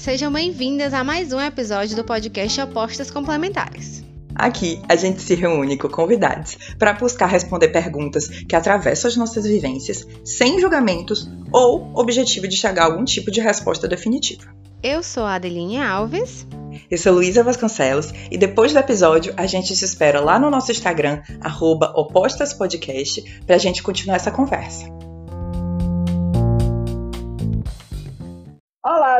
[0.00, 4.02] Sejam bem-vindas a mais um episódio do podcast Opostas Complementares.
[4.34, 9.44] Aqui a gente se reúne com convidados para buscar responder perguntas que atravessam as nossas
[9.44, 14.44] vivências, sem julgamentos ou objetivo de chegar a algum tipo de resposta definitiva.
[14.82, 16.46] Eu sou a Adeline Alves.
[16.90, 20.72] Eu sou Luísa Vasconcelos e depois do episódio a gente se espera lá no nosso
[20.72, 21.20] Instagram,
[21.94, 25.09] opostaspodcast, para a gente continuar essa conversa.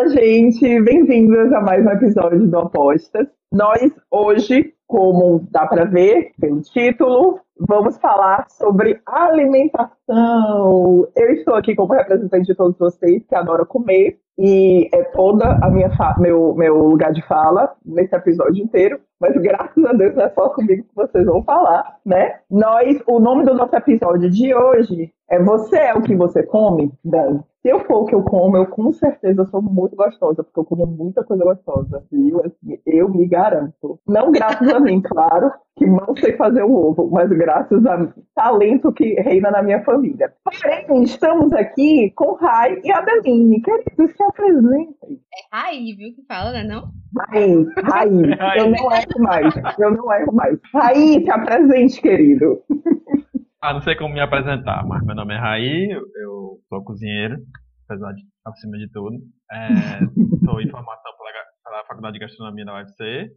[0.01, 0.81] Olá, gente!
[0.81, 3.29] Bem-vindas a mais um episódio do Opostas.
[3.53, 11.07] Nós hoje, como dá para ver pelo título, vamos falar sobre alimentação.
[11.15, 15.69] Eu estou aqui como representante de todos vocês que adoram comer e é toda a
[15.69, 18.99] minha meu, meu lugar de fala nesse episódio inteiro.
[19.21, 22.37] Mas graças a Deus não é só comigo que vocês vão falar, né?
[22.51, 26.93] Nós, o nome do nosso episódio de hoje é Você é o que você come,
[27.05, 27.43] Dan.
[27.63, 30.65] Se eu for o que eu como, eu com certeza sou muito gostosa, porque eu
[30.65, 32.41] como muita coisa gostosa, viu?
[32.41, 34.01] Assim, eu me garanto.
[34.09, 38.91] Não graças a mim, claro, que não sei fazer o ovo, mas graças a talento
[38.93, 40.33] que reina na minha família.
[40.43, 43.61] Porém, estamos aqui com Rai e Adeline.
[43.61, 45.21] Queridos, se apresentem.
[45.35, 46.65] É Rai, viu que fala, né?
[46.65, 46.89] Não?
[47.15, 48.09] Rai, Rai.
[48.59, 49.55] Eu não erro mais.
[49.79, 50.59] Eu não erro mais.
[50.73, 52.63] Rai, se apresente, querido.
[53.63, 57.37] Ah, não sei como me apresentar, mas meu nome é Raí, eu, sou cozinheiro,
[57.85, 59.17] apesar de acima de tudo.
[59.53, 59.99] É,
[60.47, 61.31] sou em formação pela,
[61.63, 63.31] pela Faculdade de Gastronomia da UFC.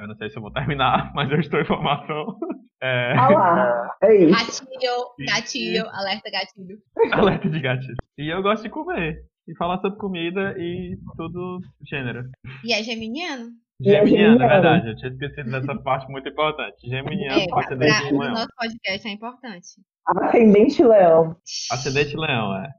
[0.00, 2.36] Eu não sei se eu vou terminar, mas eu estou em formação.
[2.82, 3.14] É...
[3.16, 4.64] Ah lá, é isso.
[4.64, 6.78] Gatilho, gatilho, alerta gatilho.
[7.12, 7.96] Alerta de gatilho.
[8.18, 9.24] E eu gosto de comer.
[9.46, 12.24] E falar sobre comida e tudo gênero.
[12.64, 13.50] E é geminiano?
[13.80, 14.88] Geminiano, é verdade.
[14.88, 16.88] Eu tinha esquecido dessa parte muito importante.
[16.88, 18.32] Geminiano é, ascendente pra, leão.
[18.32, 19.68] O nosso podcast é importante.
[20.06, 21.36] Ascendente leão.
[21.70, 22.72] Ascendente leão, é.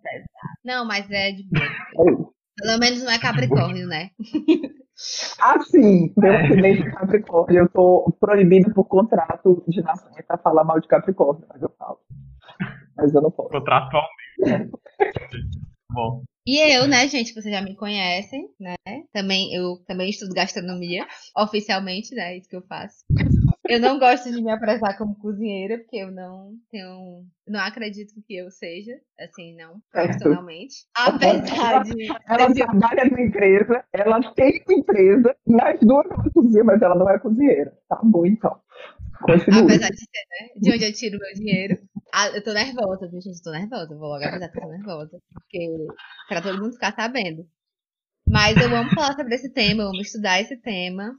[0.65, 2.31] Não, mas é de boa.
[2.57, 4.09] Pelo menos não é Capricórnio, né?
[5.39, 6.43] Ah, sim, meu é.
[6.43, 7.59] ascendente é Capricórnio.
[7.59, 11.99] Eu tô proibido por contrato de nascimento a falar mal de Capricórnio, mas eu falo.
[12.97, 13.49] Mas eu não posso.
[13.49, 14.71] Contratualmente.
[15.93, 16.23] Bom.
[16.49, 18.73] E eu, né, gente, vocês já me conhecem, né?
[19.13, 21.05] Também eu também estudo gastronomia,
[21.37, 22.37] oficialmente, né?
[22.37, 23.05] Isso que eu faço.
[23.67, 27.23] Eu não gosto de me apresentar como cozinheira, porque eu não tenho.
[27.47, 30.87] Não acredito que eu seja, assim, não, profissionalmente.
[30.97, 32.07] Apesar de.
[32.27, 37.07] Ela trabalha numa empresa, ela tem uma empresa, nas duas ela cozinha, mas ela não
[37.11, 37.77] é cozinheira.
[37.87, 38.59] Tá bom, então.
[39.21, 40.49] Apesar de ser, né?
[40.55, 41.77] De onde eu tiro meu dinheiro.
[42.13, 43.41] Ah, eu tô nervosa, gente?
[43.41, 43.95] Tô nervosa.
[43.95, 45.21] Vou logo avisar que eu tô nervosa.
[45.33, 45.87] Porque.
[46.27, 47.47] Pra todo mundo ficar sabendo.
[48.27, 51.17] Mas eu amo falar sobre esse tema, eu amo estudar esse tema.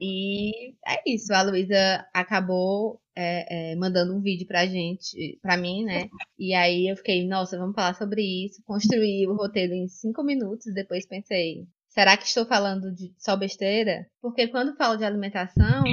[0.00, 1.32] E é isso.
[1.34, 6.08] A Luísa acabou é, é, mandando um vídeo pra gente, pra mim, né?
[6.38, 8.62] E aí eu fiquei, nossa, vamos falar sobre isso.
[8.64, 10.72] Construí o roteiro em cinco minutos.
[10.72, 14.06] Depois pensei, será que estou falando de só besteira?
[14.20, 15.84] Porque quando falo de alimentação.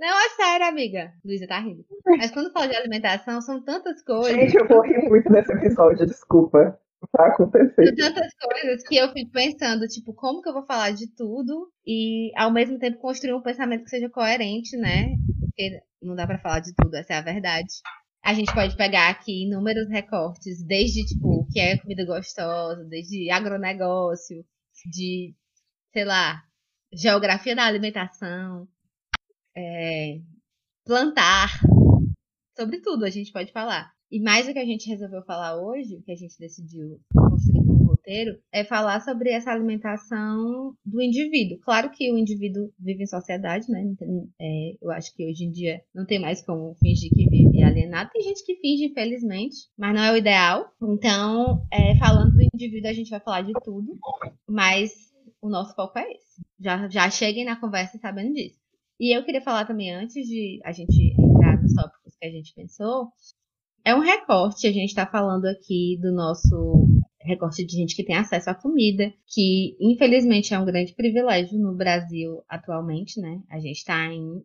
[0.00, 1.12] Não, é sério, amiga.
[1.24, 1.84] Luísa tá rindo.
[2.06, 4.32] Mas quando falo de alimentação, são tantas coisas.
[4.32, 6.78] Gente, eu vou rir muito nesse episódio, desculpa.
[7.12, 7.86] Tá acontecendo.
[7.86, 11.70] São tantas coisas que eu fico pensando, tipo, como que eu vou falar de tudo
[11.86, 15.14] e ao mesmo tempo construir um pensamento que seja coerente, né?
[15.40, 17.72] Porque não dá para falar de tudo, essa é a verdade.
[18.24, 23.30] A gente pode pegar aqui inúmeros recortes, desde, tipo, o que é comida gostosa, desde
[23.30, 24.44] agronegócio,
[24.90, 25.34] de,
[25.92, 26.42] sei lá,
[26.92, 28.66] geografia da alimentação,
[29.58, 30.20] é,
[30.86, 31.60] plantar,
[32.56, 33.90] sobre tudo a gente pode falar.
[34.10, 37.66] E mais o que a gente resolveu falar hoje, o que a gente decidiu construir
[37.66, 41.58] como roteiro, é falar sobre essa alimentação do indivíduo.
[41.58, 43.84] Claro que o indivíduo vive em sociedade, né?
[44.40, 48.10] É, eu acho que hoje em dia não tem mais como fingir que vive alienado.
[48.10, 50.72] Tem gente que finge, infelizmente, mas não é o ideal.
[50.80, 53.98] Então, é, falando do indivíduo, a gente vai falar de tudo,
[54.48, 54.90] mas
[55.42, 56.42] o nosso foco é esse.
[56.58, 58.57] Já, já cheguem na conversa sabendo disso.
[59.00, 62.52] E eu queria falar também, antes de a gente entrar nos tópicos que a gente
[62.54, 63.08] pensou,
[63.84, 66.84] é um recorte, a gente está falando aqui do nosso
[67.20, 71.74] recorte de gente que tem acesso à comida, que infelizmente é um grande privilégio no
[71.74, 73.40] Brasil atualmente, né?
[73.50, 74.42] A gente está em.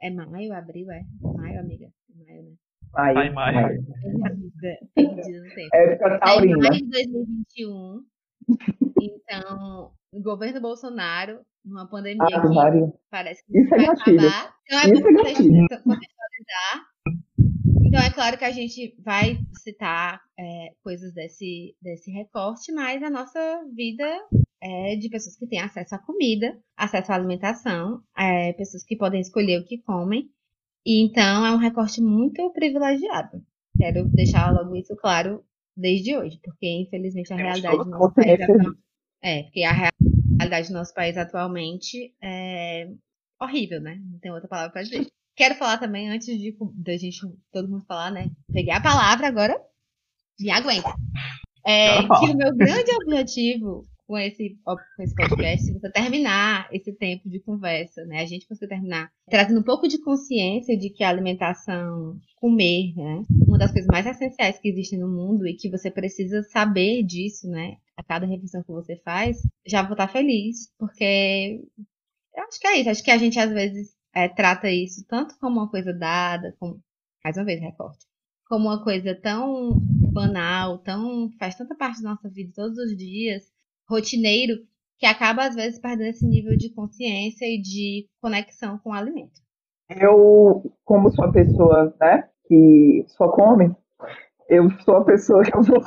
[0.00, 0.90] É maio, abril?
[0.90, 1.02] É?
[1.20, 1.86] Maio, amiga?
[2.10, 2.52] É maio, né?
[2.92, 3.14] Maio.
[3.14, 3.84] Tá maio.
[4.94, 5.20] Tempo.
[5.74, 6.58] Época taurina.
[6.60, 8.04] Tá em maio de 2021.
[9.02, 14.56] Então, o governo Bolsonaro, numa pandemia ah, que parece que Isso é vai é acabar.
[14.64, 16.86] Então é bom é contextualizar
[17.86, 23.08] então, é claro que a gente vai citar é, coisas desse, desse recorte, mas a
[23.08, 23.40] nossa
[23.74, 24.04] vida
[24.60, 29.20] é de pessoas que têm acesso à comida, acesso à alimentação, é, pessoas que podem
[29.20, 30.28] escolher o que comem.
[30.84, 33.40] E então é um recorte muito privilegiado.
[33.78, 35.44] Quero deixar logo isso claro
[35.76, 38.12] desde hoje, porque infelizmente a realidade não
[39.22, 39.90] é, é porque a a
[40.38, 42.88] realidade do nosso país atualmente é
[43.40, 44.00] horrível, né?
[44.10, 45.06] Não tem outra palavra para dizer.
[45.36, 47.18] Quero falar também, antes de da gente,
[47.52, 48.30] todo mundo falar, né?
[48.50, 49.54] Peguei a palavra agora,
[50.40, 50.94] me aguenta.
[51.66, 57.28] É, que o meu grande objetivo com esse, com esse podcast, você terminar esse tempo
[57.28, 58.20] de conversa, né?
[58.20, 63.24] A gente conseguir terminar trazendo um pouco de consciência de que a alimentação, comer, né?
[63.46, 67.48] Uma das coisas mais essenciais que existem no mundo e que você precisa saber disso,
[67.48, 67.76] né?
[67.96, 71.62] A cada refeição que você faz, já vou estar feliz, porque
[72.34, 72.90] eu acho que é isso.
[72.90, 76.82] Acho que a gente às vezes é, trata isso tanto como uma coisa dada, como,
[77.24, 78.06] mais uma vez, recorte,
[78.48, 79.78] como uma coisa tão
[80.12, 83.44] banal, tão faz tanta parte da nossa vida todos os dias,
[83.88, 84.56] rotineiro
[84.98, 89.40] que acaba às vezes perdendo esse nível de consciência e de conexão com o alimento.
[89.88, 93.74] Eu, como sou a pessoa, né, que só come,
[94.48, 95.82] eu sou a pessoa que eu vou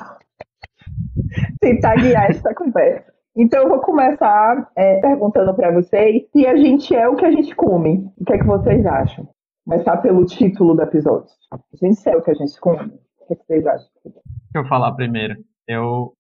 [1.60, 3.12] tentar guiar essa conversa.
[3.38, 7.32] Então eu vou começar é, perguntando para vocês se a gente é o que a
[7.32, 8.12] gente come.
[8.18, 9.28] O que é que vocês acham?
[9.66, 11.30] Começar pelo título do episódio.
[11.52, 12.88] A gente é o que a gente come.
[12.88, 13.88] O que, é que vocês acham?
[14.04, 15.36] Deixa eu falar primeiro.
[15.68, 16.14] Eu,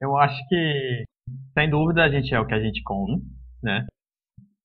[0.00, 1.04] eu acho que
[1.56, 3.22] sem dúvida a gente é o que a gente come,
[3.62, 3.86] né?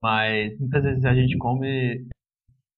[0.01, 2.07] Mas muitas vezes a gente come.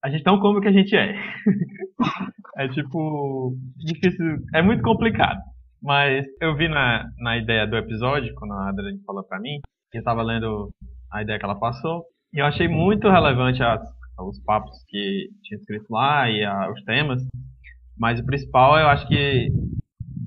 [0.03, 1.15] A gente não come o que a gente é.
[2.57, 3.55] é tipo.
[3.77, 4.39] Difícil.
[4.53, 5.39] É muito complicado.
[5.83, 9.59] Mas eu vi na, na ideia do episódio, quando a Adriane falou pra mim,
[9.91, 10.69] que eu tava lendo
[11.11, 13.81] a ideia que ela passou, e eu achei muito relevante as,
[14.17, 17.21] os papos que tinha escrito lá e a, os temas.
[17.97, 19.49] Mas o principal, eu acho que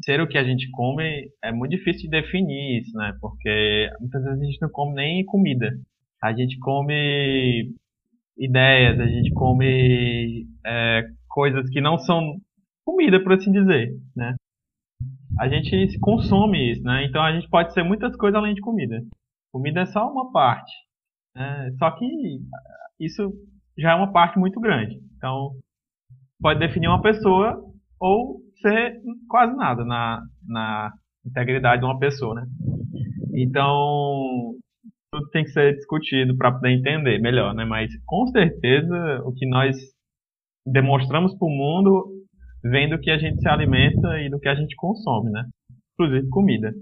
[0.05, 3.15] ser o que a gente come é muito difícil de definir isso, né?
[3.19, 5.73] Porque muitas vezes a gente não come nem comida.
[6.23, 7.73] A gente come
[8.39, 12.37] ideias, a gente come é, coisas que não são
[12.85, 14.35] comida, por assim dizer, né?
[15.39, 17.05] A gente consome isso, né?
[17.05, 19.03] Então a gente pode ser muitas coisas além de comida.
[19.53, 20.73] Comida é só uma parte.
[21.35, 21.71] Né?
[21.79, 22.07] Só que
[22.99, 23.33] isso
[23.79, 24.99] já é uma parte muito grande.
[25.17, 25.53] Então
[26.41, 27.63] pode definir uma pessoa
[28.01, 30.93] ou ser quase nada na, na
[31.25, 32.47] integridade de uma pessoa, né?
[33.35, 34.55] Então,
[35.13, 37.65] tudo tem que ser discutido para poder entender melhor, né?
[37.65, 39.77] Mas com certeza o que nós
[40.67, 42.16] demonstramos para o mundo
[42.71, 45.45] vem do que a gente se alimenta e do que a gente consome, né?
[45.95, 46.73] Inclusive comida.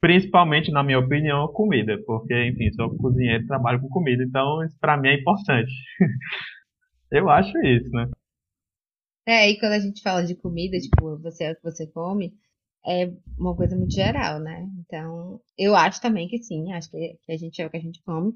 [0.00, 4.96] Principalmente, na minha opinião, comida, porque, enfim, sou cozinheiro trabalho com comida, então isso para
[4.96, 5.72] mim é importante.
[7.10, 8.10] Eu acho isso, né?
[9.26, 12.34] É, e quando a gente fala de comida, tipo, você é o que você come,
[12.86, 14.68] é uma coisa muito geral, né?
[14.80, 18.02] Então, eu acho também que sim, acho que a gente é o que a gente
[18.02, 18.34] come,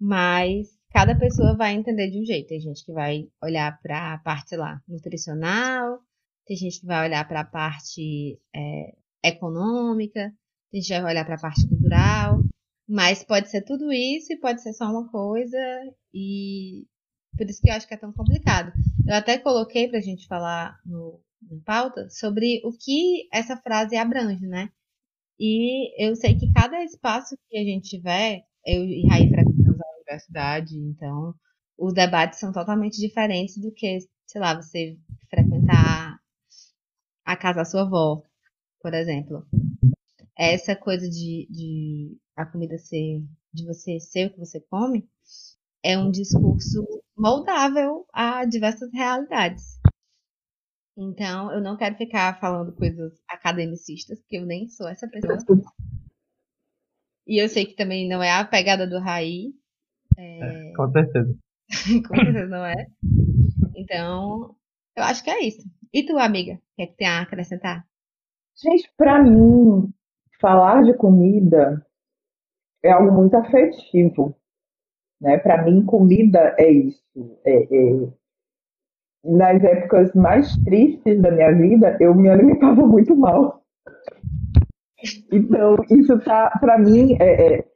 [0.00, 2.48] mas cada pessoa vai entender de um jeito.
[2.48, 5.98] Tem gente que vai olhar para a parte lá nutricional,
[6.48, 10.32] tem gente que vai olhar para a parte é, econômica,
[10.72, 12.42] tem gente que vai olhar para a parte cultural,
[12.88, 15.58] mas pode ser tudo isso e pode ser só uma coisa
[16.12, 16.86] e
[17.36, 18.72] por isso que eu acho que é tão complicado.
[19.06, 23.94] Eu até coloquei para a gente falar no, no pauta sobre o que essa frase
[23.94, 24.70] abrange, né?
[25.38, 29.96] E eu sei que cada espaço que a gente tiver, eu e Raí frequentamos a
[29.98, 31.34] universidade, então
[31.78, 34.96] os debates são totalmente diferentes do que, sei lá, você
[35.30, 36.07] frequentar
[37.28, 38.22] a casa da sua avó,
[38.80, 39.46] por exemplo.
[40.34, 45.06] Essa coisa de, de a comida ser, de você ser o que você come,
[45.82, 46.82] é um discurso
[47.14, 49.78] moldável a diversas realidades.
[50.96, 55.38] Então, eu não quero ficar falando coisas academicistas, porque eu nem sou essa pessoa.
[57.26, 59.52] E eu sei que também não é a pegada do Raí.
[60.16, 60.70] É...
[60.70, 61.38] É, com certeza.
[62.08, 62.86] com certeza não é.
[63.76, 64.56] Então,
[64.96, 65.68] eu acho que é isso.
[65.92, 67.84] E tu, amiga, o que é que tem a acrescentar?
[68.56, 69.92] Gente, para mim,
[70.40, 71.84] falar de comida
[72.82, 74.36] é algo muito afetivo.
[75.20, 75.38] Né?
[75.38, 77.02] Para mim, comida é isso.
[77.44, 78.08] É, é...
[79.24, 83.62] Nas épocas mais tristes da minha vida, eu me alimentava muito mal.
[85.32, 87.68] Então, isso tá, para mim, é, é...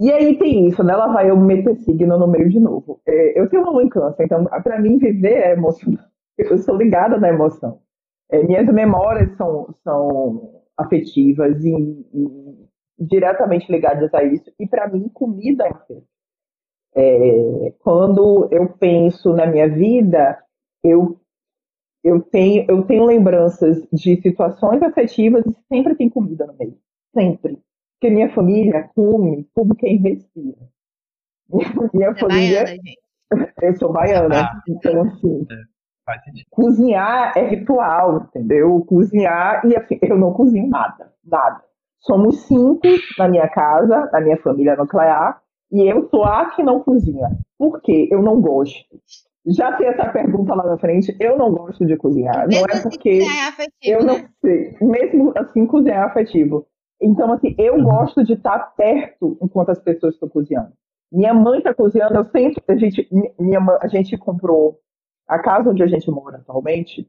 [0.00, 0.94] E aí tem isso, né?
[0.94, 3.00] Lá vai eu meter signo no meio de novo.
[3.06, 6.04] É, eu tenho uma mãe câncer, então para mim viver é emocional.
[6.38, 7.80] Eu sou ligada na emoção.
[8.30, 12.68] É, minhas memórias são, são afetivas e, e
[12.98, 14.50] diretamente ligadas a isso.
[14.58, 16.06] E para mim, comida é afeto.
[16.94, 20.42] É, quando eu penso na minha vida,
[20.82, 21.20] eu,
[22.02, 26.78] eu, tenho, eu tenho lembranças de situações afetivas e sempre tem comida no meio.
[27.14, 27.58] Sempre.
[27.94, 30.68] Porque minha família come como quem respira.
[31.92, 32.60] Minha Você família.
[32.60, 32.82] É baiana,
[33.62, 35.46] eu sou baiana, ah, então assim.
[35.50, 35.77] É,
[36.50, 38.84] cozinhar é ritual, entendeu?
[38.86, 41.62] Cozinhar, e assim, eu não cozinho nada, nada.
[42.00, 42.80] Somos cinco
[43.18, 47.28] na minha casa, na minha família nuclear, E eu sou a que não cozinha.
[47.58, 48.08] Por quê?
[48.10, 48.86] Eu não gosto.
[49.46, 51.14] Já tem essa pergunta lá na frente.
[51.20, 52.46] Eu não gosto de cozinhar.
[52.46, 54.28] Mesmo não é assim, porque é afetivo, eu não né?
[54.40, 54.76] sei.
[54.80, 56.66] Mesmo assim, cozinhar é afetivo.
[57.00, 57.84] Então, assim, eu uhum.
[57.84, 60.72] gosto de estar perto enquanto as pessoas estão cozinhando.
[61.12, 62.62] Minha mãe está cozinhando, eu sempre.
[62.68, 64.78] A gente, minha, a gente comprou
[65.28, 67.08] a casa onde a gente mora atualmente.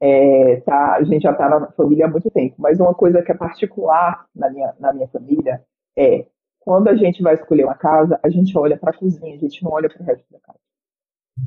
[0.00, 3.30] É, tá, a gente já está na família há muito tempo, mas uma coisa que
[3.30, 5.64] é particular na minha, na minha família
[5.96, 6.26] é
[6.58, 9.62] quando a gente vai escolher uma casa, a gente olha para a cozinha, a gente
[9.62, 10.58] não olha para o resto da casa.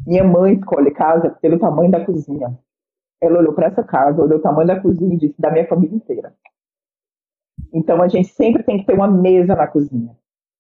[0.06, 2.58] Minha mãe escolhe casa pelo tamanho da cozinha.
[3.22, 5.96] Ela olhou para essa casa, olhou o tamanho da cozinha e disse da minha família
[5.96, 6.34] inteira.
[7.74, 10.16] Então a gente sempre tem que ter uma mesa na cozinha.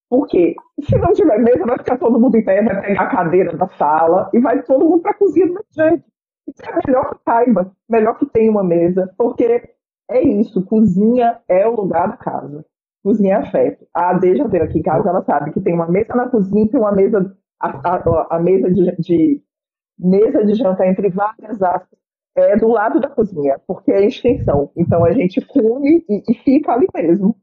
[0.10, 3.58] Porque se não tiver mesa, vai ficar todo mundo em pé, vai pegar a cadeira
[3.58, 6.04] da sala e vai todo mundo para a cozinha do jeito.
[6.48, 9.64] Então é melhor que saiba, melhor que tenha uma mesa, porque
[10.10, 12.66] é isso, cozinha é o lugar da casa.
[13.04, 13.86] Cozinha é afeto.
[13.94, 16.66] A Ade já veio aqui em casa, ela sabe que tem uma mesa na cozinha
[16.66, 19.44] e tem uma mesa, a, a, a mesa de, de,
[19.98, 22.00] mesa de jantar entre várias aspas,
[22.36, 24.72] é do lado da cozinha, porque é extensão.
[24.76, 27.36] Então a gente come e, e fica ali mesmo.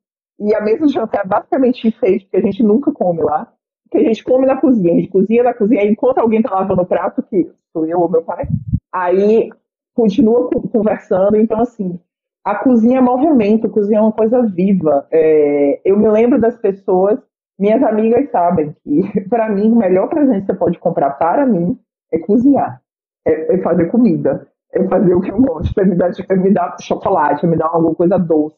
[0.43, 3.53] E a mesa de jantar é basicamente enfeite, porque a gente nunca come lá.
[3.91, 6.83] Que a gente come na cozinha, a gente cozinha na cozinha, enquanto alguém está lavando
[6.83, 8.49] o prato, que sou eu ou meu pai,
[8.91, 9.51] aí
[9.95, 11.37] continua conversando.
[11.37, 12.01] Então, assim,
[12.45, 15.07] a cozinha é movimento, a cozinha é uma coisa viva.
[15.11, 17.19] É, eu me lembro das pessoas,
[17.59, 21.79] minhas amigas sabem que, para mim, o melhor presente que você pode comprar para mim
[22.11, 22.83] é cozinhar,
[23.27, 26.51] é, é fazer comida é fazer o que eu gosto, é me dar, é me
[26.51, 28.57] dar chocolate, é me dar alguma coisa doce.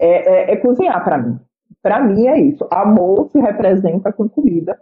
[0.00, 1.38] É, é, é cozinhar para mim.
[1.82, 2.66] Para mim é isso.
[2.70, 4.78] Amor se representa com comida.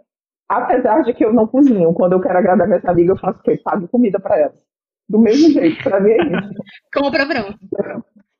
[0.47, 1.93] Apesar de que eu não cozinho.
[1.93, 3.59] Quando eu quero agradar minhas amigas, eu faço o quê?
[3.63, 4.59] Pago comida para elas.
[5.07, 6.53] Do mesmo jeito, para mim é isso.
[6.93, 7.59] Compra pronto.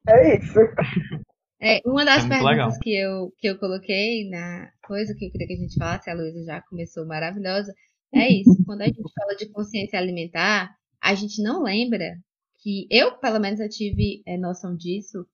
[0.08, 0.60] É isso.
[1.62, 5.48] É, uma das é perguntas que eu, que eu coloquei na coisa que eu queria
[5.48, 7.72] que a gente falasse, a Luísa já começou maravilhosa,
[8.14, 8.58] é isso.
[8.66, 12.16] Quando a gente fala de consciência alimentar, a gente não lembra
[12.62, 15.26] que eu, pelo menos, eu tive é, noção disso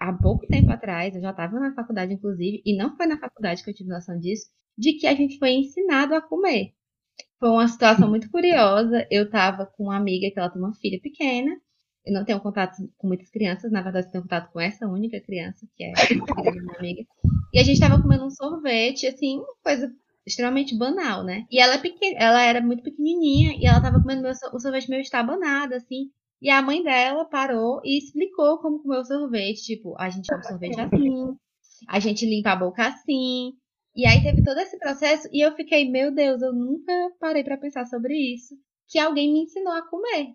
[0.00, 3.62] há pouco tempo atrás, eu já estava na faculdade, inclusive, e não foi na faculdade
[3.62, 6.72] que eu tive noção disso, de que a gente foi ensinado a comer.
[7.38, 9.06] Foi uma situação muito curiosa.
[9.10, 11.50] Eu estava com uma amiga que ela tem uma filha pequena.
[12.04, 15.20] Eu não tenho contato com muitas crianças, na verdade, eu tenho contato com essa única
[15.20, 17.04] criança, que é a filha da minha amiga.
[17.52, 19.92] E a gente estava comendo um sorvete, assim, uma coisa
[20.26, 21.44] extremamente banal, né?
[21.50, 24.88] E ela, é pequena, ela era muito pequenininha e ela tava comendo meu, o sorvete
[24.88, 26.10] meio estabanado, assim.
[26.40, 29.62] E a mãe dela parou e explicou como comer o sorvete.
[29.62, 31.36] Tipo, a gente come sorvete assim,
[31.88, 33.52] a gente limpa a boca assim.
[33.94, 37.58] E aí teve todo esse processo e eu fiquei, meu Deus, eu nunca parei para
[37.58, 38.54] pensar sobre isso.
[38.88, 40.34] Que alguém me ensinou a comer.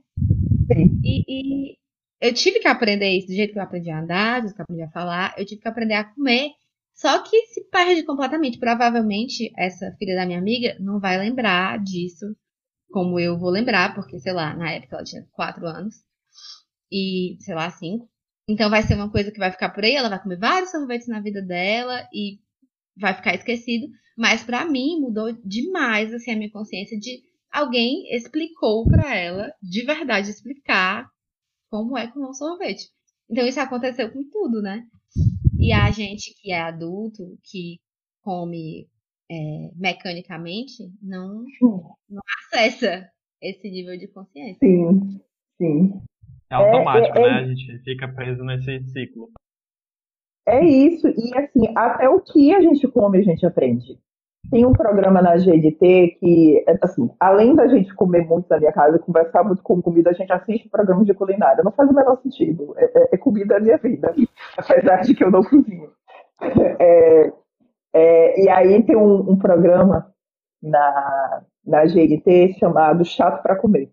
[1.03, 1.77] E, e,
[2.21, 4.61] eu tive que aprender isso do jeito que eu aprendi a andar, do jeito que
[4.61, 5.33] eu aprendi a falar.
[5.37, 6.51] Eu tive que aprender a comer
[6.95, 8.57] só que se perde completamente.
[8.57, 12.25] Provavelmente essa filha da minha amiga não vai lembrar disso
[12.91, 15.95] como eu vou lembrar, porque, sei lá, na época ela tinha 4 anos.
[16.91, 18.09] E, sei lá, 5.
[18.47, 21.07] Então vai ser uma coisa que vai ficar por aí, ela vai comer vários sorvetes
[21.07, 22.39] na vida dela e
[22.95, 23.87] vai ficar esquecido.
[24.15, 29.83] Mas para mim mudou demais assim a minha consciência de alguém explicou para ela, de
[29.83, 31.09] verdade explicar
[31.69, 32.89] como é comer um sorvete.
[33.29, 34.85] Então isso aconteceu com tudo, né?
[35.59, 37.79] E a gente que é adulto, que
[38.21, 38.87] come
[39.29, 41.45] é, mecanicamente, não,
[42.09, 43.09] não acessa
[43.41, 44.57] esse nível de consciência.
[44.59, 45.21] Sim,
[45.57, 46.01] sim.
[46.49, 47.39] É automático, é, é, né?
[47.39, 49.29] A gente fica preso nesse ciclo.
[50.47, 53.99] É isso, e assim, até o que a gente come, a gente aprende.
[54.51, 58.99] Tem um programa na GNT que, assim, além da gente comer muito na minha casa,
[58.99, 61.63] conversar muito com comida, a gente assiste programas de culinária.
[61.63, 62.75] Não faz o menor sentido.
[62.77, 64.13] É, é, é comida da minha vida,
[64.55, 65.91] apesar de que eu não cozinho.
[66.81, 67.31] É,
[67.95, 70.11] é, e aí tem um, um, programa
[70.61, 73.89] na, na GNT chamado Chato para Comer,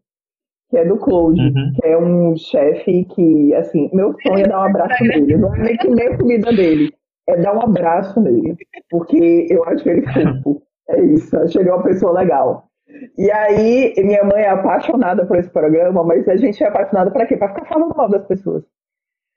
[0.69, 1.73] que é do Claude, uhum.
[1.75, 5.37] que é um chefe que, assim, meu sonho é dar um abraço nele.
[5.37, 6.93] Não é nem comer a comida dele
[7.29, 8.57] é dar um abraço nele,
[8.91, 10.63] porque eu acho ele fofo.
[10.89, 12.69] É isso, acho ele uma pessoa legal.
[13.17, 17.27] E aí, minha mãe é apaixonada por esse programa, mas a gente é apaixonada para
[17.27, 17.37] quê?
[17.37, 18.65] Para ficar falando mal das pessoas.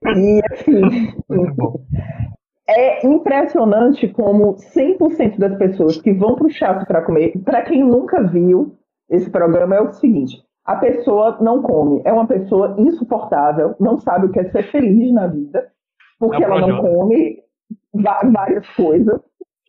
[0.04, 0.82] E assim,
[2.68, 7.84] é impressionante como 100% das pessoas que vão para o chato para comer, para quem
[7.84, 8.76] nunca viu
[9.10, 14.26] esse programa, é o seguinte: a pessoa não come, é uma pessoa insuportável, não sabe
[14.26, 15.72] o que é ser feliz na vida,
[16.20, 17.44] porque é ela não come,
[17.94, 19.20] várias coisas.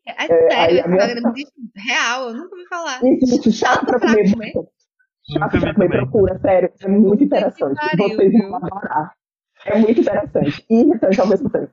[0.07, 3.05] É, é sério, programa existe real, eu nunca ouvi falar.
[3.05, 4.33] Existe, chato pra comer.
[4.33, 4.53] comer.
[5.33, 6.73] Chato pra comer, procura, sério.
[6.81, 7.75] É muito interessante.
[7.75, 9.12] Pariu, Vocês vão adorar.
[9.67, 10.65] É muito interessante.
[10.71, 11.73] E irritante ao mesmo tempo.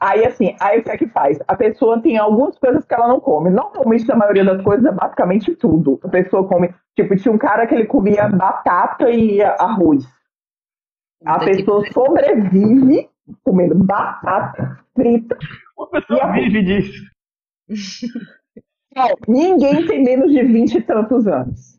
[0.00, 1.38] Aí, assim, aí o que é que faz?
[1.46, 3.50] A pessoa tem algumas coisas que ela não come.
[3.50, 6.00] Normalmente, a maioria das coisas é basicamente tudo.
[6.02, 6.74] A pessoa come.
[6.96, 10.04] Tipo, tinha um cara que ele comia batata e arroz.
[11.24, 13.08] A pessoa sobrevive
[13.42, 15.38] comendo batata frita.
[15.76, 17.02] Uma pessoa vive disso.
[18.94, 21.74] Não, ninguém tem menos de 20 e tantos anos.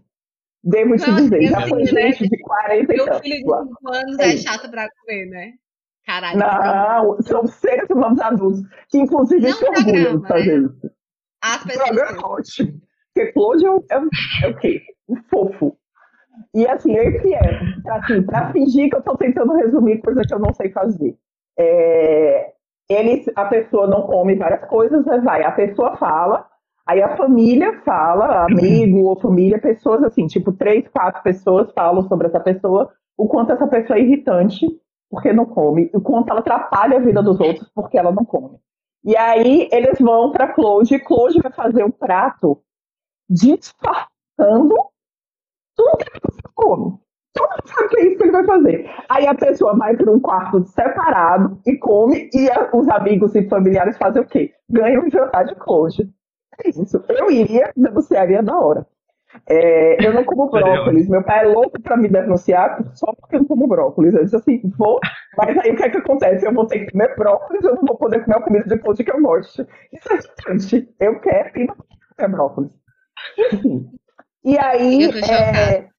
[0.63, 2.11] Devo te dizer, já foi né?
[2.11, 3.05] gente de 40 e tantos.
[3.05, 5.53] Meu filho de 5 anos é, é chato pra comer, né?
[6.05, 6.37] Caralho.
[6.37, 10.67] Não, são seres humanos adultos, que inclusive se orgulham de fazer né?
[10.67, 10.91] isso.
[11.43, 11.89] As pessoas.
[11.89, 12.81] programa é ótimo.
[13.13, 14.81] Porque Claude é, é, é o quê?
[15.09, 15.77] Um fofo.
[16.53, 17.59] E assim, esse é,
[17.91, 21.15] assim, pra fingir que eu tô tentando resumir coisa que eu não sei fazer.
[21.57, 22.51] É,
[22.89, 26.45] eles, a pessoa não come várias coisas, mas vai, a pessoa fala,
[26.85, 32.27] aí a família fala, amigo ou família, pessoas assim, tipo, três, quatro pessoas falam sobre
[32.27, 34.65] essa pessoa, o quanto essa pessoa é irritante
[35.09, 38.59] porque não come, o quanto ela atrapalha a vida dos outros porque ela não come.
[39.03, 42.59] E aí eles vão para Claude, e Claude vai fazer um prato
[43.29, 44.75] disfarçando
[45.75, 47.05] tudo que pessoa come.
[47.37, 48.89] Mundo sabe que é isso que ele vai fazer.
[49.09, 53.97] Aí a pessoa vai para um quarto separado e come, e os amigos e familiares
[53.97, 54.53] fazem o quê?
[54.69, 56.09] Ganham um jantar de Claude.
[56.63, 57.03] É isso.
[57.09, 58.87] Eu iria, denunciaria na hora.
[59.47, 61.07] É, eu não como brócolis.
[61.07, 64.13] Meu pai é louco para me denunciar só porque eu não como brócolis.
[64.13, 64.99] Eu disse assim, vou,
[65.37, 66.45] mas aí o que é que acontece?
[66.45, 69.03] Eu vou ter que comer brócolis, eu não vou poder comer a comida depois de
[69.03, 69.65] que eu goste.
[69.91, 70.89] Isso é distante.
[70.99, 71.75] Eu quero e não
[72.17, 72.71] quero brócolis.
[73.37, 73.89] Enfim.
[74.43, 75.89] E aí, é,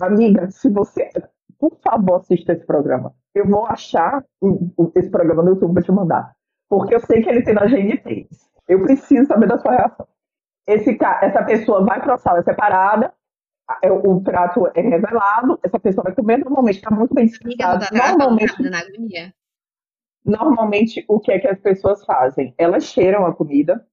[0.00, 1.10] amiga, se você,
[1.58, 3.12] por favor, assista esse programa.
[3.34, 4.24] Eu vou achar
[4.94, 6.32] esse programa no YouTube para te mandar.
[6.68, 8.26] Porque eu sei que ele tem na GNT.
[8.66, 10.06] Eu preciso saber da sua reação
[10.66, 13.12] esse, essa pessoa vai para a sala separada,
[13.82, 17.58] é, o prato é revelado, essa pessoa vai comer, normalmente está muito bem descrito.
[17.92, 18.54] Normalmente,
[20.24, 22.54] normalmente, o que é que as pessoas fazem?
[22.58, 23.86] Elas cheiram a comida,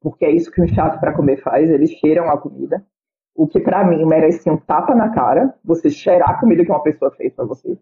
[0.00, 2.86] porque é isso que um chato para comer faz, eles cheiram a comida.
[3.34, 6.82] O que para mim merece um tapa na cara, você cheirar a comida que uma
[6.82, 7.78] pessoa fez para você.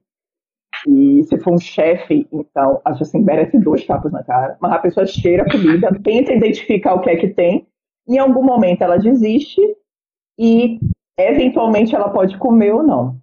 [0.87, 4.57] E se for um chefe, então, acho assim, merece dois tapas na cara.
[4.61, 7.67] Mas a pessoa cheira a comida, tenta identificar o que é que tem,
[8.07, 9.61] em algum momento ela desiste
[10.39, 10.79] e,
[11.19, 13.21] eventualmente, ela pode comer ou não.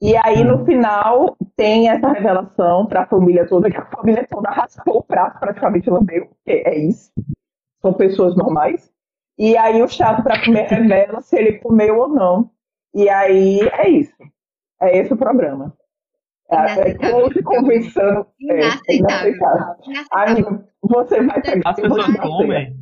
[0.00, 4.48] E aí, no final, tem essa revelação para a família toda, que a família toda
[4.48, 7.10] raspou o prato, praticamente lambeu, porque é isso.
[7.82, 8.90] São pessoas normais.
[9.36, 12.50] E aí, o chato para comer revela se ele comeu ou não.
[12.94, 14.16] E aí, é isso.
[14.80, 15.76] É esse o programa.
[16.50, 18.26] É, close conversando.
[18.50, 19.76] É, inaceitável.
[20.82, 21.70] Você vai pegar.
[21.70, 22.76] As pessoas comem.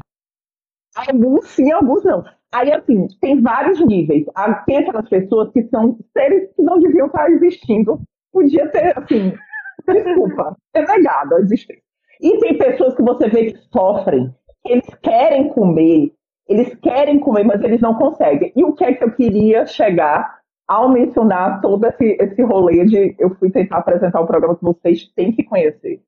[0.97, 2.25] Alguns sim, alguns não.
[2.55, 4.25] Aí, assim, tem vários níveis.
[4.67, 8.01] Tem aquelas pessoas que são seres que não deviam estar existindo.
[8.33, 9.33] Podia ter, assim,
[9.87, 11.83] desculpa, é negado a existência.
[12.21, 14.33] E tem pessoas que você vê que sofrem.
[14.65, 16.13] Eles querem comer,
[16.49, 18.53] eles querem comer, mas eles não conseguem.
[18.57, 20.36] E o que é que eu queria chegar
[20.67, 25.09] ao mencionar todo esse, esse rolê de eu fui tentar apresentar um programa que vocês
[25.15, 26.03] têm que conhecer.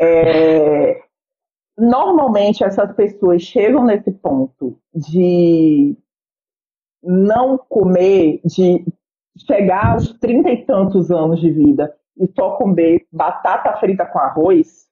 [0.00, 1.02] É,
[1.78, 5.96] normalmente essas pessoas chegam nesse ponto de
[7.02, 8.84] não comer, de
[9.46, 14.86] chegar aos trinta e tantos anos de vida e só comer batata frita com arroz,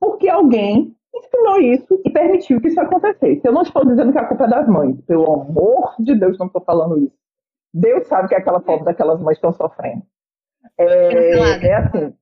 [0.00, 3.40] porque alguém ensinou isso e permitiu que isso acontecesse.
[3.44, 6.46] Eu não estou dizendo que a culpa é das mães, pelo amor de Deus, não
[6.46, 7.25] estou falando isso.
[7.78, 10.02] Deus sabe que aquela pobre daquelas mães estão sofrendo.
[10.78, 12.14] É, é assim.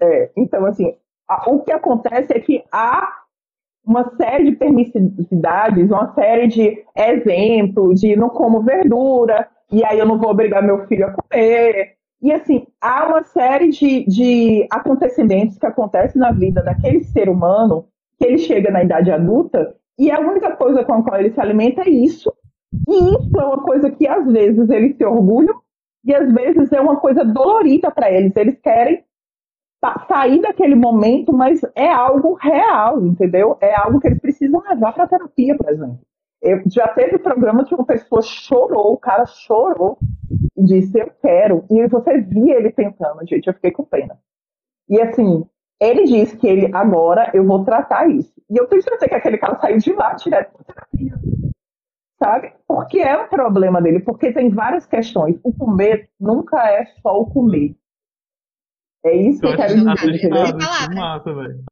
[0.00, 0.96] É, então, assim,
[1.28, 3.08] a, o que acontece é que há
[3.84, 10.06] uma série de permissividades, uma série de exemplos de não como verdura, e aí eu
[10.06, 11.94] não vou obrigar meu filho a comer.
[12.20, 17.86] E assim, há uma série de, de acontecimentos que acontecem na vida daquele ser humano
[18.18, 21.40] que ele chega na idade adulta e a única coisa com a qual ele se
[21.40, 22.32] alimenta é isso,
[22.88, 25.60] e isso é uma coisa que às vezes eles se orgulham
[26.04, 28.34] e às vezes é uma coisa dolorida para eles.
[28.36, 29.04] Eles querem
[30.08, 33.56] sair daquele momento, mas é algo real, entendeu?
[33.60, 35.98] É algo que eles precisam levar para terapia, por exemplo.
[36.42, 39.98] Eu, já teve programa que uma pessoa chorou, o cara chorou
[40.56, 41.64] e disse, eu quero.
[41.70, 44.18] E você via ele tentando, gente, eu fiquei com pena.
[44.88, 45.44] E assim,
[45.80, 48.32] ele disse que ele, agora eu vou tratar isso.
[48.48, 51.35] E eu tenho certeza que aquele cara saiu de lá direto para terapia
[52.18, 52.52] sabe?
[52.66, 55.38] Porque é um problema dele, porque tem várias questões.
[55.42, 57.76] O comer nunca é só o comer.
[59.04, 59.92] É isso que eu quero dizer,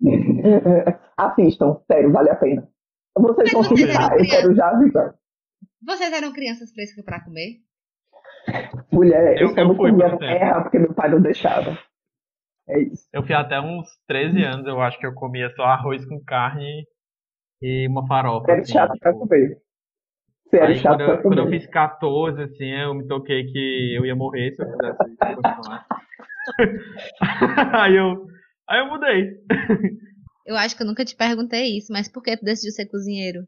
[1.16, 2.68] Assistam, sério, vale a pena.
[3.16, 3.88] Vocês vão se eu
[4.28, 5.14] quero já avisar.
[5.82, 7.60] Vocês eram crianças frescas para comer?
[8.92, 11.78] Mulher, eu, eu não comia terra porque meu pai não deixava.
[12.68, 13.06] É isso.
[13.12, 16.86] Eu fui até uns 13 anos, eu acho que eu comia só arroz com carne
[17.60, 18.50] e uma farofa.
[18.50, 19.26] Era assim, chato pra tipo.
[19.26, 19.58] comer.
[20.46, 23.94] Você era Aí chato quando eu, quando eu fiz 14, assim, eu me toquei que
[23.96, 25.86] eu ia morrer se eu fizesse continuar.
[27.80, 28.26] aí eu.
[28.68, 29.30] Aí eu mudei.
[30.46, 33.40] Eu acho que eu nunca te perguntei isso, mas por que tu decidiu ser cozinheiro?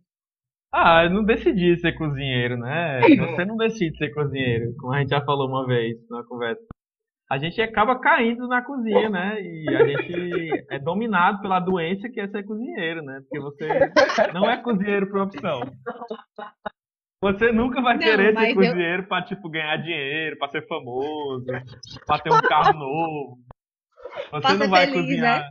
[0.72, 3.00] Ah, eu não decidi ser cozinheiro, né?
[3.00, 6.62] Você não decide ser cozinheiro, como a gente já falou uma vez na conversa.
[7.30, 9.40] A gente acaba caindo na cozinha, né?
[9.42, 13.20] E a gente é dominado pela doença que é ser cozinheiro, né?
[13.22, 15.60] Porque você não é cozinheiro por opção.
[17.22, 20.66] Você nunca vai Não, querer mas ser eu- cozinheiro pra, tipo, ganhar dinheiro, pra ser
[20.66, 21.44] famoso,
[22.06, 23.38] pra ter um carro novo.
[24.30, 25.50] Você Pra não ser vai feliz, cozinhar.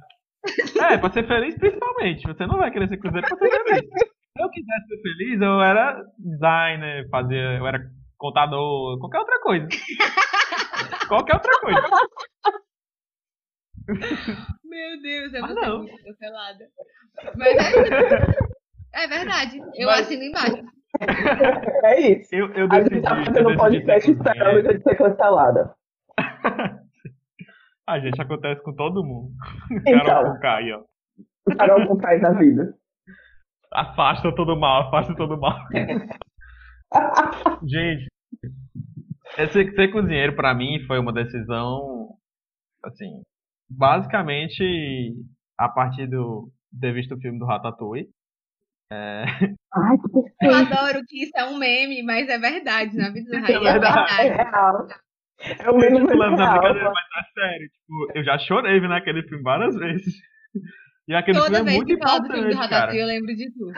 [0.92, 2.22] É, pra ser feliz principalmente.
[2.28, 3.90] Você não vai querer ser cozinheiro pra ser feliz.
[3.90, 7.80] Se eu quisesse ser feliz, eu era designer, fazia, eu era
[8.18, 9.68] contador, qualquer outra coisa.
[11.08, 11.82] qualquer outra coisa.
[14.64, 15.78] Meu Deus, eu Ah, vou ser não.
[15.80, 16.66] muito cancelada.
[17.38, 17.56] Mas
[18.94, 19.58] é, é verdade.
[19.76, 20.64] Eu Mas- assino embaixo.
[21.84, 22.34] É isso.
[22.34, 22.96] Eu, eu A decidi.
[22.96, 24.64] gente tá fazendo um podcast cozinheiro.
[24.64, 25.76] de ser cancelada.
[27.88, 29.32] A gente acontece com todo mundo.
[29.72, 30.06] Então.
[30.06, 30.84] Carol com K aí, ó.
[31.48, 32.74] O Carol não faz na vida.
[33.72, 35.56] Afasta todo mal, afasta todo mal.
[37.64, 38.08] Gente,
[39.38, 42.16] esse, ser cozinheiro pra mim foi uma decisão,
[42.84, 43.22] assim,
[43.70, 44.64] basicamente
[45.58, 48.10] a partir do ter visto o filme do Ratatouille.
[48.92, 50.18] Ai, que
[50.48, 50.74] Eu perfeito.
[50.74, 52.96] adoro que isso é um meme, mas é verdade.
[52.98, 54.12] Na vida do Raí é verdade.
[54.12, 54.50] É verdade.
[54.52, 54.88] real.
[55.60, 57.70] É o Eu mesmo tipo, brincadeira, mas é sério.
[57.70, 60.16] Tipo, eu já chorei vendo aquele filme várias vezes.
[61.08, 62.72] E aquele Toda filme é vez muito que fala do filme do importante.
[62.72, 63.74] Ratatouille, eu lembro de tudo.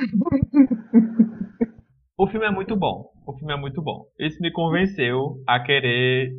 [2.17, 3.11] O filme é muito bom.
[3.25, 4.05] O filme é muito bom.
[4.19, 6.31] Isso me convenceu a querer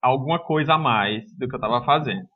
[0.00, 2.26] alguma coisa a mais do que eu tava fazendo.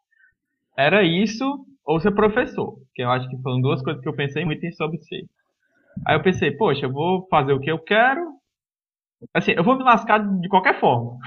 [0.77, 1.45] Era isso
[1.85, 4.73] ou ser professor, que eu acho que foram duas coisas que eu pensei muito em
[4.73, 5.25] sobre ser.
[6.07, 8.21] Aí eu pensei, poxa, eu vou fazer o que eu quero.
[9.35, 11.19] Assim, eu vou me lascar de qualquer forma.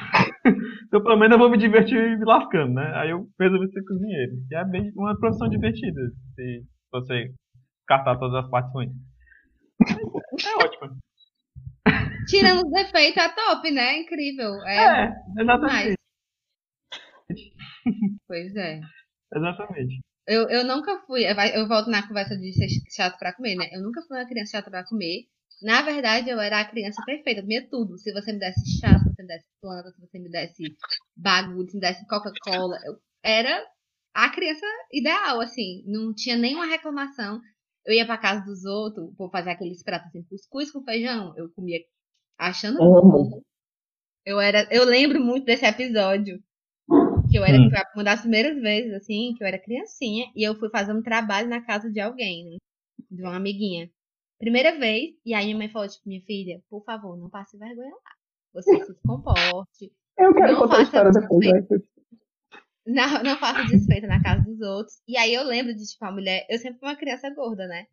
[0.88, 2.92] então pelo menos eu vou me divertir me lascando, né?
[2.96, 4.34] Aí eu resolvi ser cozinheiro.
[4.48, 6.02] Que é bem uma profissão divertida,
[6.36, 7.32] se você
[7.88, 8.92] cartar todas as partes ruins.
[10.46, 10.98] É ótimo.
[12.28, 14.00] Tirando os defeitos, é top, né?
[14.00, 14.54] Incrível.
[14.66, 15.96] É, É, exatamente.
[18.28, 18.80] Pois é.
[19.36, 20.00] Exatamente.
[20.28, 21.30] Eu, eu nunca fui.
[21.30, 23.70] Eu, vai- eu volto na conversa de ser chato pra comer, né?
[23.74, 25.26] Eu nunca fui uma criança chata pra comer.
[25.62, 27.40] Na verdade, eu era a criança perfeita.
[27.40, 27.98] Eu comia tudo.
[27.98, 30.64] Se você me desse chá, se você me desse planta, se você me desse
[31.16, 32.78] bagulho, se me desse Coca-Cola.
[32.86, 33.66] Eu era
[34.14, 35.84] a criança ideal, assim.
[35.88, 37.40] Não tinha nenhuma reclamação.
[37.86, 41.34] Eu ia pra casa dos outros, vou fazer aqueles pratos assim, cuscuz com feijão.
[41.38, 41.80] Eu comia
[42.38, 43.42] achando bom.
[44.26, 46.42] Eu era, eu lembro muito desse episódio.
[47.34, 47.68] Que eu era Hum.
[47.96, 51.50] uma das primeiras vezes, assim, que eu era criancinha, e eu fui fazer um trabalho
[51.50, 52.58] na casa de alguém, né?
[53.10, 53.90] De uma amiguinha.
[54.38, 57.90] Primeira vez, e aí minha mãe falou, tipo, minha filha, por favor, não passe vergonha
[57.90, 58.12] lá.
[58.54, 59.92] Você se comporte.
[60.16, 61.48] Eu quero contar a história depois.
[61.50, 61.66] Né?
[62.86, 65.02] Não, não faça desfeita na casa dos outros.
[65.08, 66.46] E aí eu lembro de, tipo, a mulher.
[66.48, 67.88] Eu sempre fui uma criança gorda, né?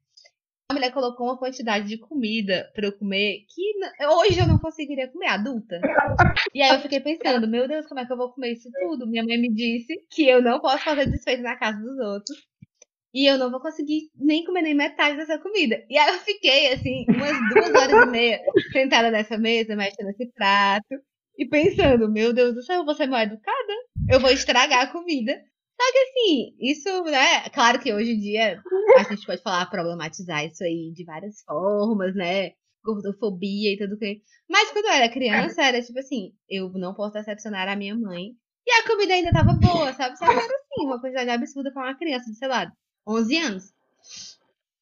[0.71, 3.73] A mulher colocou uma quantidade de comida pra eu comer que
[4.07, 5.81] hoje eu não conseguiria comer, adulta.
[6.55, 9.05] E aí eu fiquei pensando, meu Deus, como é que eu vou comer isso tudo?
[9.05, 12.39] Minha mãe me disse que eu não posso fazer desfeita na casa dos outros.
[13.13, 15.85] E eu não vou conseguir nem comer nem metade dessa comida.
[15.91, 20.27] E aí eu fiquei, assim, umas duas horas e meia sentada nessa mesa, mexendo nesse
[20.27, 20.95] prato.
[21.37, 23.73] E pensando, meu Deus do céu, eu vou ser mal educada?
[24.09, 25.37] Eu vou estragar a comida.
[25.81, 27.49] Só que assim, isso, né?
[27.49, 28.63] Claro que hoje em dia
[28.99, 32.51] a gente pode falar, problematizar isso aí de várias formas, né?
[32.85, 34.21] Gordofobia e tudo que.
[34.47, 38.33] Mas quando eu era criança, era tipo assim, eu não posso decepcionar a minha mãe.
[38.67, 40.19] E a comida ainda tava boa, sabe?
[40.19, 42.71] Só que era assim, uma quantidade absurda pra uma criança de, sei lá,
[43.09, 43.73] 11 anos.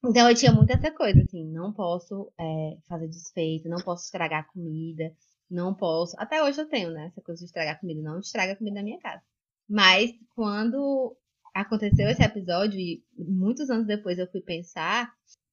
[0.04, 4.48] Então eu tinha muito essa coisa, assim, não posso é, fazer desfeito, não posso estragar
[4.52, 5.12] comida,
[5.48, 6.16] não posso.
[6.18, 7.06] Até hoje eu tenho, né?
[7.06, 9.22] Essa coisa de estragar comida, não estraga comida na minha casa.
[9.68, 11.16] Mas quando
[11.54, 15.12] aconteceu esse episódio, e muitos anos depois eu fui pensar,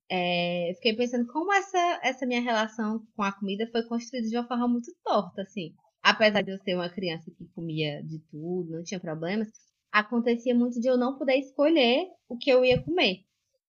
[0.09, 4.37] é, eu fiquei pensando como essa, essa minha relação com a comida foi construída de
[4.37, 5.73] uma forma muito torta, assim.
[6.03, 9.49] Apesar de eu ser uma criança que comia de tudo, não tinha problemas,
[9.91, 13.21] acontecia muito de eu não poder escolher o que eu ia comer.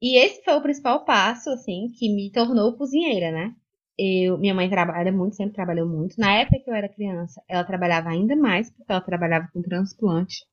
[0.03, 3.55] E esse foi o principal passo, assim, que me tornou cozinheira, né?
[3.99, 6.19] Eu, minha mãe trabalha muito, sempre trabalhou muito.
[6.19, 10.45] Na época que eu era criança, ela trabalhava ainda mais, porque ela trabalhava com transplante.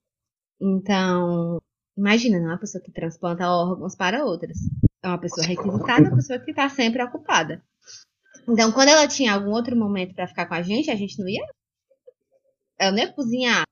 [0.62, 1.62] Então,
[1.98, 4.58] imagina, não é uma pessoa que transplanta órgãos para outras.
[5.02, 7.62] É uma pessoa requisitada, uma pessoa que está sempre ocupada.
[8.48, 11.28] Então, quando ela tinha algum outro momento para ficar com a gente, a gente não
[11.28, 11.46] ia.
[12.80, 13.64] Ela não ia cozinhar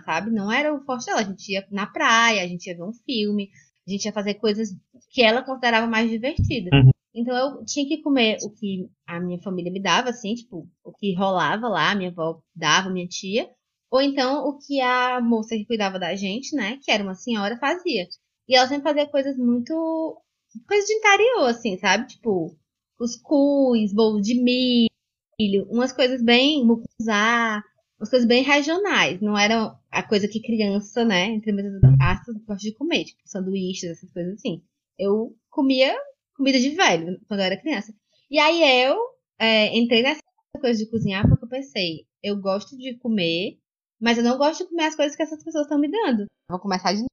[0.00, 0.30] sabe?
[0.30, 1.20] Não era o forte dela.
[1.20, 3.50] A gente ia na praia, a gente ia ver um filme,
[3.86, 4.70] a gente ia fazer coisas
[5.10, 6.72] que ela considerava mais divertidas.
[6.72, 6.91] Uhum.
[7.14, 10.92] Então eu tinha que comer o que a minha família me dava, assim, tipo, o
[10.92, 13.50] que rolava lá, minha avó dava, minha tia.
[13.90, 17.58] Ou então o que a moça que cuidava da gente, né, que era uma senhora,
[17.58, 18.06] fazia.
[18.48, 20.18] E ela sempre fazia coisas muito.
[20.66, 22.06] coisas de interior, assim, sabe?
[22.06, 22.56] Tipo,
[22.96, 26.64] cuscuz, bolo de milho, umas coisas bem.
[26.64, 27.62] mucuzá,
[28.00, 29.20] umas coisas bem regionais.
[29.20, 33.90] Não era a coisa que criança, né, entre muitas aspas, gosta de comer, tipo, sanduíches,
[33.90, 34.62] essas coisas assim.
[34.98, 35.94] Eu comia
[36.42, 37.94] comida de velho quando eu era criança.
[38.28, 38.98] E aí eu
[39.38, 40.20] é, entrei nessa
[40.60, 43.58] coisa de cozinhar porque eu pensei, eu gosto de comer,
[44.00, 46.26] mas eu não gosto de comer as coisas que essas pessoas estão me dando.
[46.50, 47.04] Vou começar de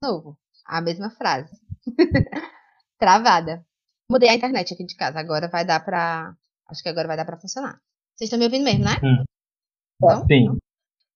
[0.00, 0.38] novo.
[0.64, 1.52] A mesma frase.
[2.98, 3.66] Travada.
[4.08, 5.18] Mudei a internet aqui de casa.
[5.18, 6.34] Agora vai dar pra.
[6.68, 7.80] Acho que agora vai dar pra funcionar.
[8.14, 8.96] Vocês estão me ouvindo mesmo, né?
[9.02, 9.24] Hum.
[9.96, 10.58] Então, Sim.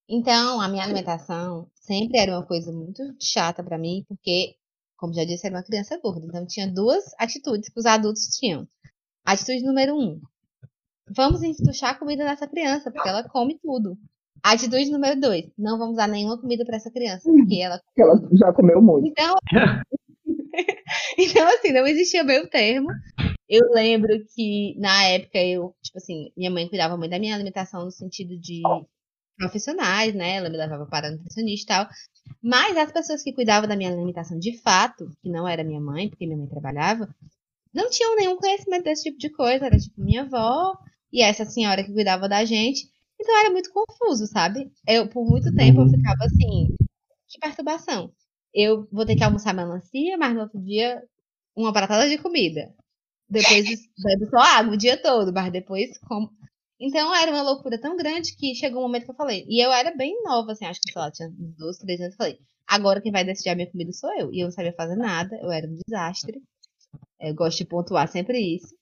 [0.09, 4.57] então, a minha alimentação sempre era uma coisa muito chata pra mim, porque,
[4.99, 6.27] como já disse, era uma criança gorda.
[6.27, 8.69] Então, tinha duas atitudes que os adultos tinham.
[9.25, 10.21] Atitude número um:
[11.09, 13.97] vamos entuchar comida nessa criança, porque ela come tudo.
[14.43, 17.79] Atitude número dois: não vamos dar nenhuma comida pra essa criança, porque ela.
[17.79, 19.07] Porque ela já comeu muito.
[19.07, 19.37] Então,
[21.17, 22.89] então assim, não existia meio termo.
[23.49, 27.85] Eu lembro que na época eu, tipo assim, minha mãe cuidava muito da minha alimentação
[27.85, 28.63] no sentido de
[29.39, 30.37] profissionais, né?
[30.37, 31.89] Ela me levava para nutricionista e tal.
[32.43, 36.09] Mas as pessoas que cuidavam da minha alimentação de fato, que não era minha mãe,
[36.09, 37.09] porque minha mãe trabalhava,
[37.73, 39.67] não tinham nenhum conhecimento desse tipo de coisa.
[39.67, 40.77] Era tipo minha avó
[41.13, 42.89] e essa senhora que cuidava da gente.
[43.21, 44.71] Então era muito confuso, sabe?
[44.87, 46.77] Eu, por muito tempo, eu ficava assim,
[47.29, 48.13] que perturbação.
[48.55, 51.03] Eu vou ter que almoçar melancia, mas no outro dia,
[51.57, 52.73] uma pratada de comida.
[53.29, 53.65] Depois
[53.99, 56.31] bebo só água o dia todo, mas depois como.
[56.81, 59.45] Então era uma loucura tão grande que chegou um momento que eu falei.
[59.49, 62.15] E eu era bem nova, assim, acho que, sei lá, tinha uns 12, 13 anos.
[62.15, 64.33] Eu falei, agora quem vai decidir a minha comida sou eu.
[64.33, 66.41] E eu não sabia fazer nada, eu era um desastre.
[67.21, 68.75] Eu gosto de pontuar sempre isso.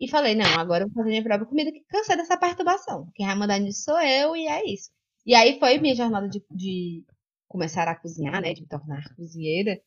[0.00, 3.08] E falei, não, agora eu vou fazer minha própria comida, que cansei dessa perturbação.
[3.14, 4.90] Quem vai mandar nisso sou eu, e é isso.
[5.24, 7.04] E aí foi minha jornada de, de
[7.48, 8.52] começar a cozinhar, né?
[8.52, 9.80] De me tornar cozinheira.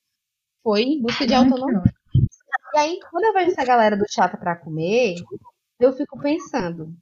[0.63, 1.93] Foi em busca de autonomia.
[2.74, 5.15] E aí, quando eu vejo essa galera do chata pra comer,
[5.80, 6.93] eu fico pensando: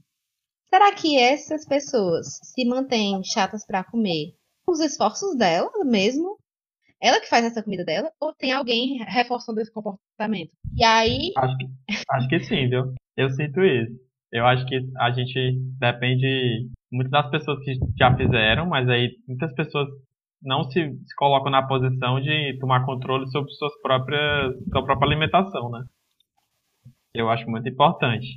[0.70, 4.34] será que essas pessoas se mantêm chatas pra comer
[4.68, 6.38] os esforços dela mesmo?
[7.02, 8.12] Ela que faz essa comida dela?
[8.20, 10.52] Ou tem alguém reforçando esse comportamento?
[10.76, 11.32] E aí.
[11.38, 11.66] Acho que,
[12.12, 12.94] acho que sim, viu?
[13.16, 13.96] Eu sinto isso.
[14.32, 19.54] Eu acho que a gente depende muito das pessoas que já fizeram, mas aí muitas
[19.54, 19.88] pessoas
[20.42, 25.70] não se, se colocam na posição de tomar controle sobre suas próprias, sua própria alimentação,
[25.70, 25.84] né?
[27.14, 28.28] Eu acho muito importante.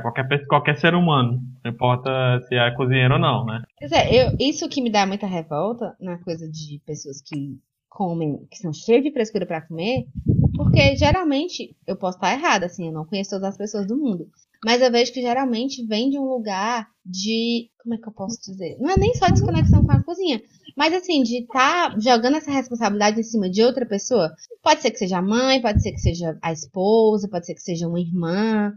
[0.00, 1.40] Para qualquer, qualquer ser humano.
[1.64, 2.10] Não importa
[2.48, 3.62] se é cozinheiro ou não, né?
[3.78, 8.46] Pois é, eu, isso que me dá muita revolta na coisa de pessoas que comem,
[8.50, 10.06] que são cheias de frescura pra comer,
[10.54, 14.28] porque geralmente, eu posso estar errada, assim, eu não conheço todas as pessoas do mundo,
[14.64, 18.38] mas eu vejo que geralmente vem de um lugar de, como é que eu posso
[18.40, 18.76] dizer?
[18.78, 20.42] Não é nem só desconexão com a cozinha,
[20.76, 24.30] mas assim, de estar jogando essa responsabilidade em cima de outra pessoa.
[24.62, 27.62] Pode ser que seja a mãe, pode ser que seja a esposa, pode ser que
[27.62, 28.72] seja uma irmã,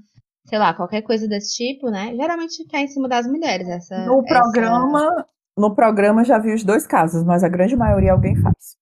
[0.49, 2.15] sei lá, qualquer coisa desse tipo, né?
[2.15, 6.63] Geralmente cai em cima das mulheres essa No essa- programa, no programa já vi os
[6.63, 8.75] dois casos, mas a grande maioria alguém faz.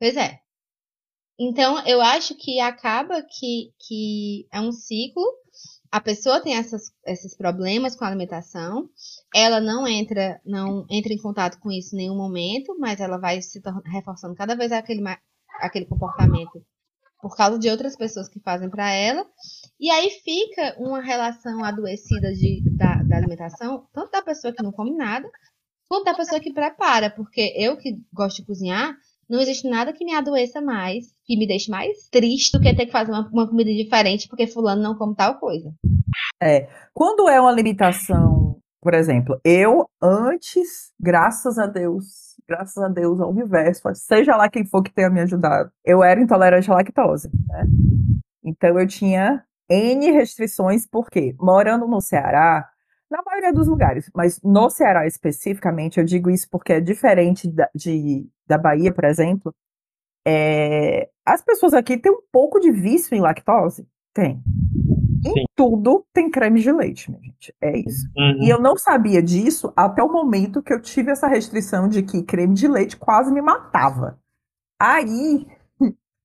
[0.00, 0.40] Pois é.
[1.38, 5.22] Então, eu acho que acaba que, que é um ciclo.
[5.90, 8.88] A pessoa tem essas, esses problemas com a alimentação.
[9.34, 13.40] Ela não entra, não entra em contato com isso em nenhum momento, mas ela vai
[13.42, 15.02] se reforçando cada vez aquele,
[15.60, 16.62] aquele comportamento
[17.20, 19.24] por causa de outras pessoas que fazem para ela.
[19.82, 24.70] E aí fica uma relação adoecida de, da, da alimentação, tanto da pessoa que não
[24.70, 25.28] come nada,
[25.88, 27.10] quanto da pessoa que prepara.
[27.10, 28.94] Porque eu que gosto de cozinhar,
[29.28, 32.86] não existe nada que me adoeça mais, que me deixe mais triste do que ter
[32.86, 35.74] que fazer uma, uma comida diferente porque fulano não come tal coisa.
[36.94, 43.30] Quando é uma limitação, por exemplo, eu antes, graças a Deus, graças a Deus ao
[43.30, 47.64] universo, seja lá quem for que tenha me ajudado, eu era intolerante à lactose, né?
[48.44, 52.68] Então eu tinha N restrições, porque morando no Ceará,
[53.10, 57.68] na maioria dos lugares, mas no Ceará especificamente, eu digo isso porque é diferente da,
[57.74, 59.54] de, da Bahia, por exemplo,
[60.26, 63.86] é, as pessoas aqui têm um pouco de vício em lactose?
[64.14, 64.42] Tem.
[65.24, 65.44] Em Sim.
[65.54, 67.54] tudo tem creme de leite, minha gente.
[67.60, 68.06] É isso.
[68.16, 68.42] Uhum.
[68.42, 72.22] E eu não sabia disso até o momento que eu tive essa restrição de que
[72.22, 74.18] creme de leite quase me matava.
[74.78, 75.46] Aí,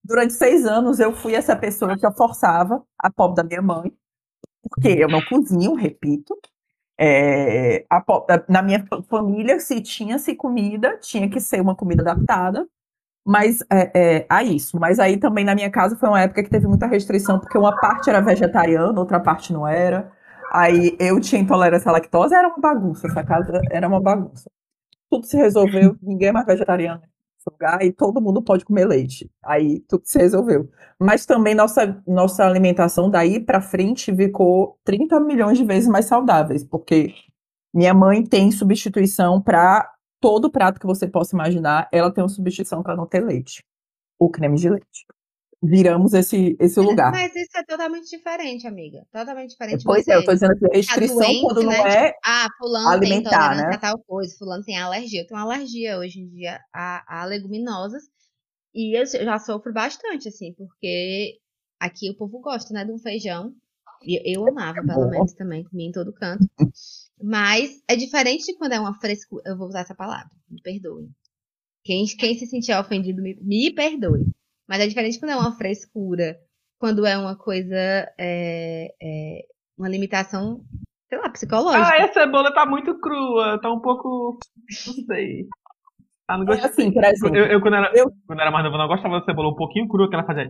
[0.08, 3.92] durante seis anos, eu fui essa pessoa que eu forçava a pobre da minha mãe,
[4.70, 6.36] porque eu não cozinho, repito,
[7.00, 8.04] É, a,
[8.50, 12.68] na minha família, se tinha-se comida, tinha que ser uma comida adaptada,
[13.26, 14.80] mas é, é, a isso.
[14.80, 17.78] Mas aí também na minha casa foi uma época que teve muita restrição, porque uma
[17.80, 20.12] parte era vegetariana, outra parte não era.
[20.52, 24.50] Aí eu tinha intolerância à lactose, era uma bagunça, essa casa era uma bagunça.
[25.10, 27.02] Tudo se resolveu, ninguém é mais vegetariano
[27.52, 29.30] lugar e todo mundo pode comer leite.
[29.44, 30.70] Aí tudo se resolveu.
[31.00, 36.64] Mas também nossa, nossa alimentação daí para frente ficou 30 milhões de vezes mais saudáveis,
[36.64, 37.14] porque
[37.74, 42.82] minha mãe tem substituição para todo prato que você possa imaginar, ela tem uma substituição
[42.82, 43.64] para não ter leite.
[44.20, 45.06] O creme de leite.
[45.62, 47.12] Viramos esse, esse lugar.
[47.12, 49.04] Mas isso é totalmente diferente, amiga.
[49.12, 49.84] Totalmente diferente.
[49.84, 51.80] Pois é, eu tô dizendo que restrição doente, quando não né?
[51.80, 52.06] é.
[52.08, 53.74] Tipo, ah, fulano alimentar, tem né?
[53.74, 55.22] a tal coisa, fulano tem alergia.
[55.22, 58.04] Eu tenho alergia hoje em dia a, a leguminosas.
[58.74, 61.40] E eu já sofro bastante, assim, porque
[61.80, 63.52] aqui o povo gosta, né, de um feijão.
[64.04, 66.46] E eu amava, pelo menos, também, comia em todo canto.
[67.20, 69.42] Mas é diferente de quando é uma frescura.
[69.48, 71.10] Eu vou usar essa palavra, me perdoe.
[71.84, 74.24] Quem, quem se sentir ofendido, me, me perdoe.
[74.68, 76.38] Mas é diferente quando é uma frescura,
[76.80, 77.76] quando é uma coisa,
[78.20, 79.40] é, é,
[79.78, 80.62] uma limitação,
[81.10, 81.84] sei lá, psicológica.
[81.84, 84.38] Ah, a cebola tá muito crua, tá um pouco,
[84.88, 85.48] não sei.
[86.28, 87.38] Ah, não gosto é assim, por exemplo.
[87.38, 88.12] Eu, eu, quando, era, eu...
[88.26, 90.50] quando era mais novo, não gostava da cebola um pouquinho crua, que ela fazia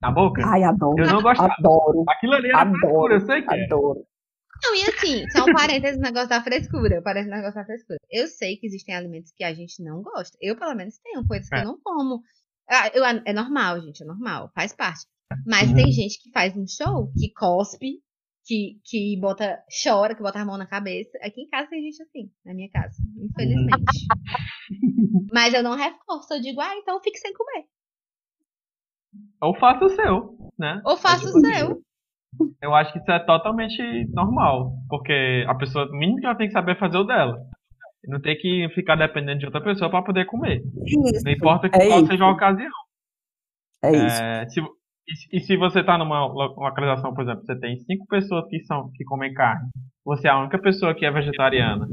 [0.00, 0.42] na boca.
[0.44, 1.02] Ai, adoro.
[1.02, 1.52] Eu não gostava.
[1.58, 2.04] Adoro.
[2.08, 3.64] Aquilo ali era adoro, frescura, eu sei que é.
[3.64, 4.00] Adoro.
[4.00, 4.12] É.
[4.64, 7.02] Não, e assim, são parênteses no negócio da frescura.
[7.02, 7.98] Parece negócio da frescura.
[8.08, 10.36] Eu sei que existem alimentos que a gente não gosta.
[10.40, 11.62] Eu, pelo menos, tenho coisas que é.
[11.62, 12.22] eu não como.
[12.68, 15.06] Ah, eu, é normal, gente, é normal, faz parte.
[15.46, 15.76] Mas uhum.
[15.76, 18.00] tem gente que faz um show, que cospe,
[18.44, 21.18] que, que bota, chora, que bota a mão na cabeça.
[21.22, 24.06] Aqui em casa tem gente assim, na minha casa, infelizmente.
[25.32, 27.64] Mas eu não reforço, eu digo, ah, então fique sem comer.
[29.40, 30.80] Ou faça o seu, né?
[30.84, 31.70] Ou faça é tipo o seu.
[31.72, 31.82] Assim.
[32.62, 36.46] Eu acho que isso é totalmente normal, porque a pessoa, o mínimo que ela tem
[36.46, 37.36] que saber é fazer o dela.
[38.06, 40.62] Não tem que ficar dependendo de outra pessoa para poder comer.
[40.84, 41.24] Isso.
[41.24, 42.10] Não importa que é qual isso.
[42.10, 42.70] seja a ocasião.
[43.84, 44.22] É isso.
[44.22, 48.46] É, se, e, e, se você está numa localização, por exemplo, você tem cinco pessoas
[48.48, 49.68] que são que comem carne,
[50.04, 51.86] você é a única pessoa que é vegetariana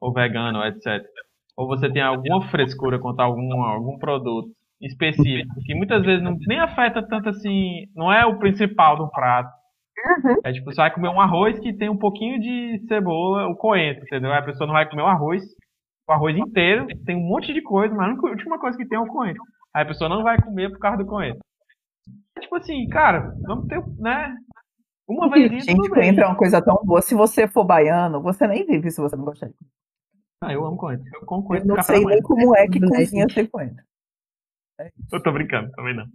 [0.00, 1.04] ou vegana, etc.
[1.56, 6.36] Ou você tem alguma frescura quanto a algum, algum produto específico que muitas vezes não,
[6.46, 9.59] nem afeta tanto assim, não é o principal do prato
[10.00, 10.36] Uhum.
[10.44, 14.02] É tipo, você vai comer um arroz que tem um pouquinho de cebola, o coentro,
[14.04, 14.32] entendeu?
[14.32, 15.42] A pessoa não vai comer o arroz,
[16.08, 19.00] o arroz inteiro, tem um monte de coisa, mas a última coisa que tem é
[19.00, 19.42] o coentro.
[19.74, 21.40] Aí a pessoa não vai comer por causa do coentro.
[22.36, 24.34] É tipo assim, cara, vamos ter, né?
[25.06, 27.02] Uma vez Gente, coentro é uma coisa tão boa.
[27.02, 29.76] Se você for baiano, você nem vive se você não gostar de coentro.
[30.42, 31.04] Ah, eu amo coentro.
[31.12, 31.56] Eu.
[31.56, 33.84] Eu não sei nem como é que cozinha sem coentro.
[34.80, 36.06] É eu tô brincando, também não.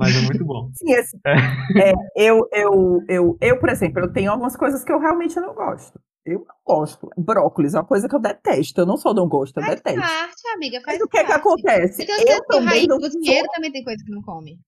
[0.00, 0.70] Mas é muito bom.
[0.76, 1.90] Sim, assim, é.
[1.90, 5.54] É, eu, eu, eu, eu, por exemplo, eu tenho algumas coisas que eu realmente não
[5.54, 6.00] gosto.
[6.24, 7.08] Eu não gosto.
[7.18, 8.80] Brócolis é uma coisa que eu detesto.
[8.80, 10.00] Eu não só não gosto, eu faz detesto.
[10.00, 12.02] Parte, amiga, faz Mas o que é que acontece?
[12.02, 13.54] Então, eu também raiz, não cozinheiro sou...
[13.54, 14.58] também tem coisa que não come.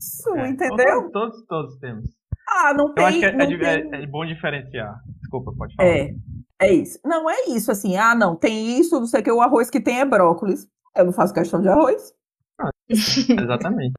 [0.00, 1.10] Isso, é, entendeu?
[1.10, 2.10] Todos, todos temos.
[2.48, 3.02] Ah, não tem.
[3.02, 4.02] Eu acho que é, é, tem...
[4.02, 5.00] é, bom diferenciar.
[5.20, 5.88] Desculpa, pode falar.
[5.88, 6.14] É,
[6.60, 6.98] é isso.
[7.04, 7.96] Não, é isso, assim.
[7.96, 10.68] Ah, não, tem isso, não sei o que, o arroz que tem é brócolis.
[10.96, 12.12] Eu não faço questão de arroz.
[12.58, 13.94] Ah, exatamente.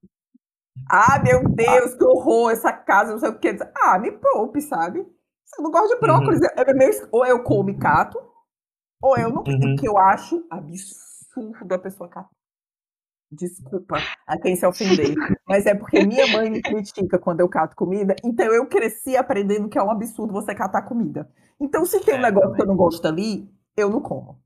[0.89, 3.57] ah, meu Deus, que horror, essa casa, não sei o que.
[3.81, 4.99] Ah, me poupe, sabe?
[4.99, 6.39] Eu não gosto de brócolis.
[6.39, 6.47] Uhum.
[6.55, 8.19] É meu, ou eu como cato,
[9.01, 9.43] ou eu não.
[9.43, 9.75] Uhum.
[9.77, 12.29] que eu acho absurdo a pessoa catar.
[13.29, 15.13] Desculpa a quem se ofender,
[15.45, 19.67] mas é porque minha mãe me critica quando eu cato comida, então eu cresci aprendendo
[19.67, 21.29] que é um absurdo você catar comida.
[21.59, 22.55] Então, se tem um é, negócio também.
[22.55, 24.39] que eu não gosto ali, eu não como.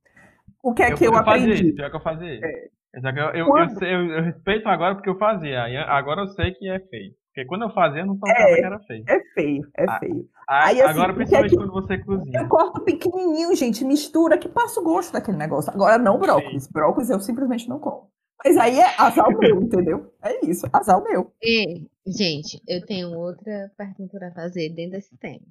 [0.63, 1.51] O que é eu, que eu, eu aprendi?
[1.51, 2.39] Fazia, pior que eu fazia.
[2.43, 3.01] É, eu,
[3.33, 5.63] eu, eu, eu, eu, respeito agora porque eu fazia.
[5.87, 7.13] Agora eu sei que é feio.
[7.33, 9.05] Porque quando eu fazia, eu não tocava é, que era feio.
[9.07, 10.29] É feio, é ah, feio.
[10.49, 12.41] Ah, Aí, assim, agora, principalmente é quando você cozinha.
[12.41, 15.71] Eu corto pequenininho, gente, mistura, que passa o gosto daquele negócio.
[15.71, 16.63] Agora, não brócolis.
[16.63, 16.69] Sim.
[16.73, 18.11] Brócolis eu simplesmente não como.
[18.43, 20.13] Mas aí é azar meu, entendeu?
[20.21, 21.31] É isso, azar meu.
[21.41, 25.45] E, gente, eu tenho outra pergunta para fazer dentro desse tema.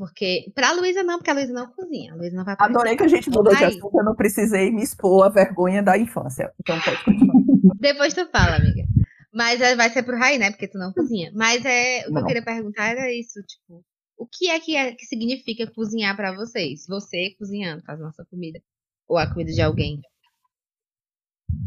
[0.00, 2.14] Porque, pra Luísa não, porque a Luísa não cozinha.
[2.14, 4.82] A Luísa não vai Adorei que a gente mudou de assunto, eu não precisei me
[4.82, 6.50] expor a vergonha da infância.
[6.58, 7.34] Então pode continuar.
[7.78, 8.82] Depois tu fala, amiga.
[9.30, 10.50] Mas é, vai ser pro Raí, né?
[10.52, 11.30] Porque tu não cozinha.
[11.34, 12.20] Mas é, o que não.
[12.22, 13.84] eu queria perguntar era isso, tipo,
[14.16, 16.86] o que é que, é, que significa cozinhar para vocês?
[16.88, 18.58] Você cozinhando, fazendo a sua comida.
[19.06, 20.00] Ou a comida de alguém.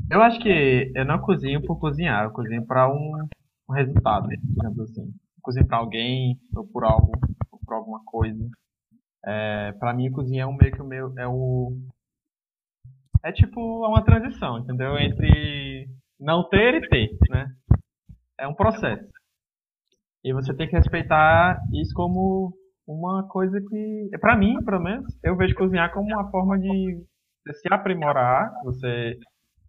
[0.10, 3.28] Eu acho que eu não cozinho por cozinhar, eu cozinho para um,
[3.70, 5.04] um resultado, digamos assim.
[5.04, 7.12] Eu cozinho para alguém ou por algo
[7.74, 8.50] por alguma coisa.
[9.26, 11.76] É, para mim, cozinhar é um meio que o meu é o
[13.24, 14.98] é tipo uma transição, entendeu?
[14.98, 15.88] Entre
[16.20, 17.48] não ter e ter, né?
[18.38, 19.08] É um processo.
[20.24, 22.54] E você tem que respeitar isso como
[22.86, 27.02] uma coisa que, para mim, pelo menos, eu vejo cozinhar como uma forma de
[27.54, 29.18] se aprimorar, você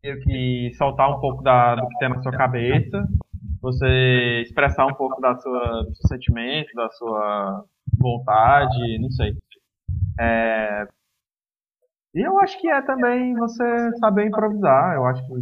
[0.03, 3.07] ter que soltar um pouco da, do que tem na sua cabeça,
[3.61, 7.65] você expressar um pouco da sua, do seu sentimento, da sua
[7.99, 9.37] vontade, não sei.
[10.19, 10.87] É,
[12.15, 14.95] e eu acho que é também você saber improvisar.
[14.95, 15.33] Eu acho que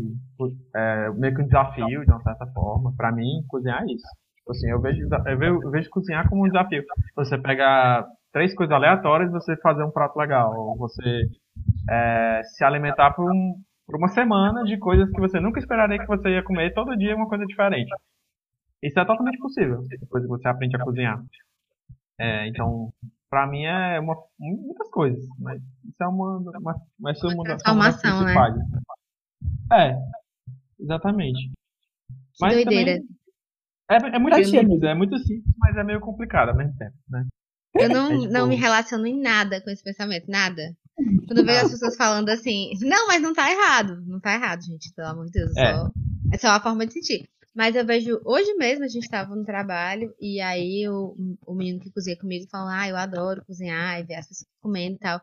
[0.75, 2.95] é meio que um desafio, de uma certa forma.
[2.97, 4.07] Para mim, cozinhar é isso.
[4.39, 6.83] Tipo assim, eu vejo, eu vejo, eu vejo cozinhar como um desafio.
[7.15, 10.55] Você pegar três coisas aleatórias e você fazer um prato legal.
[10.57, 11.29] Ou você
[11.91, 13.55] é, se alimentar por, um,
[13.87, 17.15] por uma semana de coisas que você nunca esperaria que você ia comer todo dia
[17.15, 17.91] uma coisa diferente.
[18.83, 21.23] Isso é totalmente possível, depois que você aprende a cozinhar.
[22.21, 22.93] É, então,
[23.31, 28.35] para mim é uma, muitas coisas, mas isso é uma, uma, uma, uma transformação, né?
[29.73, 29.97] É,
[30.79, 31.51] exatamente.
[32.35, 33.01] Que mas doideira.
[33.89, 36.97] Também, é, é muito simples, é muito simples, mas é meio complicado ao mesmo tempo,
[37.09, 37.27] né?
[37.75, 38.33] Eu não, é, tipo...
[38.33, 40.63] não me relaciono em nada com esse pensamento, nada.
[41.27, 44.03] Quando eu vejo as pessoas falando assim, não, mas não tá errado.
[44.07, 45.57] Não tá errado, gente, pelo amor de Deus.
[45.57, 45.91] É, só,
[46.33, 47.29] é só uma forma de sentir.
[47.55, 51.15] Mas eu vejo, hoje mesmo a gente tava no trabalho, e aí o,
[51.47, 54.97] o menino que cozinha comigo falou, ah, eu adoro cozinhar e ver as pessoas comendo
[54.97, 55.21] e tal.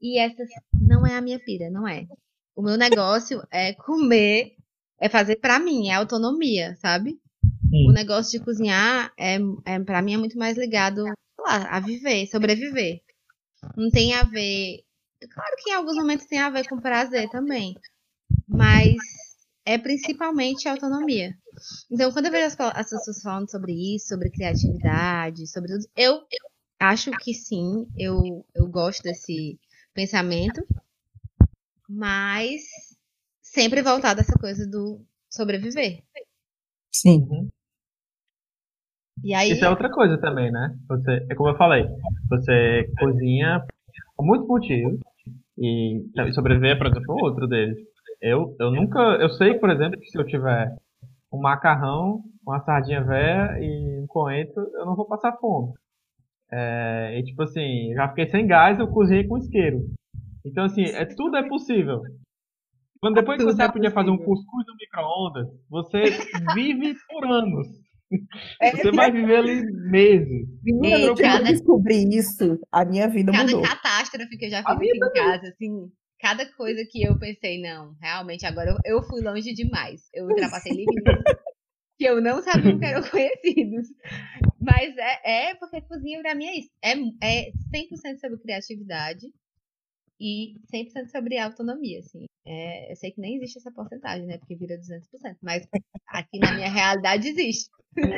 [0.00, 0.44] E essa
[0.80, 2.06] não é a minha pira, não é.
[2.54, 4.54] O meu negócio é comer,
[5.00, 7.18] é fazer pra mim, é autonomia, sabe?
[7.68, 7.88] Sim.
[7.88, 11.02] O negócio de cozinhar, é, é, pra mim, é muito mais ligado
[11.38, 13.00] lá, a viver, sobreviver.
[13.76, 14.84] Não tem a ver.
[15.32, 17.74] Claro que em alguns momentos tem a ver com prazer também.
[18.46, 18.96] Mas
[19.64, 21.34] é principalmente autonomia.
[21.90, 26.14] Então, quando eu vejo as, as, pessoas falando sobre isso, sobre criatividade, sobre tudo, eu,
[26.14, 26.48] eu
[26.80, 29.58] acho que sim, eu, eu gosto desse
[29.94, 30.66] pensamento,
[31.88, 32.62] mas
[33.40, 36.02] sempre voltado a essa coisa do sobreviver.
[36.90, 37.26] Sim.
[37.30, 37.48] Uhum.
[39.22, 39.52] E aí...
[39.52, 40.76] Isso é outra coisa também, né?
[40.88, 41.86] Você, é como eu falei,
[42.28, 43.64] você cozinha
[44.16, 44.98] com muitos motivos
[45.58, 46.02] e
[46.32, 47.78] sobreviver, por exemplo, outro deles.
[48.20, 50.76] Eu, eu nunca, eu sei, por exemplo, que se eu tiver
[51.32, 55.72] um macarrão, uma sardinha velha e um coentro, eu não vou passar fome.
[56.52, 59.78] É, e tipo assim, já fiquei sem gás, eu cozinhei com isqueiro.
[60.44, 62.02] Então assim, é, tudo é possível.
[63.00, 66.02] Quando depois que você é aprende a fazer um cuscuz no micro-ondas, você
[66.54, 67.66] vive por anos.
[68.60, 70.46] É, você vai viver ali meses.
[70.62, 73.62] Menina, eu descobri isso, a minha vida cada mudou.
[73.62, 75.90] Cada catástrofe que eu já fiz aqui em casa, assim,
[76.22, 80.08] cada coisa que eu pensei, não, realmente, agora eu, eu fui longe demais.
[80.14, 81.02] Eu ultrapassei limites
[81.98, 83.88] que eu não sabia que eram conhecidos.
[84.60, 86.70] Mas é, é porque cozinha pra mim é isso.
[86.80, 89.26] É, é 100% sobre criatividade
[90.20, 92.24] e 100% sobre autonomia, assim.
[92.46, 94.38] É, eu sei que nem existe essa porcentagem, né?
[94.38, 95.36] Porque vira 200%.
[95.42, 95.66] Mas
[96.06, 97.68] aqui na minha realidade existe.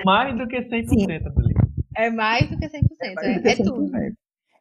[0.05, 1.61] Mais do que 100%, Felipe.
[1.97, 2.81] É mais do que 100%.
[3.01, 3.91] É, é, é tudo.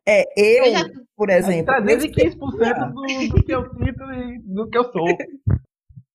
[0.05, 1.02] É, eu, eu já...
[1.23, 1.73] por exemplo.
[1.73, 5.07] 315% do, do que eu sinto e do que eu sou.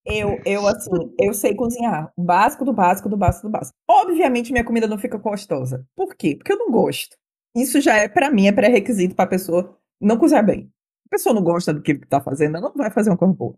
[0.04, 2.12] Eu, eu, assim, eu sei cozinhar.
[2.16, 3.74] Básico do básico do básico do básico.
[3.88, 5.86] Obviamente, minha comida não fica gostosa.
[5.96, 6.36] Por quê?
[6.36, 7.16] Porque eu não gosto.
[7.56, 10.70] Isso já é, para mim, é pré-requisito pra pessoa não cozinhar bem.
[11.06, 13.54] A pessoa não gosta do que tá fazendo, ela não vai fazer uma coisa boa.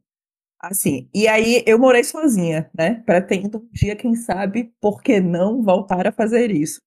[0.61, 3.03] Assim, e aí eu morei sozinha, né?
[3.05, 6.81] Pretendo um dia, quem sabe, por que não voltar a fazer isso?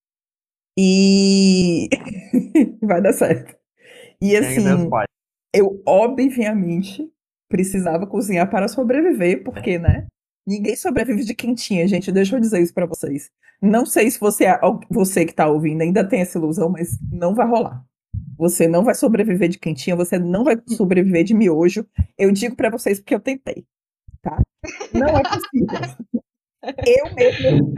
[0.78, 1.90] E
[2.82, 3.63] vai dar certo.
[4.24, 4.64] E assim,
[5.54, 7.12] eu obviamente
[7.50, 10.08] precisava cozinhar para sobreviver, porque, né?
[10.48, 12.10] Ninguém sobrevive de quentinha, gente.
[12.10, 13.30] Deixa eu dizer isso para vocês.
[13.62, 14.46] Não sei se você,
[14.90, 17.84] você que tá ouvindo ainda tem essa ilusão, mas não vai rolar.
[18.38, 21.86] Você não vai sobreviver de quentinha, você não vai sobreviver de miojo.
[22.18, 23.66] Eu digo para vocês porque eu tentei,
[24.22, 24.42] tá?
[24.94, 26.24] Não é possível.
[26.88, 27.74] eu mesmo.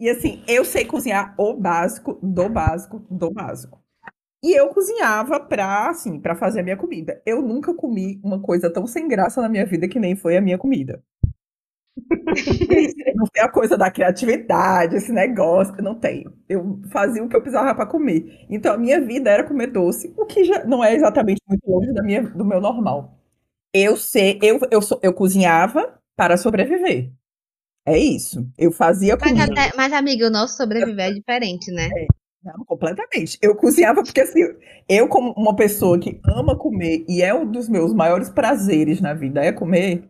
[0.00, 3.80] E assim, eu sei cozinhar o básico, do básico, do básico.
[4.42, 7.20] E eu cozinhava pra, assim, para fazer a minha comida.
[7.26, 10.40] Eu nunca comi uma coisa tão sem graça na minha vida que nem foi a
[10.40, 11.02] minha comida.
[13.16, 16.32] não tem a coisa da criatividade, esse negócio, eu não tenho.
[16.48, 18.46] Eu fazia o que eu precisava para comer.
[18.48, 21.92] Então a minha vida era comer doce, o que já não é exatamente muito longe
[21.92, 23.18] da minha, do meu normal.
[23.74, 27.10] Eu sei, eu, eu, eu cozinhava para sobreviver.
[27.86, 28.46] É isso.
[28.56, 29.46] Eu fazia comida.
[29.48, 31.88] Mas, até, mas amiga, o nosso sobreviver é diferente, né?
[31.96, 32.17] É.
[32.42, 33.38] Não, completamente.
[33.42, 34.40] Eu cozinhava porque, assim,
[34.88, 39.12] eu, como uma pessoa que ama comer e é um dos meus maiores prazeres na
[39.12, 40.08] vida é comer,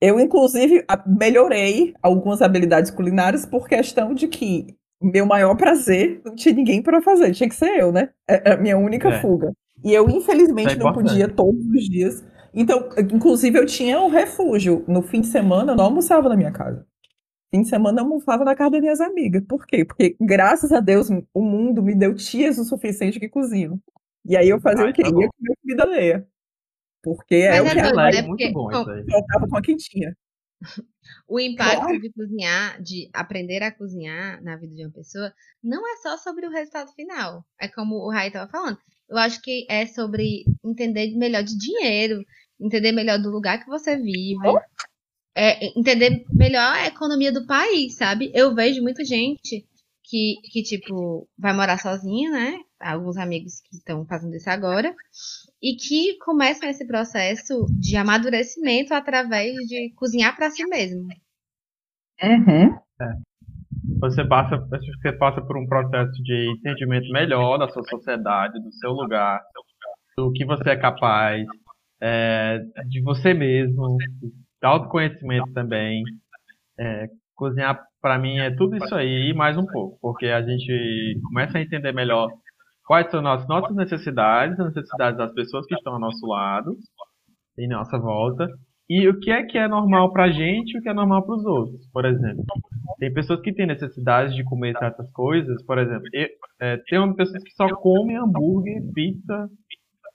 [0.00, 6.54] eu, inclusive, melhorei algumas habilidades culinárias por questão de que meu maior prazer não tinha
[6.54, 8.10] ninguém para fazer, tinha que ser eu, né?
[8.28, 9.20] É, é a minha única é.
[9.20, 9.52] fuga.
[9.84, 12.24] E eu, infelizmente, é não podia todos os dias.
[12.52, 14.84] Então, inclusive, eu tinha um refúgio.
[14.88, 16.84] No fim de semana, eu não almoçava na minha casa.
[17.50, 19.42] Fim de semana eu almoçava na casa das minhas amigas.
[19.48, 19.84] Por quê?
[19.84, 23.80] Porque, graças a Deus, o mundo me deu tias o suficiente que cozinham.
[24.24, 25.02] E aí eu fazia Ai, o quê?
[25.02, 25.28] tá Ia bom.
[25.30, 26.28] comer comida alheia.
[27.02, 28.22] Porque é Mas o que é a mais né?
[28.22, 29.04] É muito bom isso aí.
[29.10, 30.16] faltava com a quentinha.
[31.26, 35.32] O impacto de cozinhar, de aprender a cozinhar na vida de uma pessoa,
[35.62, 37.46] não é só sobre o resultado final.
[37.58, 38.76] É como o Rai estava falando.
[39.08, 42.22] Eu acho que é sobre entender melhor de dinheiro,
[42.60, 44.36] entender melhor do lugar que você vive,
[45.34, 48.30] é, entender melhor a economia do país, sabe?
[48.34, 49.64] Eu vejo muita gente
[50.08, 52.58] que, que tipo, vai morar sozinha, né?
[52.80, 54.94] Alguns amigos que estão fazendo isso agora.
[55.62, 61.06] E que começam esse processo de amadurecimento através de cozinhar para si mesmo.
[62.22, 62.76] Uhum.
[64.00, 68.60] Você passa, acho que você passa por um processo de entendimento melhor da sua sociedade,
[68.60, 69.40] do seu lugar,
[70.16, 71.44] do que você é capaz,
[72.00, 73.96] é, de você mesmo,
[74.62, 76.02] autoconhecimento também.
[76.78, 81.20] É, cozinhar para mim é tudo isso aí e mais um pouco, porque a gente
[81.28, 82.28] começa a entender melhor
[82.86, 86.76] quais são as nossas necessidades, as necessidades das pessoas que estão ao nosso lado,
[87.58, 88.48] em nossa volta,
[88.88, 91.34] e o que é que é normal pra gente e o que é normal para
[91.34, 91.86] os outros.
[91.92, 92.44] Por exemplo,
[92.98, 96.28] tem pessoas que têm necessidade de comer certas coisas, por exemplo, eu,
[96.60, 99.48] é, tem pessoas que só comem hambúrguer, pizza,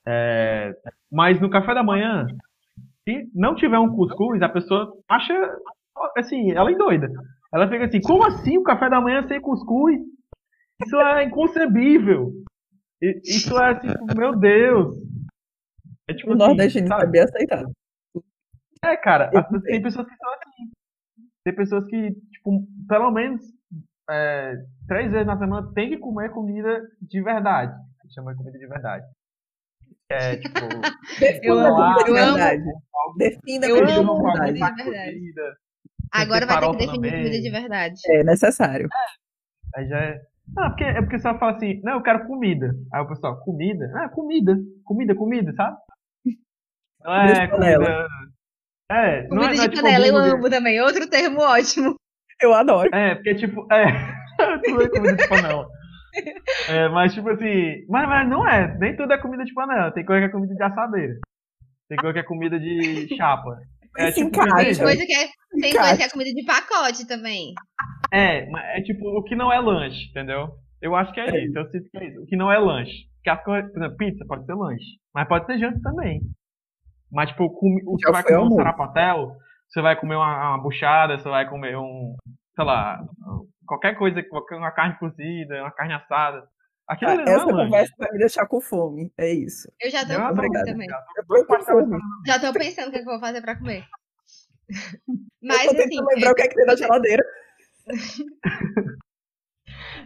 [0.06, 0.74] é,
[1.12, 2.26] mas no café da manhã,
[3.08, 5.34] se não tiver um cuscuz, a pessoa acha,
[6.18, 7.10] assim, ela é doida.
[7.54, 10.00] Ela fica assim, como assim o café da manhã sem cuscuz?
[10.86, 12.32] Isso é inconcebível.
[13.02, 14.98] Isso é tipo, meu Deus.
[16.08, 17.02] É tipo O assim, nordestino sabe?
[17.02, 17.66] sabia aceitar.
[18.84, 20.72] É, cara, Eu tem pessoas que são assim.
[21.46, 23.42] Tem pessoas que, tipo, pelo menos
[24.10, 24.56] é,
[24.88, 27.74] três vezes na semana tem que comer comida de verdade.
[28.14, 29.06] Chama de comida de verdade.
[30.12, 30.60] É, tipo,
[31.20, 32.38] Defina amo, a comida de eu amo.
[32.38, 32.64] verdade.
[33.18, 35.24] Defina Eu amo comida de verdade.
[36.12, 37.12] Agora vai ter que definir também.
[37.12, 38.02] comida de verdade.
[38.08, 38.88] É necessário.
[39.76, 40.22] Aí já é.
[40.56, 42.72] Não, porque, é porque você fala assim, não, eu quero comida.
[42.94, 43.92] Aí o pessoal, comida?
[43.96, 44.58] Ah, comida.
[44.84, 45.78] Comida, comida, sabe?
[47.04, 48.08] Não Comida é comida.
[48.92, 50.82] É, não Comida é, não é de tipo panela eu amo também.
[50.82, 51.96] Outro termo ótimo.
[52.42, 52.94] Eu adoro.
[52.94, 53.86] É, porque tipo, é.
[54.66, 55.68] tudo é comida de panela.
[56.70, 57.86] É, mas tipo assim.
[57.90, 58.78] Mas, mas não é.
[58.78, 59.92] Nem tudo é comida de panela.
[59.92, 61.14] Tem coisa que é comida de assadeira.
[61.90, 63.58] Tem coisa que é comida de chapa.
[63.98, 64.32] É tipo.
[64.32, 65.28] Tem coisa que é,
[65.62, 67.54] tem coisa que é comida de pacote também.
[68.12, 70.50] É, mas é tipo o que não é lanche, entendeu?
[70.82, 71.46] Eu acho que é, É.
[71.46, 72.22] isso, eu sinto que é isso.
[72.22, 73.08] O que não é lanche.
[73.18, 74.86] Porque as coisas, por exemplo, pizza pode ser lanche.
[75.16, 76.20] Mas pode ser janta também.
[77.12, 79.32] Mas, tipo, o Já você vai comer um sarapatel,
[79.70, 82.16] você vai comer uma, uma buchada, você vai comer um,
[82.56, 83.04] sei lá,
[83.66, 86.48] qualquer coisa, uma carne cozida, uma carne assada.
[86.88, 87.66] Aquilo Ah, não essa é lanche.
[87.66, 89.12] conversa vai me deixar com fome.
[89.18, 89.72] É isso.
[89.82, 90.88] Eu já tô Eu com fome também.
[91.16, 91.98] Eu tô com fome.
[92.28, 93.86] Já tô pensando o que, é que eu vou fazer pra comer.
[95.08, 97.24] eu Mas tô assim, lembrar o que é que tem na geladeira.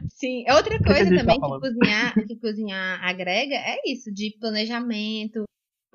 [0.10, 1.62] sim, outra que coisa tá também que falando?
[1.62, 5.46] cozinhar, que cozinhar agrega é isso, de planejamento.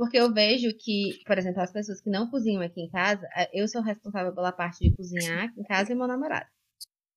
[0.02, 3.48] Porque eu vejo que, por exemplo, as pessoas que não cozinham aqui em casa, eh,
[3.54, 6.46] eu sou responsável pela parte de cozinhar aqui em casa e meu namorado.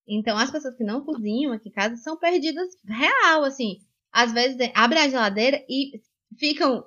[0.07, 3.79] Então, as pessoas que não cozinham aqui em casa são perdidas real, assim.
[4.11, 5.99] Às vezes eh, abrem a geladeira e
[6.37, 6.85] ficam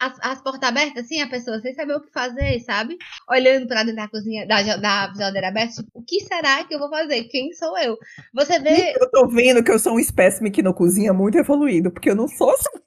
[0.00, 2.96] as, as portas abertas, assim, a pessoa sem saber o que fazer, sabe?
[3.30, 6.80] Olhando pra dentro da cozinha, da, da geladeira aberta, tipo, o que será que eu
[6.80, 7.22] vou fazer?
[7.28, 7.96] Quem sou eu?
[8.34, 8.94] Você vê.
[9.00, 12.16] Eu tô vendo que eu sou um espécime que não cozinha muito evoluído, porque eu
[12.16, 12.80] não sou assim.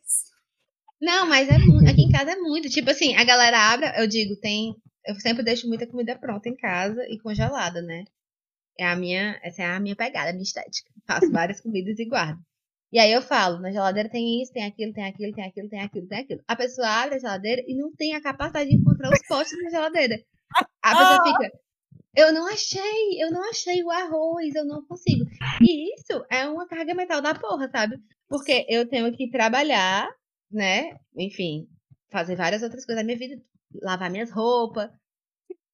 [1.03, 1.89] Não, mas é muito.
[1.89, 2.69] Aqui em casa é muito.
[2.69, 4.73] Tipo assim, a galera abre, eu digo, tem.
[5.05, 8.05] Eu sempre deixo muita comida pronta em casa e congelada, né?
[8.79, 10.89] É a minha, essa é a minha pegada, a minha estética.
[11.05, 12.39] Faço várias comidas e guardo.
[12.89, 15.81] E aí eu falo, na geladeira tem isso, tem aquilo, tem aquilo, tem aquilo, tem
[15.81, 16.41] aquilo, tem aquilo.
[16.47, 19.69] A pessoa abre a geladeira e não tem a capacidade de encontrar os potes na
[19.69, 20.15] geladeira.
[20.81, 21.51] A pessoa fica,
[22.15, 25.25] eu não achei, eu não achei o arroz, eu não consigo.
[25.61, 27.97] E isso é uma carga mental da porra, sabe?
[28.29, 30.07] Porque eu tenho que trabalhar,
[30.53, 30.97] né?
[31.17, 31.67] Enfim,
[32.11, 33.41] fazer várias outras coisas da minha vida.
[33.81, 34.89] Lavar minhas roupas,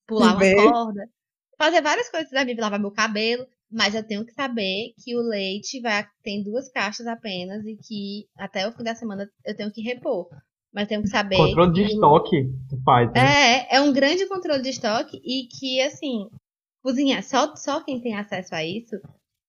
[0.08, 1.10] pular uma corda,
[1.58, 3.48] fazer várias coisas da minha vida, lavar meu cabelo.
[3.72, 8.28] Mas eu tenho que saber que o leite vai tem duas caixas apenas e que
[8.38, 10.30] até o fim da semana eu tenho que repor.
[10.74, 11.38] Mas tenho que saber.
[11.38, 13.22] Controle de que o- estoque tu faz, né?
[13.22, 16.30] é, é um grande controle de estoque e que, assim,
[16.84, 18.96] cozinhar, só, só quem tem acesso a isso,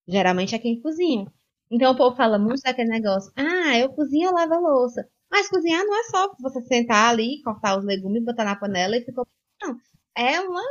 [0.08, 1.26] geralmente é quem cozinha.
[1.70, 5.08] Então o povo fala muito daquele negócio, ah, eu cozinho, eu lavo a louça.
[5.30, 9.04] Mas cozinhar não é só você sentar ali, cortar os legumes, botar na panela e
[9.04, 9.26] ficou.
[9.62, 9.76] Não,
[10.16, 10.62] é uma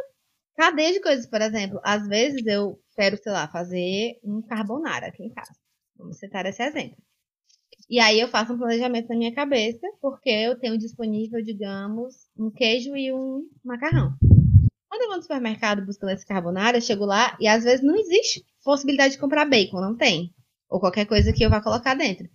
[0.55, 1.79] cadeia de coisas, por exemplo.
[1.83, 5.53] Às vezes eu quero, sei lá, fazer um carbonara aqui em casa.
[5.97, 6.97] Vamos citar esse exemplo.
[7.89, 12.51] E aí eu faço um planejamento na minha cabeça, porque eu tenho disponível, digamos, um
[12.51, 14.13] queijo e um macarrão.
[14.87, 17.95] Quando eu vou no supermercado buscando esse carbonara, eu chego lá e às vezes não
[17.95, 20.33] existe possibilidade de comprar bacon, não tem.
[20.69, 22.27] Ou qualquer coisa que eu vá colocar dentro.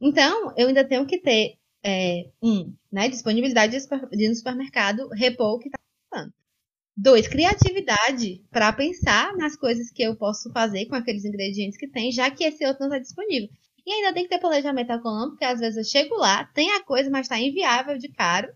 [0.00, 1.54] Então, eu ainda tenho que ter,
[1.84, 5.78] é, um, né, disponibilidade de ir no supermercado, repor o que está
[6.10, 6.32] faltando.
[6.96, 12.10] Dois, criatividade para pensar nas coisas que eu posso fazer com aqueles ingredientes que tem,
[12.10, 13.48] já que esse outro não está disponível.
[13.86, 16.82] E ainda tem que ter planejamento econômico, porque às vezes eu chego lá, tem a
[16.82, 18.48] coisa, mas está inviável de caro.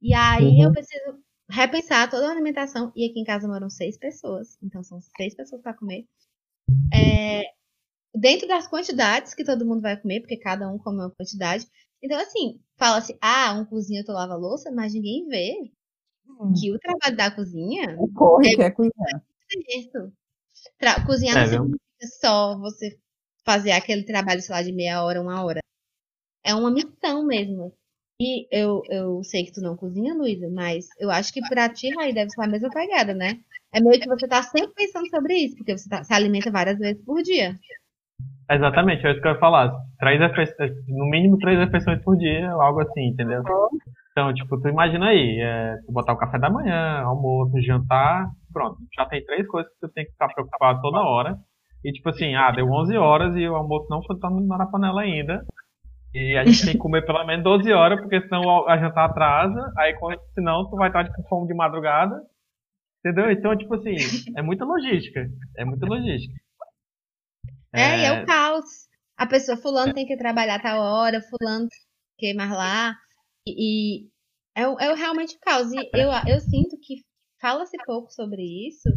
[0.00, 0.64] E aí uhum.
[0.64, 1.18] eu preciso
[1.50, 2.92] repensar toda a alimentação.
[2.94, 6.06] E aqui em casa moram seis pessoas, então são seis pessoas para comer.
[6.94, 7.42] É,
[8.14, 11.66] dentro das quantidades que todo mundo vai comer, porque cada um come uma quantidade.
[12.06, 15.72] Então, assim, fala-se, ah, um cozinha, outro lava louça, mas ninguém vê
[16.28, 16.52] hum.
[16.58, 17.96] que o trabalho da cozinha.
[18.14, 19.24] Corre é que é cozinhar.
[20.78, 22.96] Tra cozinhar é, não significa só você
[23.44, 25.58] fazer aquele trabalho, sei lá, de meia hora, uma hora.
[26.44, 27.74] É uma missão mesmo.
[28.20, 31.90] E eu, eu sei que tu não cozinha, Luísa, mas eu acho que pra ti,
[31.90, 33.40] Raí, deve ser a mesma pegada, né?
[33.72, 36.78] É meio que você tá sempre pensando sobre isso, porque você tá, se alimenta várias
[36.78, 37.58] vezes por dia.
[38.50, 39.72] Exatamente, é isso que eu ia falar.
[39.98, 40.20] Três
[40.88, 43.42] no mínimo três refeições por dia, algo assim, entendeu?
[44.12, 48.78] Então, tipo, tu imagina aí, é, tu botar o café da manhã, almoço, jantar, pronto,
[48.96, 51.36] já tem três coisas que tu tem que ficar preocupado toda hora.
[51.84, 54.16] E tipo assim, ah, deu 11 horas e o almoço não foi
[54.46, 55.44] na panela ainda.
[56.14, 59.72] E a gente tem que comer pelo menos 12 horas, porque senão a janta atrasa,
[59.76, 59.94] aí
[60.34, 62.20] senão tu vai estar com fome de madrugada.
[63.04, 63.30] Entendeu?
[63.30, 63.94] Então, tipo assim,
[64.36, 65.28] é muita logística.
[65.56, 66.34] É muita logística.
[67.76, 68.00] É, é...
[68.00, 68.86] e é o caos.
[69.16, 71.68] A pessoa, fulano tem que trabalhar tal hora, fulano
[72.18, 72.94] tem que mais lá.
[73.46, 74.10] E, e
[74.54, 75.72] é, é realmente o caos.
[75.72, 77.02] E eu, eu sinto que
[77.40, 78.88] fala-se pouco sobre isso,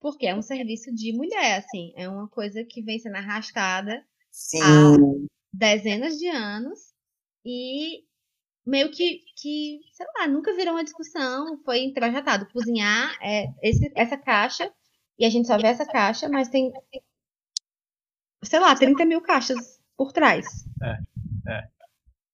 [0.00, 1.92] porque é um serviço de mulher, assim.
[1.96, 4.60] É uma coisa que vem sendo arrastada Sim.
[4.62, 4.96] há
[5.52, 6.78] dezenas de anos
[7.44, 8.04] e
[8.66, 12.48] meio que, que, sei lá, nunca virou uma discussão, foi introjetado.
[12.52, 14.72] Cozinhar é esse, essa caixa,
[15.18, 16.72] e a gente só vê essa caixa, mas tem,
[18.42, 20.46] sei lá, 30 mil caixas por trás.
[20.82, 20.98] É,
[21.52, 21.68] é.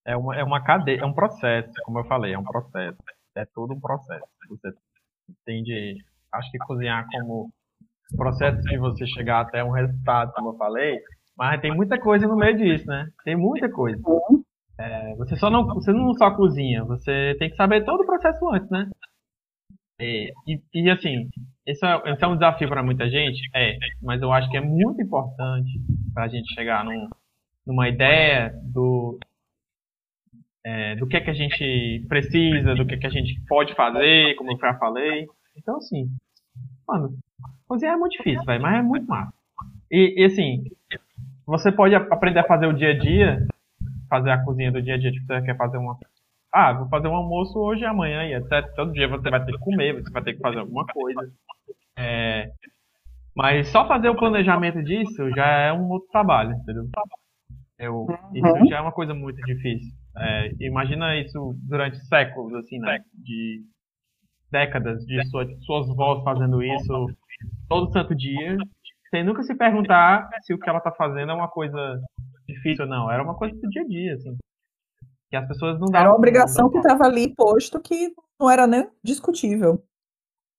[0.06, 2.96] É uma, é uma cadeia, é um processo, como eu falei, é um processo.
[3.34, 4.24] É todo um processo.
[4.48, 4.72] Você
[5.28, 5.96] entende,
[6.32, 7.50] acho que cozinhar como
[8.16, 11.00] processo de você chegar até um resultado, como eu falei,
[11.36, 13.08] mas tem muita coisa no meio disso, né?
[13.24, 14.00] Tem muita coisa.
[14.78, 18.48] É, você só não, você não só cozinha, você tem que saber todo o processo
[18.48, 18.88] antes, né?
[20.00, 21.28] E, e, e assim,
[21.66, 24.60] esse é, esse é, um desafio para muita gente, é, mas eu acho que é
[24.60, 25.70] muito importante
[26.14, 27.08] para a gente chegar num,
[27.66, 29.18] numa ideia do,
[30.64, 33.74] é, do que é que a gente precisa, do que é que a gente pode
[33.74, 35.26] fazer, como eu já falei.
[35.56, 36.08] Então, assim,
[36.86, 37.18] mano,
[37.66, 39.32] cozinhar é muito difícil, véio, mas é muito massa.
[39.90, 40.64] E, e assim,
[41.46, 43.46] você pode aprender a fazer o dia a dia,
[44.08, 45.98] fazer a cozinha do dia a dia, tipo, você quer fazer uma.
[46.58, 48.74] Ah, vou fazer um almoço hoje e amanhã e etc.
[48.74, 51.30] Todo dia você vai ter que comer, você vai ter que fazer alguma coisa.
[51.98, 52.50] É,
[53.34, 56.88] mas só fazer o planejamento disso já é um outro trabalho, entendeu?
[57.78, 58.66] Eu, isso uhum.
[58.66, 59.92] já é uma coisa muito difícil.
[60.16, 63.00] É, imagina isso durante séculos, assim, né?
[63.12, 63.60] De
[64.50, 67.06] décadas de sua, suas vozes fazendo isso
[67.68, 68.56] todo santo dia
[69.10, 72.00] sem nunca se perguntar se o que ela tá fazendo é uma coisa
[72.48, 73.10] difícil ou não.
[73.10, 74.36] Era uma coisa do dia a dia, assim.
[75.30, 76.00] Que as pessoas não davam.
[76.00, 79.82] Era uma obrigação que estava ali posto que não era nem discutível.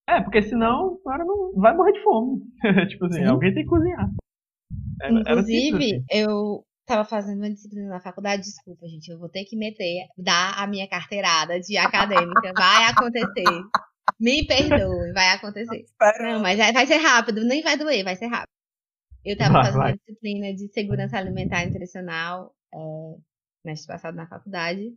[0.10, 2.42] É, porque senão o cara não vai morrer de fome.
[2.90, 3.26] tipo assim, Sim.
[3.26, 4.10] alguém tem que cozinhar.
[5.02, 6.06] Era, Inclusive, era assim.
[6.12, 10.54] eu tava fazendo uma disciplina na faculdade, desculpa, gente, eu vou ter que meter, dar
[10.58, 12.54] a minha carteirada de acadêmica.
[12.56, 13.44] Vai acontecer.
[14.20, 15.86] Me perdoe, vai acontecer.
[16.22, 18.48] Não, mas vai ser rápido, nem vai doer, vai ser rápido.
[19.26, 19.92] Eu estava fazendo vai.
[19.92, 22.78] uma disciplina de segurança alimentar e nutricional é,
[23.68, 24.94] mês passado na faculdade.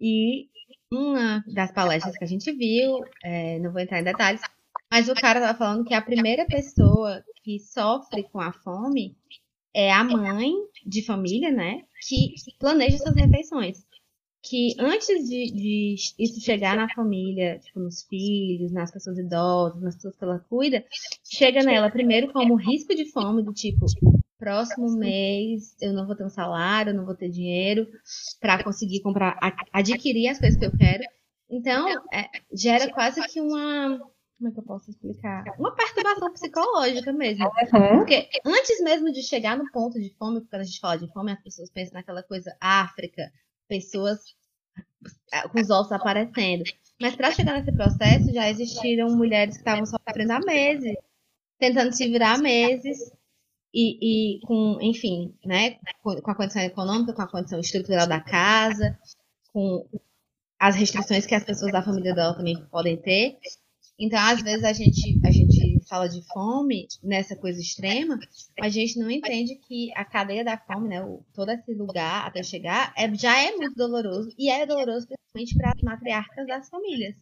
[0.00, 0.48] E
[0.92, 4.42] uma das palestras que a gente viu, é, não vou entrar em detalhes,
[4.90, 9.16] mas o cara estava falando que a primeira pessoa que sofre com a fome
[9.72, 10.52] é a mãe
[10.84, 11.82] de família, né?
[12.06, 13.84] Que planeja suas refeições
[14.44, 19.94] que antes de, de, isso chegar na família, tipo, nos filhos, nas pessoas idosas, nas
[19.94, 20.84] pessoas que ela cuida,
[21.24, 23.86] chega nela primeiro como risco de fome, do tipo,
[24.44, 27.88] próximo mês eu não vou ter um salário, eu não vou ter dinheiro
[28.40, 29.38] para conseguir comprar,
[29.72, 31.02] adquirir as coisas que eu quero.
[31.48, 33.98] Então, é, gera quase que uma.
[34.36, 35.44] Como é que eu posso explicar?
[35.58, 37.44] Uma perturbação psicológica mesmo.
[37.44, 37.98] Uhum.
[37.98, 41.12] Porque antes mesmo de chegar no ponto de fome, porque quando a gente fala de
[41.12, 43.30] fome, as pessoas pensam naquela coisa África,
[43.68, 44.20] pessoas
[45.50, 46.64] com os ossos aparecendo.
[47.00, 50.96] Mas para chegar nesse processo, já existiram mulheres que estavam sofrendo há meses,
[51.58, 52.98] tentando se virar há meses,
[53.74, 58.96] e, e com, enfim, né, com, a condição econômica, com a condição estrutural da casa,
[59.52, 59.84] com
[60.58, 63.36] as restrições que as pessoas da família dela também podem ter.
[63.98, 68.18] Então, às vezes, a gente, a gente fala de fome nessa coisa extrema,
[68.60, 72.42] a gente não entende que a cadeia da fome, né, o, todo esse lugar até
[72.42, 77.16] chegar, é, já é muito doloroso, e é doloroso principalmente para as matriarcas das famílias.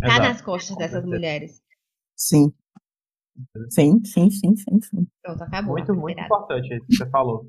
[0.00, 0.22] Tá Exato.
[0.22, 1.60] nas costas dessas mulheres.
[2.16, 2.52] Sim.
[3.70, 5.06] Sim, sim, sim, sim, sim.
[5.22, 5.72] Pronto, acabou.
[5.72, 6.26] Muito, muito Obrigada.
[6.26, 7.46] importante isso que você falou.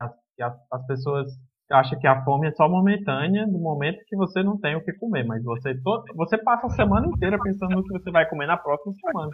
[0.00, 1.26] As, que as, as pessoas
[1.70, 4.92] acham que a fome é só momentânea no momento que você não tem o que
[4.94, 8.46] comer, mas você, to, você passa a semana inteira pensando no que você vai comer
[8.46, 9.30] na próxima semana.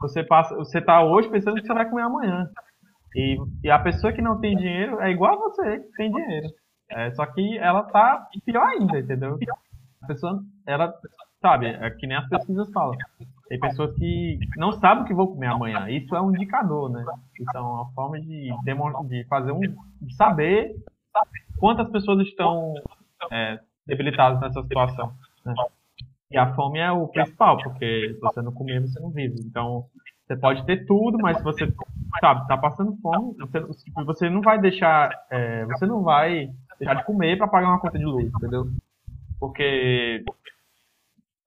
[0.00, 2.48] Você passa, você tá hoje pensando no que você vai comer amanhã.
[3.14, 6.48] E, e a pessoa que não tem dinheiro é igual a você que tem dinheiro.
[6.90, 9.38] É, só que ela tá pior ainda, entendeu?
[10.02, 10.92] A pessoa, ela,
[11.40, 12.96] sabe, é que nem as pesquisas falam.
[13.48, 15.88] Tem pessoas que não sabem o que vão comer amanhã.
[15.90, 17.04] Isso é um indicador, né?
[17.38, 18.50] Isso é uma forma de,
[19.08, 19.60] de fazer um.
[19.60, 20.76] de saber
[21.58, 22.74] quantas pessoas estão
[23.30, 25.12] é, debilitadas nessa situação.
[25.44, 25.54] Né?
[26.30, 29.36] E a fome é o principal, porque se você não comer, você não vive.
[29.44, 29.84] Então,
[30.26, 31.70] você pode ter tudo, mas se você,
[32.20, 33.60] sabe, tá passando fome, você,
[34.04, 35.10] você não vai deixar.
[35.30, 38.66] é, você não vai deixar de comer para pagar uma conta de luz, entendeu?
[39.38, 40.24] Porque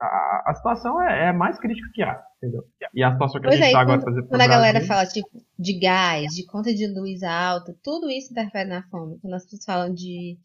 [0.02, 2.64] a, a situação é, é mais crítica que há, entendeu?
[2.94, 4.82] E a situação que a Pois gente é, tá e agora, exemplo, quando a galera
[4.82, 9.20] Brasil, fala, tipo, de gás, de conta de luz alta, tudo isso interfere na fome.
[9.20, 10.38] Quando as pessoas falam de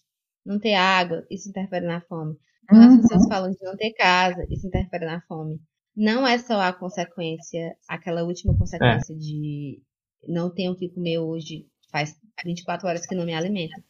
[0.45, 2.37] não ter água, isso interfere na fome.
[2.69, 3.29] Quando as pessoas Uhum.
[3.29, 5.61] falam de não ter casa, isso interfere na fome.
[5.97, 9.83] Não é só a consequência, aquela última consequência de
[10.29, 13.83] não tenho o que comer hoje, faz 24 horas que não me alimento.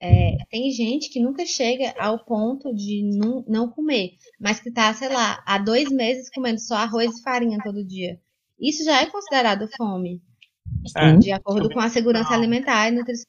[0.00, 4.92] É, tem gente que nunca chega ao ponto de não, não comer, mas que tá,
[4.94, 8.20] sei lá, há dois meses comendo só arroz e farinha todo dia.
[8.58, 10.22] Isso já é considerado fome,
[10.96, 11.16] É.
[11.16, 13.26] de acordo com a segurança alimentar e nutrição,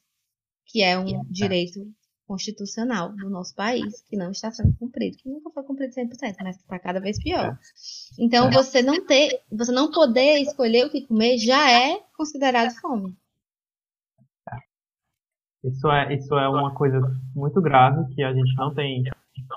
[0.66, 1.80] que é um direito
[2.26, 6.56] constitucional do nosso país, que não está sendo cumprido, que nunca foi cumprido 100%, mas
[6.56, 7.56] que está cada vez pior.
[8.18, 8.50] Então, É.
[8.52, 13.16] você não ter, você não poder escolher o que comer já é considerado fome.
[15.66, 17.00] Isso é, isso é uma coisa
[17.34, 19.02] muito grave que a gente não tem,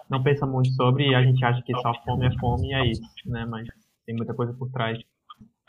[0.10, 2.88] não pensa muito sobre e a gente acha que só fome é fome e é
[2.88, 3.46] isso, né?
[3.46, 3.68] Mas
[4.06, 5.00] tem muita coisa por trás.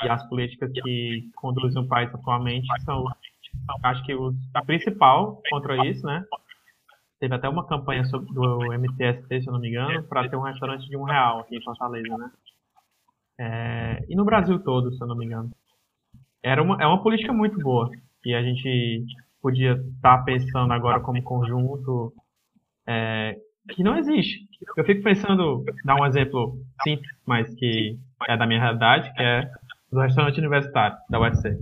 [0.02, 3.04] E as políticas que conduzem o país atualmente são,
[3.82, 6.24] acho que o, a principal contra isso, né?
[7.18, 10.42] Teve até uma campanha sobre, do MTST, se eu não me engano, para ter um
[10.42, 12.30] restaurante de um real aqui em Fortaleza, né?
[13.38, 15.50] É, e no Brasil todo, se eu não me engano.
[16.42, 17.90] Era uma, é uma política muito boa
[18.22, 19.04] que a gente
[19.40, 22.12] podia estar pensando agora como conjunto,
[22.86, 23.36] é,
[23.70, 24.46] que não existe.
[24.76, 29.50] Eu fico pensando, dar um exemplo simples, mas que é da minha realidade, que é
[29.90, 31.58] do restaurante universitário da UFC.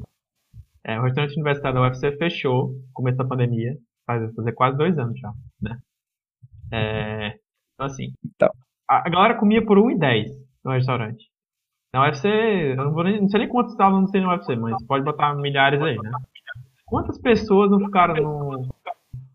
[0.84, 3.76] É, o restaurante universitário da UFC fechou no começo da pandemia,
[4.06, 5.78] faz fazer quase dois anos já, né?
[6.72, 7.28] É,
[7.74, 8.50] então assim, Então.
[8.88, 10.28] a, a galera comia por 1,10
[10.64, 11.26] no restaurante.
[11.92, 15.04] Na UFC, eu não, vou nem, não sei nem quantos no no UFC, mas pode
[15.04, 16.10] botar milhares aí, né?
[16.88, 18.68] Quantas pessoas não ficaram no-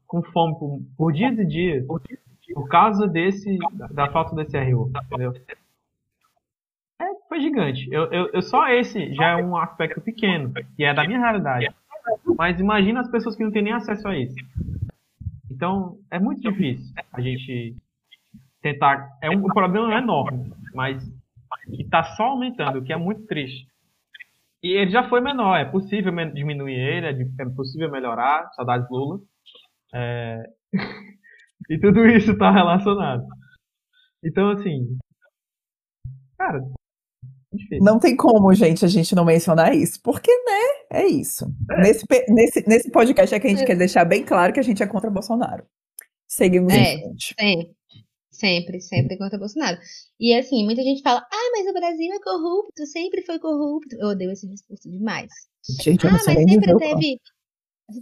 [0.08, 1.86] com fome por, por dias e dias
[2.54, 3.58] por causa desse
[3.92, 5.34] da, falta desse RU, entendeu?
[7.02, 7.88] É, foi gigante.
[7.92, 11.70] Eu, eu, eu só esse já é um aspecto pequeno, que é da minha realidade.
[12.38, 14.36] Mas imagina as pessoas que não têm nem acesso a isso.
[15.50, 17.76] Então, é muito difícil a gente
[18.62, 19.18] tentar.
[19.22, 21.04] É um, o problema é enorme, mas
[21.76, 23.68] que está só aumentando, o que é muito triste.
[24.64, 29.20] E ele já foi menor, é possível diminuir ele, é, é possível melhorar, saudades Lula.
[29.94, 30.42] É,
[31.70, 33.26] e tudo isso está relacionado.
[34.24, 34.98] Então, assim.
[36.38, 37.84] Cara, é difícil.
[37.84, 40.00] Não tem como, gente, a gente não mencionar isso.
[40.02, 41.00] Porque, né?
[41.02, 41.46] É isso.
[41.80, 44.64] Nesse, pe- nesse, nesse podcast é que a gente quer deixar bem claro que a
[44.64, 45.66] gente é contra Bolsonaro.
[46.28, 46.78] Seguimos É.
[46.78, 47.36] em frente.
[47.40, 47.76] Sempre.
[48.44, 49.78] Sempre, sempre contra Bolsonaro.
[50.20, 53.96] E assim, muita gente fala, ah, mas o Brasil é corrupto, sempre foi corrupto.
[53.98, 55.32] Eu odeio esse discurso demais.
[55.82, 57.22] Gente, Ah, mas sempre teve,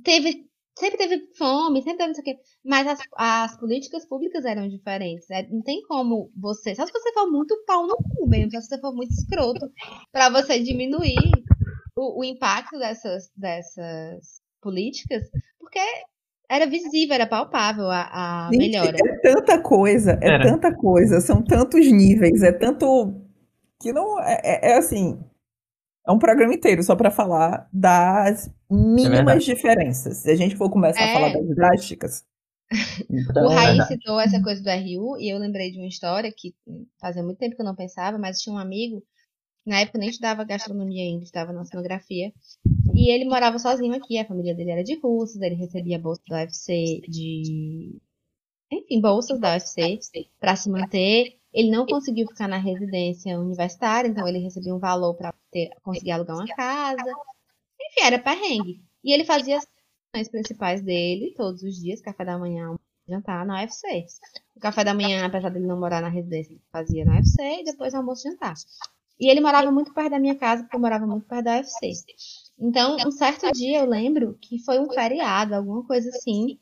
[0.04, 0.46] teve,
[0.80, 2.38] sempre teve fome, sempre teve não sei o quê.
[2.66, 5.28] Mas as, as políticas públicas eram diferentes.
[5.30, 5.48] né?
[5.52, 8.68] Não tem como você, só se você for muito pau no cu mesmo, só se
[8.70, 9.72] você for muito escroto,
[10.12, 11.14] pra você diminuir
[11.96, 15.22] o, o impacto dessas, dessas políticas,
[15.60, 15.80] porque
[16.52, 18.98] era visível, era palpável a, a Gente, melhora.
[18.98, 20.44] é tanta coisa, é Era.
[20.44, 23.14] tanta coisa, são tantos níveis, é tanto
[23.82, 25.20] que não é, é- é assim,
[26.08, 29.46] é um programa inteiro só para falar das mínimas verdade.
[29.46, 30.18] diferenças.
[30.18, 31.14] Se a gente for começar a É.
[31.14, 32.26] falar das drásticas,
[33.10, 33.88] então, O Raí verdade.
[33.88, 36.54] citou essa coisa do RU e eu lembrei de uma história que
[37.00, 39.04] fazia muito tempo que eu não pensava, mas tinha um amigo,
[39.66, 42.34] na época nem estudava gastronomia ainda, estava na oceanografia,
[42.96, 46.38] e ele morava sozinho aqui, a família dele era de Russas, ele recebia bolsa da
[46.38, 48.00] UFC de...
[48.72, 50.00] Enfim, bolsas da UFC
[50.40, 55.16] para se manter, Ele não conseguiu ficar na residência universitária, então ele recebia um valor
[55.16, 55.34] para
[55.84, 57.12] conseguir alugar uma casa.
[57.80, 58.82] Enfim, era perrengue.
[59.04, 59.68] E ele fazia as
[60.14, 62.76] ações principais dele todos os dias, café da manhã,
[63.08, 64.06] jantar na UFC.
[64.56, 67.64] O café da manhã, apesar dele não morar na residência, ele fazia na UFC e
[67.66, 68.56] depois almoço e jantar.
[69.22, 71.94] E ele morava muito perto da minha casa, porque eu morava muito perto da UFC.
[72.60, 76.60] Então, um certo dia eu lembro que foi um feriado, alguma coisa assim.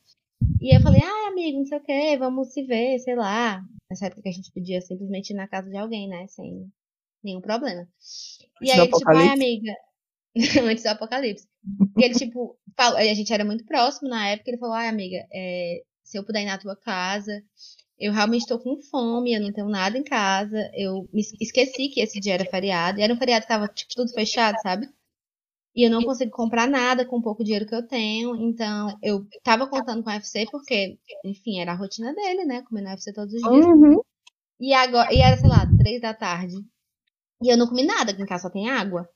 [0.59, 3.63] E eu falei, ai, amigo, não sei o que, vamos se ver, sei lá.
[3.89, 6.27] Nessa época que a gente podia simplesmente ir na casa de alguém, né?
[6.27, 6.69] Sem
[7.23, 7.87] nenhum problema.
[8.61, 9.73] E aí, tipo, ai, amiga.
[10.69, 11.47] Antes do apocalipse.
[11.97, 15.25] E ele, tipo, falou, a gente era muito próximo na época, ele falou, ai, amiga,
[15.33, 17.41] é, se eu puder ir na tua casa,
[17.99, 21.99] eu realmente estou com fome, eu não tenho nada em casa, eu me esqueci que
[21.99, 24.87] esse dia era feriado, e era um feriado que tava, tipo, tudo fechado, sabe?
[25.75, 28.35] E eu não consigo comprar nada com o pouco dinheiro que eu tenho.
[28.35, 32.63] Então, eu tava contando com o UFC porque, enfim, era a rotina dele, né?
[32.63, 33.65] Comendo UFC todos os dias.
[33.65, 34.01] Uhum.
[34.59, 36.55] E agora, e era, sei lá, três da tarde.
[37.41, 39.07] E eu não comi nada, aqui em casa só tem água.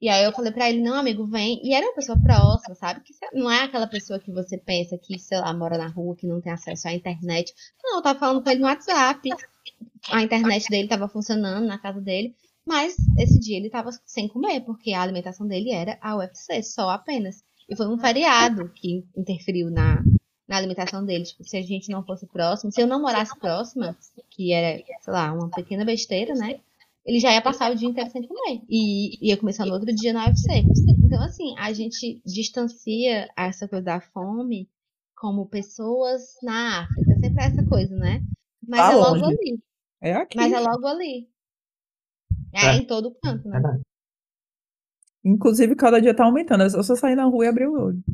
[0.00, 1.60] E aí eu falei pra ele, não, amigo, vem.
[1.62, 3.00] E era uma pessoa próxima, sabe?
[3.00, 6.26] Que não é aquela pessoa que você pensa que, sei lá, mora na rua, que
[6.26, 7.52] não tem acesso à internet.
[7.82, 9.28] Não, eu tava falando com ele no WhatsApp.
[10.08, 12.34] A internet dele tava funcionando na casa dele.
[12.64, 16.90] Mas esse dia ele estava sem comer, porque a alimentação dele era a UFC, só
[16.90, 17.42] apenas.
[17.68, 20.02] E foi um feriado que interferiu na,
[20.48, 21.24] na alimentação dele.
[21.24, 23.96] Tipo, se a gente não fosse próximo, se eu não morasse próxima,
[24.30, 26.60] que era, sei lá, uma pequena besteira, né?
[27.10, 28.62] Ele já ia passar o dia inteiro sem comer.
[28.68, 30.62] E ia começar no outro dia na UFC.
[31.04, 34.70] Então, assim, a gente distancia essa coisa da fome
[35.16, 37.16] como pessoas na África.
[37.18, 38.22] Sempre é essa coisa, né?
[38.64, 39.60] Mas tá é logo ali.
[40.00, 40.36] É aqui.
[40.36, 41.28] Mas é logo ali.
[42.54, 42.76] É, é.
[42.76, 43.58] em todo canto, né?
[43.58, 46.62] É Inclusive, cada dia tá aumentando.
[46.62, 48.04] É só sair na rua e abrir o olho.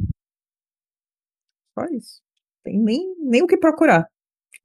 [1.79, 2.23] Só isso.
[2.65, 4.09] Tem nem, nem o que procurar.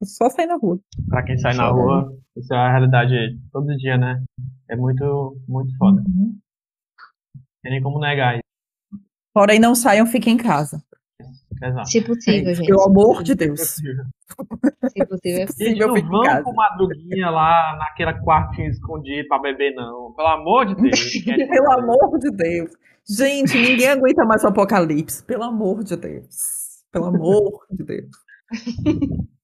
[0.02, 0.78] Só sair na rua.
[1.08, 3.14] Pra quem sai na rua, isso é a realidade
[3.52, 4.22] todo dia, né?
[4.68, 6.02] É muito, muito foda.
[6.02, 6.38] Uhum.
[7.62, 8.42] Tem nem como negar isso.
[9.32, 10.82] Porém, não saiam, fiquem em casa.
[11.62, 11.88] Exato.
[11.88, 12.66] Se possível, gente.
[12.66, 13.60] Pelo amor de Deus.
[13.60, 14.04] Se possível,
[14.96, 15.46] é possível.
[15.58, 20.12] Gente, não vamos com madruguinha lá naquela quartinha escondida pra beber, não.
[20.12, 21.12] Pelo amor de Deus.
[21.22, 22.70] Pelo amor de Deus.
[23.08, 25.24] Gente, ninguém aguenta mais o apocalipse.
[25.24, 26.84] Pelo amor de Deus.
[26.90, 28.10] Pelo amor de Deus.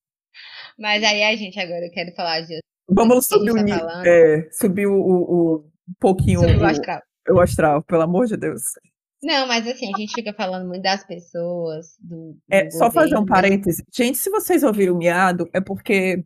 [0.79, 2.59] Mas aí a gente agora eu quero falar de.
[2.89, 5.57] Vamos subir o, tá é, subir o, o, o
[5.89, 6.41] um pouquinho.
[6.41, 7.03] Subir o astral.
[7.31, 8.63] O astral, pelo amor de Deus.
[9.23, 12.33] Não, mas assim, a gente fica falando muito das pessoas, do.
[12.33, 13.85] do é, só fazer um parêntese.
[13.93, 16.25] Gente, se vocês ouviram o miado, é porque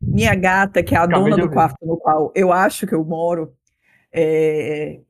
[0.00, 3.04] minha gata, que é a Acabei dona do quarto no qual eu acho que eu
[3.04, 3.52] moro,
[4.12, 5.00] é,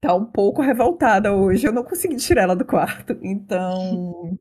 [0.00, 1.66] tá um pouco revoltada hoje.
[1.66, 3.18] Eu não consegui tirar ela do quarto.
[3.22, 4.38] Então.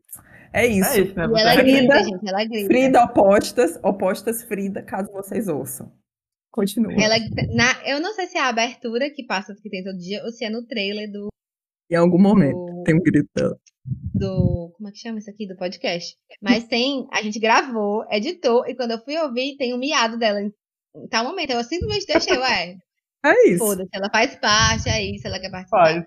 [0.54, 0.90] É isso.
[0.90, 1.24] É isso né?
[1.24, 2.68] ela Frida, grita, gente, ela grita.
[2.68, 5.92] Frida opostas, opostas Frida, caso vocês ouçam.
[6.52, 6.94] Continua.
[6.94, 7.16] Ela,
[7.54, 10.32] na, eu não sei se é a abertura que passa que tem todo dia ou
[10.32, 11.32] se é no trailer do
[11.92, 13.58] em algum momento do, tem um grito dela.
[14.14, 14.74] Do.
[14.78, 15.46] Como é que chama isso aqui?
[15.46, 16.16] Do podcast.
[16.42, 17.06] Mas tem.
[17.12, 20.54] A gente gravou, editou, e quando eu fui ouvir, tem um miado dela em
[21.10, 21.52] tal momento.
[21.52, 22.78] Eu simplesmente deixei, ué.
[23.24, 23.60] É isso.
[23.60, 25.94] Foda-se, ela faz parte, é isso, ela quer participar.
[25.94, 26.06] Faz.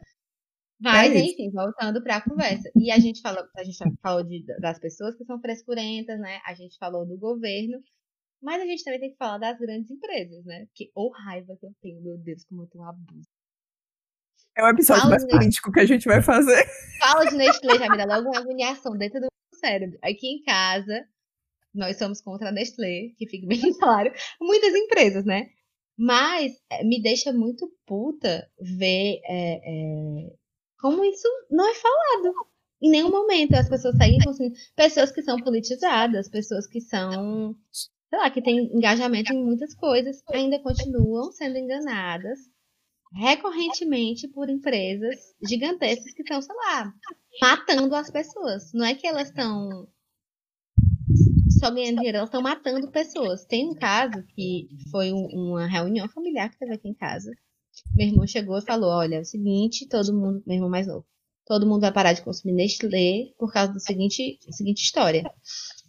[0.81, 2.71] Mas, é enfim, voltando para a conversa.
[2.77, 6.41] E a gente falou, a gente falou de, das pessoas que são frescurentas, né?
[6.47, 7.81] A gente falou do governo.
[8.43, 10.67] Mas a gente também tem que falar das grandes empresas, né?
[10.75, 13.29] Que, ou raiva que eu tenho, meu Deus, como eu tenho um abuso
[14.57, 16.65] é um episódio Fala mais político que a gente vai fazer.
[16.99, 19.99] Fala de Nestlé, já me dá logo uma agoniação dentro do cérebro.
[20.03, 21.05] Aqui em casa,
[21.75, 24.13] nós somos contra a Nestlé, que fique bem claro.
[24.41, 25.49] Muitas empresas, né?
[25.99, 30.33] Mas é, me deixa muito puta ver é, é,
[30.85, 32.35] como isso não é falado.
[32.83, 34.55] Em nenhum momento as pessoas saem consumindo.
[34.77, 40.23] Pessoas que são politizadas, pessoas que são, sei lá, que têm engajamento em muitas coisas,
[40.31, 42.39] ainda continuam sendo enganadas
[43.15, 46.93] recorrentemente por empresas gigantescas que estão, sei lá,
[47.41, 48.71] matando as pessoas.
[48.75, 49.89] Não é que elas estão
[51.59, 53.47] só ganhando dinheiro, elas estão matando pessoas.
[53.47, 57.31] Tem um caso que foi um, uma reunião familiar que teve aqui em casa.
[57.95, 61.07] Meu irmão chegou e falou: Olha, é o seguinte, todo mundo, meu irmão mais novo,
[61.47, 65.23] todo mundo vai parar de consumir Nestlé por causa do seguinte, seguinte história.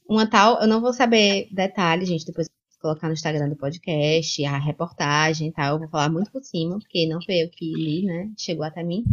[0.07, 2.47] Uma tal, eu não vou saber detalhes, gente, depois
[2.85, 5.73] colocar no Instagram do podcast, a reportagem e tal.
[5.75, 8.31] Eu vou falar muito por cima, porque não foi eu que li, né?
[8.37, 9.03] Chegou até mim.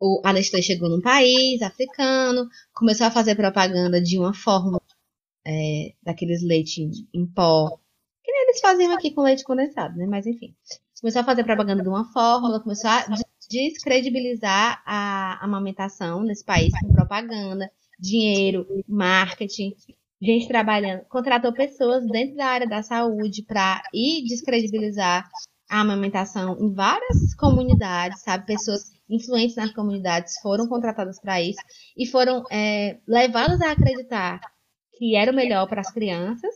[0.00, 4.80] O, a Nestlé chegou num país africano, começou a fazer propaganda de uma fórmula
[5.44, 7.76] é, daqueles leite em pó,
[8.22, 10.06] que nem eles faziam aqui com leite condensado, né?
[10.06, 10.54] Mas enfim.
[11.00, 13.06] Começou a fazer propaganda de uma fórmula, começou a
[13.48, 19.74] descredibilizar a amamentação nesse país com propaganda, dinheiro, marketing.
[20.20, 25.28] gente trabalhando, contratou pessoas dentro da área da saúde para ir descredibilizar
[25.70, 28.44] a amamentação em várias comunidades, sabe?
[28.44, 31.60] Pessoas influentes nas comunidades foram contratadas para isso
[31.96, 34.40] e foram é, levadas a acreditar
[34.98, 36.54] que era o melhor para as crianças.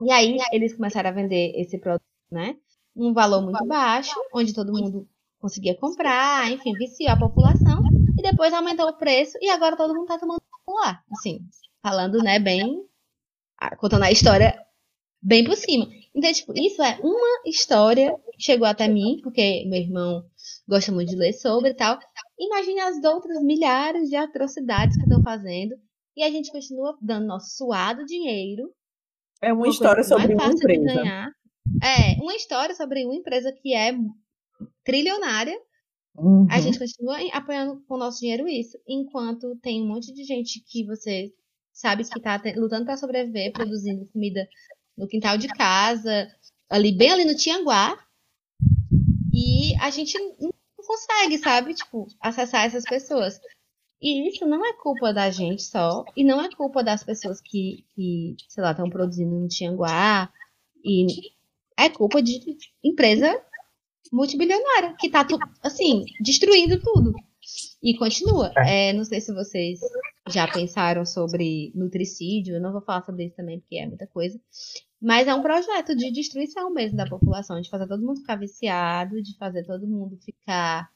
[0.00, 2.56] E aí eles começaram a vender esse produto, né?
[2.94, 7.82] Um valor muito baixo, onde todo mundo conseguia comprar, enfim, viciou a população
[8.18, 11.40] e depois aumentou o preço e agora todo mundo está tomando popular, assim,
[11.82, 12.86] falando, né, bem,
[13.78, 14.56] contando a história
[15.20, 15.88] bem por cima.
[16.14, 20.24] Então, tipo, isso é uma história que chegou até mim, porque meu irmão
[20.68, 21.98] gosta muito de ler sobre e tal.
[22.38, 25.74] Imagine as outras milhares de atrocidades que estão fazendo
[26.16, 28.70] e a gente continua dando nosso suado dinheiro.
[29.40, 31.32] É uma história sobre uma empresa.
[31.80, 33.94] É, uma história sobre uma empresa que é
[34.84, 35.56] trilionária.
[36.16, 36.46] Uhum.
[36.50, 40.60] A gente continua apoiando com o nosso dinheiro isso, enquanto tem um monte de gente
[40.60, 41.32] que você
[41.72, 44.46] sabe que está lutando para sobreviver, produzindo comida
[44.96, 46.28] no quintal de casa,
[46.68, 47.98] ali bem ali no Tianguá.
[49.32, 53.40] E a gente não consegue, sabe, tipo, acessar essas pessoas.
[54.00, 57.86] E isso não é culpa da gente só, e não é culpa das pessoas que,
[57.94, 60.30] que sei lá, estão produzindo no Tianguá,
[60.84, 61.06] e
[61.78, 62.40] é culpa de
[62.82, 63.40] empresa
[64.12, 65.26] multibilionária, que tá,
[65.62, 67.12] assim, destruindo tudo.
[67.82, 68.52] E continua.
[68.56, 68.90] É.
[68.90, 69.80] é, não sei se vocês
[70.28, 74.40] já pensaram sobre nutricídio, eu não vou falar sobre isso também, porque é muita coisa.
[75.00, 79.20] Mas é um projeto de destruição mesmo da população, de fazer todo mundo ficar viciado,
[79.20, 80.88] de fazer todo mundo ficar.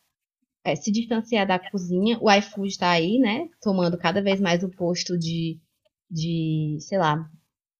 [0.62, 2.18] É, se distanciar da cozinha.
[2.20, 3.48] O iFood está aí, né?
[3.60, 5.60] Tomando cada vez mais o posto de,
[6.10, 7.30] de, sei lá,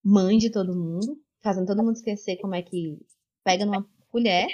[0.05, 2.99] mãe de todo mundo, fazendo todo mundo esquecer como é que
[3.45, 4.49] pega numa colher,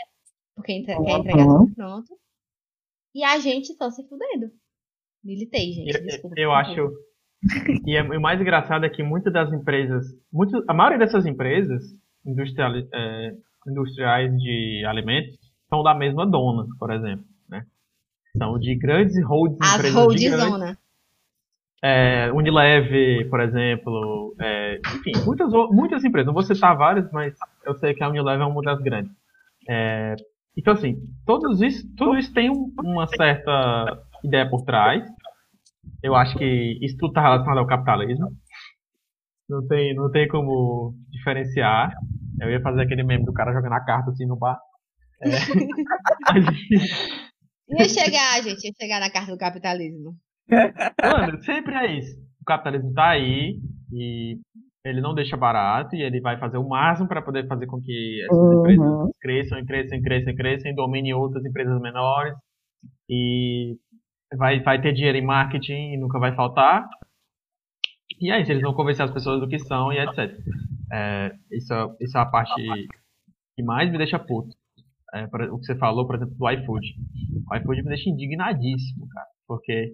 [0.55, 2.19] porque quer entregar tudo pronto.
[3.15, 4.51] E a gente só se fudendo.
[5.25, 6.03] Militei, gente.
[6.03, 6.91] Desculpa, eu, eu acho.
[7.87, 11.83] E é, o mais engraçado é que muitas das empresas, muito, a maioria dessas empresas
[12.25, 13.37] industrial, é,
[13.67, 15.39] industriais de alimentos
[15.69, 17.25] são da mesma dona, por exemplo.
[17.49, 17.67] Né?
[18.37, 19.97] São de grandes holds As empresas.
[19.97, 20.79] Hold de zona.
[21.85, 27.35] É, Unilever, por exemplo, é, enfim, muitas, muitas empresas, não vou citar várias, mas
[27.67, 29.13] eu sei que a Unilever é uma das grandes.
[29.69, 30.15] É,
[30.57, 35.03] então, assim, todos isso, tudo isso tem uma certa ideia por trás.
[36.03, 38.29] Eu acho que isso tudo está relacionado ao capitalismo.
[39.49, 41.93] Não tem, não tem como diferenciar.
[42.41, 44.59] Eu ia fazer aquele meme do cara jogando a carta assim no bar.
[45.21, 45.31] É.
[47.79, 50.15] ia chegar, gente, ia chegar na carta do capitalismo.
[51.03, 52.21] Mano, sempre é isso.
[52.41, 53.59] O capitalismo tá aí
[53.93, 54.39] e
[54.85, 58.23] ele não deixa barato e ele vai fazer o máximo para poder fazer com que
[58.25, 58.61] essas uhum.
[58.61, 62.35] empresas cresçam, cresçam, cresçam, cresçam, dominem outras empresas menores
[63.09, 63.77] e
[64.37, 66.89] vai, vai ter dinheiro em marketing e nunca vai faltar.
[68.21, 70.37] E é isso, eles vão convencer as pessoas do que são e etc.
[70.93, 72.55] É, isso, isso é a parte
[73.57, 74.51] que mais me deixa puto.
[75.15, 76.87] É, o que você falou, por exemplo, do iFood.
[77.51, 79.27] O iFood me deixa indignadíssimo, cara.
[79.47, 79.93] Porque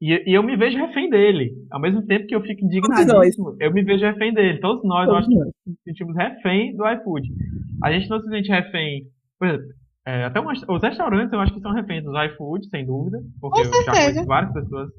[0.00, 1.52] e, e, eu me vejo refém dele.
[1.70, 4.58] Ao mesmo tempo que eu fico indignadíssimo, eu me vejo refém dele.
[4.58, 7.28] Todos nós, Todos eu acho que nos sentimos refém do iFood.
[7.84, 9.04] A gente não se sente refém.
[9.38, 9.66] Por exemplo,
[10.06, 13.22] é, até os restaurantes eu acho que são reféns dos iFood, sem dúvida.
[13.40, 14.90] Porque eu já conheço várias pessoas.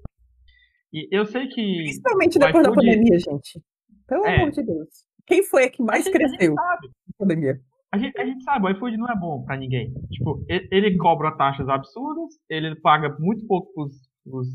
[0.94, 1.62] E eu sei que.
[1.84, 3.62] Principalmente depois iFood, da pandemia, gente.
[4.08, 4.90] Pelo é, amor de Deus.
[5.26, 6.78] Quem foi a que mais a cresceu na
[7.18, 7.60] pandemia?
[7.92, 9.92] A gente, a gente sabe, o iFood não é bom pra ninguém.
[10.12, 13.94] Tipo, ele, ele cobra taxas absurdas, ele paga muito pouco pros,
[14.24, 14.48] pros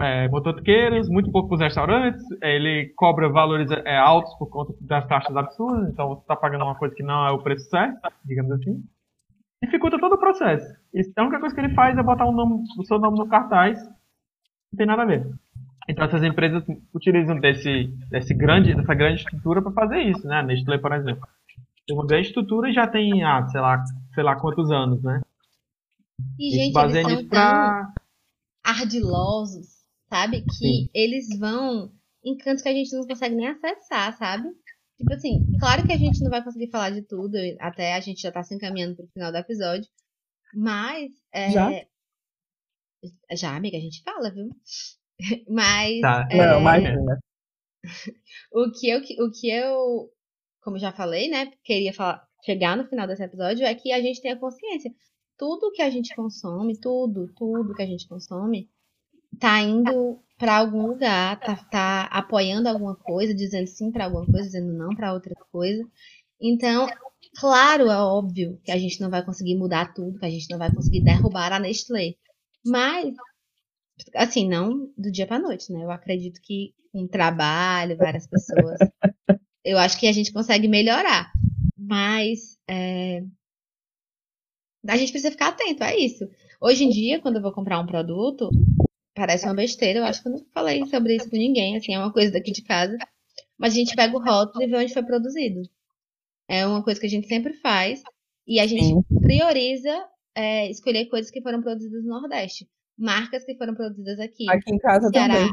[0.00, 5.06] é, motoqueiros, muito pouco para os restaurantes, ele cobra valores é, altos por conta das
[5.06, 8.52] taxas absurdas, então você está pagando uma coisa que não é o preço certo, digamos
[8.52, 8.82] assim.
[9.62, 10.66] Dificulta todo o processo.
[10.92, 13.28] E a única coisa que ele faz é botar o, nome, o seu nome no
[13.28, 15.26] cartaz, não tem nada a ver.
[15.88, 20.42] Então essas empresas utilizam desse, desse grande, dessa grande estrutura para fazer isso, né?
[20.42, 21.28] Nestlé, por exemplo.
[21.86, 23.82] Tem uma grande estrutura e já tem, ah, sei lá,
[24.14, 25.20] sei lá quantos anos, né?
[26.38, 27.92] E, gente, eles são pra...
[28.64, 29.82] ardilosos
[30.12, 30.42] sabe?
[30.42, 30.90] Que Sim.
[30.92, 31.90] eles vão
[32.22, 34.48] em cantos que a gente não consegue nem acessar, sabe?
[34.98, 38.20] Tipo assim, claro que a gente não vai conseguir falar de tudo, até a gente
[38.20, 39.88] já tá se encaminhando pro final do episódio.
[40.54, 41.10] Mas.
[41.32, 41.50] É...
[41.50, 41.70] Já?
[43.32, 44.50] Já, amiga, a gente fala, viu?
[45.48, 46.00] Mas.
[46.00, 46.28] Tá.
[46.30, 46.36] É...
[46.36, 47.18] Não, imagina.
[48.52, 50.10] o que eu, o que eu,
[50.60, 54.20] como já falei, né, queria falar, chegar no final desse episódio é que a gente
[54.20, 54.92] tenha consciência.
[55.42, 58.70] Tudo que a gente consome, tudo, tudo que a gente consome,
[59.40, 64.44] tá indo para algum lugar, tá, tá apoiando alguma coisa, dizendo sim para alguma coisa,
[64.44, 65.84] dizendo não para outra coisa.
[66.40, 66.86] Então,
[67.40, 70.58] claro, é óbvio que a gente não vai conseguir mudar tudo, que a gente não
[70.58, 72.14] vai conseguir derrubar a Nestlé.
[72.64, 73.12] Mas
[74.14, 75.82] Assim, não do dia para noite, né?
[75.82, 78.78] Eu acredito que com trabalho, várias pessoas,
[79.64, 81.32] eu acho que a gente consegue melhorar.
[81.76, 83.24] Mas é,
[84.86, 86.28] a gente precisa ficar atento, é isso.
[86.60, 88.50] Hoje em dia, quando eu vou comprar um produto,
[89.14, 91.98] parece uma besteira, eu acho que eu não falei sobre isso com ninguém, assim, é
[91.98, 92.96] uma coisa daqui de casa.
[93.58, 95.62] Mas a gente pega o rótulo e vê onde foi produzido.
[96.48, 98.02] É uma coisa que a gente sempre faz.
[98.46, 100.04] E a gente prioriza
[100.34, 102.68] é, escolher coisas que foram produzidas no Nordeste.
[102.98, 104.50] Marcas que foram produzidas aqui.
[104.50, 105.34] Aqui em casa Ceará.
[105.34, 105.52] também.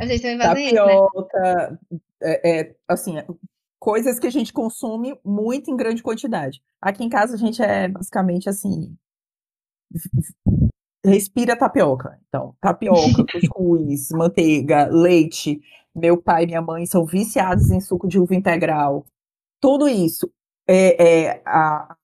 [0.00, 1.78] A gente também faz isso, né?
[2.22, 3.14] É, é, assim,
[3.82, 6.62] coisas que a gente consome muito em grande quantidade.
[6.80, 8.96] Aqui em casa a gente é basicamente assim.
[11.04, 12.16] Respira tapioca.
[12.28, 15.60] Então, tapioca, cuscuz, manteiga, leite.
[15.92, 19.04] Meu pai e minha mãe são viciados em suco de uva integral.
[19.60, 20.32] Tudo isso.
[20.64, 21.96] É, é, a...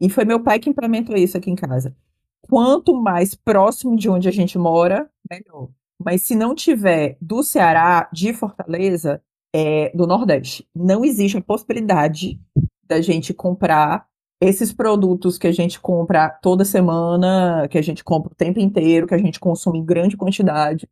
[0.00, 1.96] E foi meu pai que implementou isso aqui em casa.
[2.42, 5.68] Quanto mais próximo de onde a gente mora, melhor.
[5.96, 9.22] Mas se não tiver do Ceará, de Fortaleza,
[9.54, 10.68] é do Nordeste.
[10.74, 12.40] Não existe a possibilidade
[12.88, 14.08] da gente comprar
[14.40, 19.06] esses produtos que a gente compra toda semana, que a gente compra o tempo inteiro,
[19.06, 20.88] que a gente consome em grande quantidade.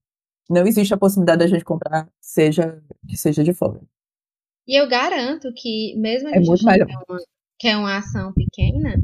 [0.48, 3.80] Não existe a possibilidade da gente comprar seja que seja de fora.
[4.66, 7.18] E eu garanto que mesmo a é gente é uma,
[7.58, 8.94] que é uma ação pequena,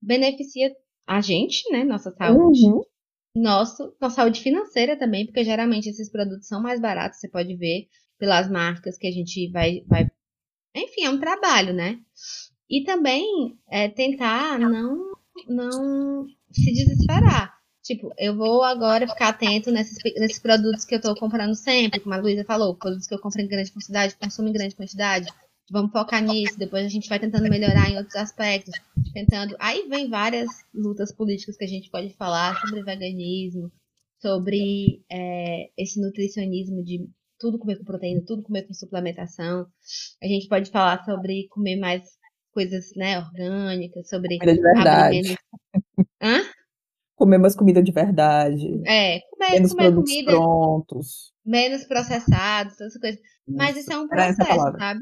[0.00, 0.70] beneficia
[1.06, 2.82] a gente, né, nossa saúde, uhum.
[3.34, 7.88] nosso, nossa saúde financeira também, porque geralmente esses produtos são mais baratos, você pode ver
[8.18, 10.10] pelas marcas que a gente vai, vai...
[10.74, 11.98] Enfim, é um trabalho, né?
[12.68, 15.12] E também é, tentar não,
[15.48, 17.58] não se desesperar.
[17.82, 22.14] Tipo, eu vou agora ficar atento nesses, nesses produtos que eu tô comprando sempre, como
[22.14, 25.26] a Luísa falou, produtos que eu compro em grande quantidade, consumo em grande quantidade.
[25.70, 28.74] Vamos focar nisso, depois a gente vai tentando melhorar em outros aspectos.
[29.14, 29.56] Tentando.
[29.58, 33.72] Aí vem várias lutas políticas que a gente pode falar sobre veganismo,
[34.20, 37.08] sobre é, esse nutricionismo de
[37.38, 39.66] tudo comer com proteína, tudo comer com suplementação.
[40.22, 42.02] A gente pode falar sobre comer mais
[42.52, 45.36] coisas, né, orgânicas, sobre comida de verdade.
[46.20, 46.40] Hã?
[47.14, 48.66] Comer mais comida de verdade.
[48.86, 51.32] É, comer, menos comer produtos comida prontos.
[51.44, 53.20] Menos processados, essas coisas.
[53.46, 55.00] Mas isso é um processo, sabe?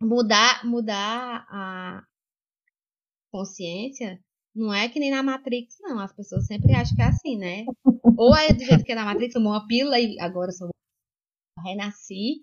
[0.00, 2.02] Mudar, mudar a
[3.30, 4.18] consciência
[4.54, 5.98] não é que nem na Matrix, não.
[5.98, 7.64] As pessoas sempre acham que é assim, né?
[8.16, 10.68] Ou é do jeito que é na Matrix, tomou uma pílula e agora sou
[11.62, 12.42] renasci,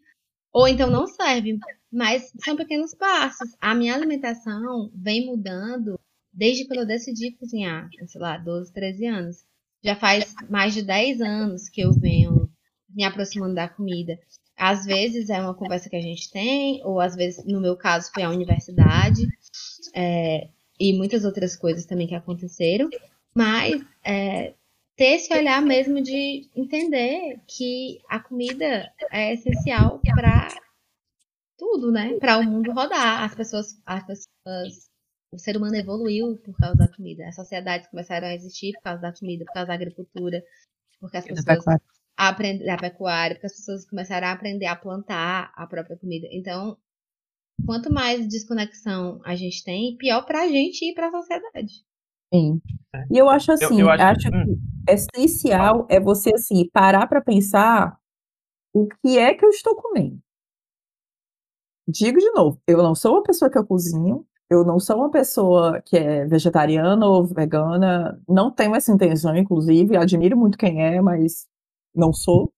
[0.54, 1.60] ou então não serve.
[1.92, 3.50] Mas são pequenos passos.
[3.60, 6.00] A minha alimentação vem mudando
[6.34, 9.38] desde quando eu decidi cozinhar, sei lá, 12, 13 anos.
[9.84, 12.50] Já faz mais de 10 anos que eu venho
[12.90, 14.18] me aproximando da comida.
[14.58, 18.12] Às vezes é uma conversa que a gente tem, ou às vezes, no meu caso,
[18.14, 19.24] foi a universidade,
[19.94, 20.50] é,
[20.80, 22.90] e muitas outras coisas também que aconteceram.
[23.34, 24.54] Mas é,
[25.02, 30.48] ter esse olhar mesmo de entender que a comida é essencial para
[31.58, 32.20] tudo, né?
[32.20, 33.24] Para o mundo rodar.
[33.24, 34.92] As pessoas, as pessoas,
[35.32, 37.28] o ser humano evoluiu por causa da comida.
[37.28, 40.44] As sociedades começaram a existir por causa da comida, por causa da agricultura,
[41.00, 41.66] porque as pessoas
[42.16, 46.28] aprenderam a pecuária, porque as pessoas começaram a aprender a plantar a própria comida.
[46.30, 46.78] Então,
[47.66, 51.91] quanto mais desconexão a gente tem, pior para a gente e para a sociedade.
[52.34, 52.62] Sim.
[52.96, 53.06] É.
[53.12, 54.60] E eu acho assim, eu, eu acho, acho, que hum.
[54.88, 57.98] essencial é você assim parar para pensar
[58.74, 60.20] o que é que eu estou comendo.
[61.88, 65.12] Digo de novo, eu não sou uma pessoa que eu cozinho, eu não sou uma
[65.12, 71.02] pessoa que é vegetariana ou vegana, não tenho essa intenção, inclusive, admiro muito quem é,
[71.02, 71.48] mas
[71.94, 72.54] não sou.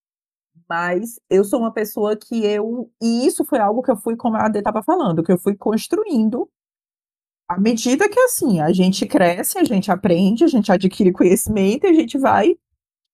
[0.69, 2.89] Mas eu sou uma pessoa que eu.
[3.01, 5.55] E isso foi algo que eu fui, como a Ade estava falando, que eu fui
[5.55, 6.49] construindo
[7.47, 11.89] à medida que assim, a gente cresce, a gente aprende, a gente adquire conhecimento e
[11.89, 12.55] a gente vai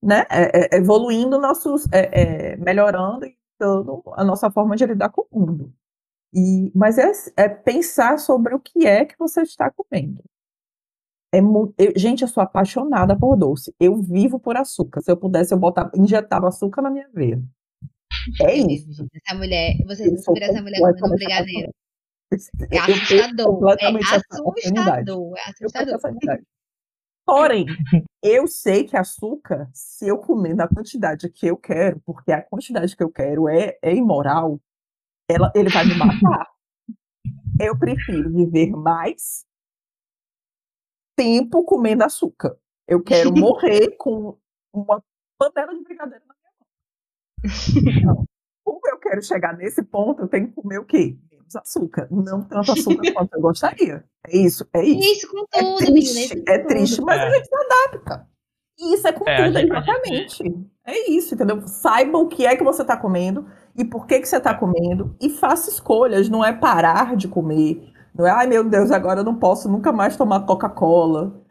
[0.01, 3.25] né, é, é, evoluindo nossos, é, é, melhorando
[3.55, 5.73] então, a nossa forma de lidar com o mundo.
[6.33, 10.23] E, mas é, é pensar sobre o que é que você está comendo.
[11.33, 13.73] É, eu, gente, eu sou apaixonada por doce.
[13.79, 15.01] Eu vivo por açúcar.
[15.01, 17.41] Se eu pudesse, eu botava, injetava açúcar na minha veia.
[18.41, 19.05] É isso.
[19.13, 21.73] Essa mulher, você inspira essa mulher comendo um brigadeiro.
[22.31, 23.75] É assustador.
[23.79, 25.33] É assustador.
[25.37, 26.41] É assustador.
[27.25, 27.65] Porém,
[28.23, 32.95] eu sei que açúcar, se eu comer na quantidade que eu quero, porque a quantidade
[32.95, 34.59] que eu quero é, é imoral,
[35.27, 36.49] ela, ele vai me matar.
[37.61, 39.45] Eu prefiro viver mais
[41.13, 42.57] tempo comendo açúcar.
[42.87, 44.37] Eu quero morrer com
[44.73, 45.03] uma
[45.37, 47.97] panela de brigadeiro na minha mão.
[47.97, 48.25] Então,
[48.63, 51.17] como eu quero chegar nesse ponto, eu tenho que comer o quê?
[51.49, 52.07] Menos açúcar.
[52.11, 54.03] Não tanto açúcar quanto eu gostaria.
[54.27, 55.11] É isso, é isso.
[55.11, 57.27] Isso com é tudo, é triste, menina, é triste, mas é.
[57.27, 58.27] a gente se adapta.
[58.79, 60.43] Isso é com é, tudo, exatamente.
[60.43, 60.67] Gente...
[60.85, 61.61] É isso, entendeu?
[61.67, 63.45] Saiba o que é que você está comendo
[63.75, 67.91] e por que, que você está comendo e faça escolhas, não é parar de comer.
[68.15, 71.41] Não é, ai meu Deus, agora eu não posso nunca mais tomar Coca-Cola.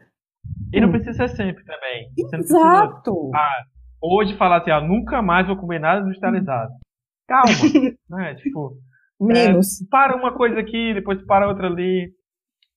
[0.73, 0.91] E não hum.
[0.91, 2.11] precisa ser sempre também.
[2.17, 3.13] Exato.
[3.13, 3.63] Precisa, ah,
[4.01, 6.71] hoje falar assim, ah, nunca mais vou comer nada industrializado.
[7.27, 7.45] Calma,
[8.09, 8.35] né?
[8.35, 8.75] Tipo,
[9.19, 9.81] menos.
[9.81, 12.11] É, para uma coisa aqui, depois para outra ali.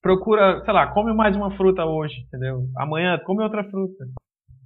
[0.01, 2.67] Procura, sei lá, come mais uma fruta hoje, entendeu?
[2.77, 4.05] Amanhã come outra fruta.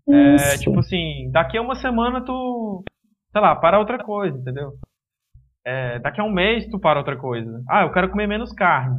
[0.09, 2.83] É, tipo assim, daqui a uma semana tu,
[3.33, 4.73] sei lá, para outra coisa, entendeu?
[5.67, 7.63] É, daqui a um mês tu para outra coisa.
[7.69, 8.97] Ah, eu quero comer menos carne.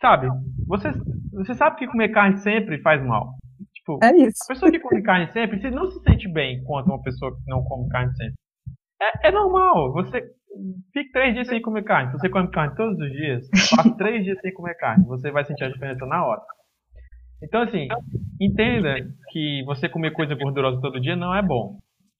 [0.00, 0.28] Sabe?
[0.66, 0.90] Você,
[1.32, 3.34] você sabe que comer carne sempre faz mal.
[3.74, 4.42] Tipo, é isso.
[4.44, 7.50] A pessoa que come carne sempre, você não se sente bem quanto uma pessoa que
[7.50, 8.34] não come carne sempre.
[9.00, 9.92] É, é normal.
[9.92, 10.22] Você
[10.92, 12.10] fica três dias sem comer carne.
[12.12, 15.04] Se você come carne todos os dias, passa três dias sem comer carne.
[15.06, 16.42] Você vai sentir a diferença na hora.
[17.42, 17.86] Então, assim,
[18.40, 18.96] entenda
[19.30, 21.78] que você comer coisa gordurosa todo dia não é bom.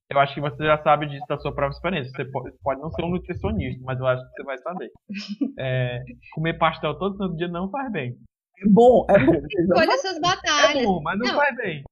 [0.08, 2.12] Eu acho que você já sabe disso da sua própria experiência.
[2.12, 2.24] Você
[2.62, 4.90] pode, não ser um nutricionista, mas eu acho que você vai saber.
[5.58, 6.02] É,
[6.32, 8.14] comer pastel todo todo dia não faz bem.
[8.58, 9.32] É bom, é bom.
[9.34, 10.82] Escolha suas batalhas.
[10.82, 11.34] É bom, mas não, não.
[11.34, 11.82] faz bem.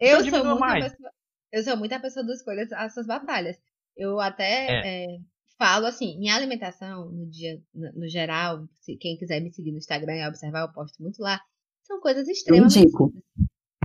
[0.00, 0.92] Eu sou, muito mais.
[0.92, 1.10] Pessoa,
[1.52, 3.60] eu sou muito a pessoa do escolha as suas batalhas.
[3.96, 5.18] Eu até é.
[5.62, 9.78] Falo assim, minha alimentação, no dia, no, no, geral, se quem quiser me seguir no
[9.78, 11.40] Instagram e observar, eu posto muito lá,
[11.84, 12.78] são coisas extremamente.
[12.78, 13.12] Eu indico.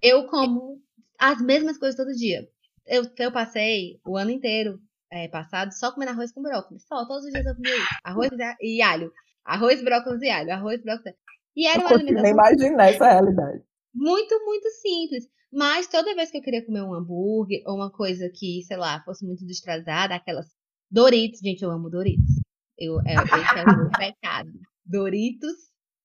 [0.02, 0.82] Eu como
[1.20, 2.48] as mesmas coisas todo dia.
[2.84, 4.80] Eu, eu passei o ano inteiro
[5.12, 6.84] é, passado só comendo arroz com brócolis.
[6.88, 7.88] Só, todos os dias eu comia isso.
[8.04, 9.12] Arroz e alho.
[9.46, 10.54] Arroz, brócolis e alho.
[10.54, 11.16] Arroz, brócolis.
[11.56, 12.32] E era uma alimentação.
[12.32, 13.62] imaginar essa realidade.
[13.94, 15.26] Muito, muito simples.
[15.54, 19.04] Mas toda vez que eu queria comer um hambúrguer ou uma coisa que, sei lá,
[19.04, 20.57] fosse muito industrializada, aquelas
[20.90, 22.42] Doritos, gente, eu amo Doritos.
[22.78, 24.52] Eu, é, esse é o meu pecado.
[24.86, 25.54] Doritos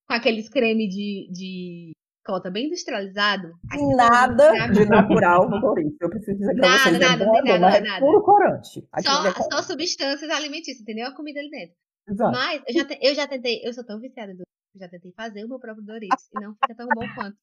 [0.07, 1.93] com aqueles creme de, de
[2.25, 3.53] cota bem industrializado.
[3.97, 6.01] Nada de natural no Doritos.
[6.01, 6.99] Eu preciso dizer pra nada, vocês.
[6.99, 8.01] Nada, é bom, nada, nada, nada.
[8.01, 8.89] puro corante.
[9.03, 11.07] Só, é só substâncias alimentícias, entendeu?
[11.07, 11.77] A comida ali dentro.
[12.09, 12.33] Exato.
[12.33, 14.43] Mas eu já, te, eu já tentei, eu sou tão viciada do
[14.75, 17.37] eu já tentei fazer o meu próprio Doritos e não fica tão bom quanto.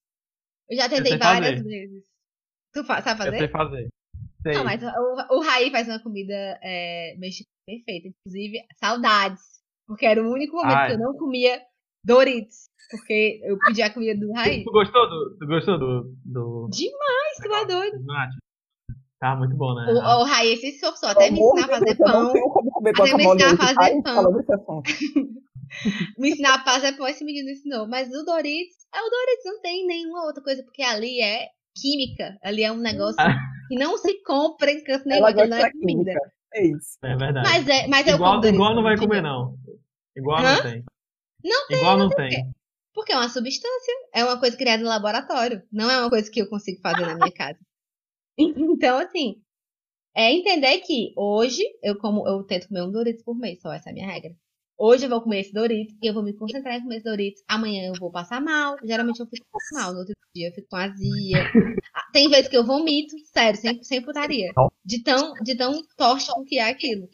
[0.67, 1.63] Eu já tentei várias fazer.
[1.63, 2.03] vezes.
[2.73, 3.33] Tu sabe fazer?
[3.35, 3.89] Eu sei fazer.
[4.41, 4.53] Sei.
[4.53, 6.33] Não, mas o, o Raí faz uma comida
[6.63, 8.07] é, mexicana perfeita.
[8.07, 9.41] Inclusive, saudades.
[9.87, 10.87] Porque era o único momento Ai.
[10.87, 11.61] que eu não comia
[12.03, 12.69] Doritos.
[12.89, 14.63] Porque eu pedi a comida do Raí.
[14.63, 15.37] Tu gostou do.
[15.37, 16.15] Tu gostou do.
[16.25, 16.69] do...
[16.71, 18.05] Demais, tu é doido.
[19.19, 19.91] Tá muito bom, né?
[19.91, 22.29] O, o Raí se esforçou até me ensinar a fazer pão.
[22.29, 24.01] Até me ensinar a fazer
[24.65, 24.81] pão.
[26.17, 27.87] me ensinar a fazer pão, esse menino ensinou.
[27.87, 32.37] Mas o Doritos, é o Doritos, não tem nenhuma outra coisa, porque ali é química.
[32.41, 33.17] Ali é um negócio
[33.69, 36.13] que não se compra em canto nenhum, não é comida.
[36.53, 36.97] É isso.
[37.03, 37.47] É verdade.
[37.47, 39.55] Mas é, mas é igual, o igual não vai comer, não.
[40.17, 40.55] Igual Hã?
[40.55, 40.83] não tem.
[41.43, 41.77] Não tem.
[41.77, 42.29] Igual não, tem.
[42.29, 42.51] tem.
[42.93, 43.93] Porque é uma substância.
[44.13, 45.61] É uma coisa criada no laboratório.
[45.71, 47.59] Não é uma coisa que eu consigo fazer na minha casa.
[48.37, 49.41] Então, assim,
[50.15, 53.89] é entender que hoje eu como eu tento comer um Doritos por mês, só essa
[53.89, 54.33] é a minha regra.
[54.81, 57.43] Hoje eu vou comer esse Doritos e eu vou me concentrar em comer esse Doritos.
[57.49, 58.77] Amanhã eu vou passar mal.
[58.81, 59.91] Geralmente eu fico mal.
[59.91, 61.43] No outro dia eu fico com azia.
[61.93, 64.53] Ah, tem vezes que eu vomito, sério, sem, sem putaria.
[64.85, 67.09] De tão, de tão tóxico que é aquilo.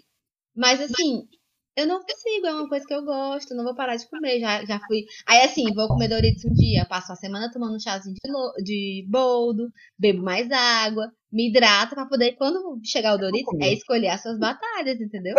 [0.56, 1.28] Mas assim,
[1.76, 4.40] eu não consigo, é uma coisa que eu gosto, não vou parar de comer.
[4.40, 5.06] Já, já fui.
[5.26, 8.54] Aí assim, vou comer Doritos um dia, passo a semana tomando um chazinho de, lo...
[8.64, 14.10] de boldo, bebo mais água, me hidrato para poder, quando chegar o Doritos, é escolher
[14.10, 15.36] as suas batalhas, entendeu?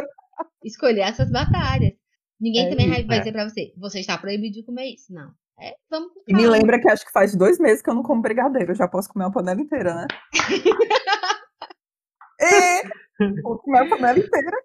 [0.64, 1.92] Escolher as suas batalhas.
[2.40, 5.12] Ninguém é também isso, vai dizer pra você, você está proibido de comer isso.
[5.12, 5.32] Não.
[5.58, 8.02] É, vamos com E me lembra que acho que faz dois meses que eu não
[8.02, 8.72] como brigadeiro.
[8.72, 10.06] Eu já posso comer uma panela inteira, né?
[12.40, 12.82] é,
[13.42, 14.56] vou comer a panela inteira.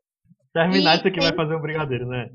[0.53, 2.29] Terminar isso aqui vai fazer um brigadeiro, né?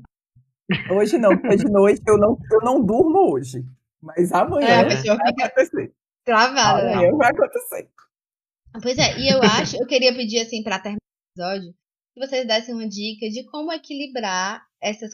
[0.91, 3.63] Hoje não, porque de noite eu não, eu não durmo hoje.
[4.01, 5.93] Mas amanhã é, a pessoa vai fica acontecer.
[6.25, 6.93] Travada, né?
[6.93, 7.17] amanhã né?
[7.17, 7.89] vai acontecer.
[8.81, 11.73] Pois é, e eu acho, eu queria pedir assim, pra terminar o episódio,
[12.13, 15.11] que vocês dessem uma dica de como equilibrar essas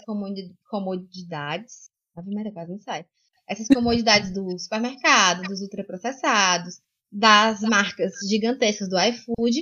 [0.69, 1.89] comodidades.
[2.15, 3.05] A primeira quase não sai.
[3.47, 6.79] Essas comodidades do supermercado, dos ultraprocessados,
[7.11, 9.61] das marcas gigantescas do iFood,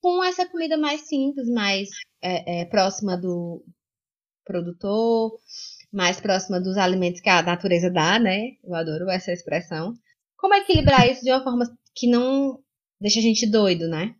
[0.00, 1.88] com essa comida mais simples, mais
[2.22, 3.64] é, é, próxima do
[4.44, 5.38] produtor,
[5.92, 8.56] mais próxima dos alimentos que a natureza dá, né?
[8.64, 9.94] Eu adoro essa expressão.
[10.36, 12.58] Como equilibrar isso de uma forma que não
[13.00, 14.14] deixa a gente doido, né?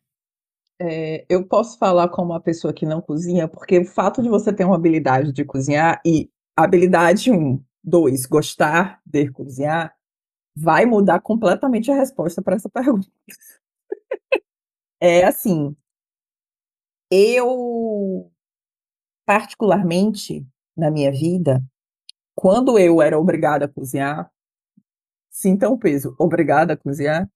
[0.82, 4.50] É, eu posso falar como uma pessoa que não cozinha, porque o fato de você
[4.50, 9.94] ter uma habilidade de cozinhar e habilidade um, dois, gostar de cozinhar,
[10.56, 13.08] vai mudar completamente a resposta para essa pergunta.
[15.00, 15.76] é assim,
[17.10, 18.30] eu
[19.26, 20.46] particularmente
[20.76, 21.62] na minha vida,
[22.34, 24.30] quando eu era obrigada a cozinhar,
[25.30, 27.28] sinta um peso, obrigada a cozinhar,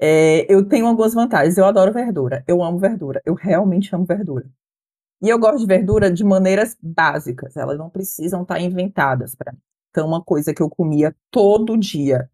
[0.00, 1.56] É, eu tenho algumas vantagens.
[1.58, 2.44] Eu adoro verdura.
[2.46, 3.20] Eu amo verdura.
[3.24, 4.46] Eu realmente amo verdura.
[5.20, 7.56] E eu gosto de verdura de maneiras básicas.
[7.56, 9.58] Elas não precisam estar inventadas para mim.
[9.90, 12.30] Então, uma coisa que eu comia todo dia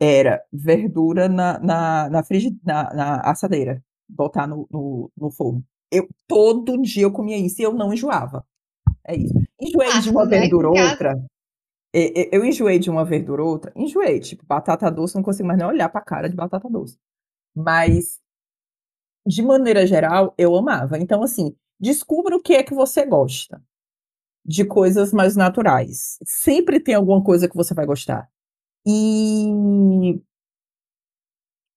[0.00, 2.58] era verdura na, na, na, frigid...
[2.64, 5.62] na, na assadeira, botar no, no, no forno.
[5.90, 8.44] Eu, todo dia eu comia isso e eu não enjoava.
[9.06, 9.34] É isso.
[9.60, 10.40] Enjoei de uma né?
[10.40, 11.14] verdura ou outra.
[11.96, 13.72] Eu enjoei de uma verdura ou outra.
[13.76, 14.18] Enjoei.
[14.18, 16.98] Tipo, batata doce, não consigo mais nem olhar pra cara de batata doce.
[17.54, 18.20] Mas,
[19.26, 20.98] de maneira geral, eu amava.
[20.98, 23.62] Então, assim, descubra o que é que você gosta
[24.44, 26.18] de coisas mais naturais.
[26.26, 28.28] Sempre tem alguma coisa que você vai gostar.
[28.86, 30.20] E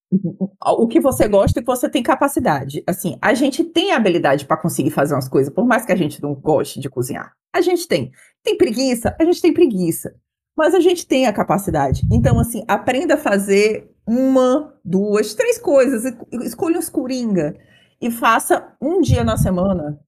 [0.10, 2.84] o que você gosta e que você tem capacidade.
[2.88, 6.22] Assim, a gente tem habilidade para conseguir fazer umas coisas, por mais que a gente
[6.22, 7.34] não goste de cozinhar.
[7.54, 8.12] A gente tem.
[8.44, 9.16] Tem preguiça?
[9.20, 10.16] A gente tem preguiça.
[10.56, 12.02] Mas a gente tem a capacidade.
[12.12, 16.04] Então, assim, aprenda a fazer uma, duas, três coisas.
[16.32, 17.56] Escolha os coringa
[18.02, 20.00] e faça um dia na semana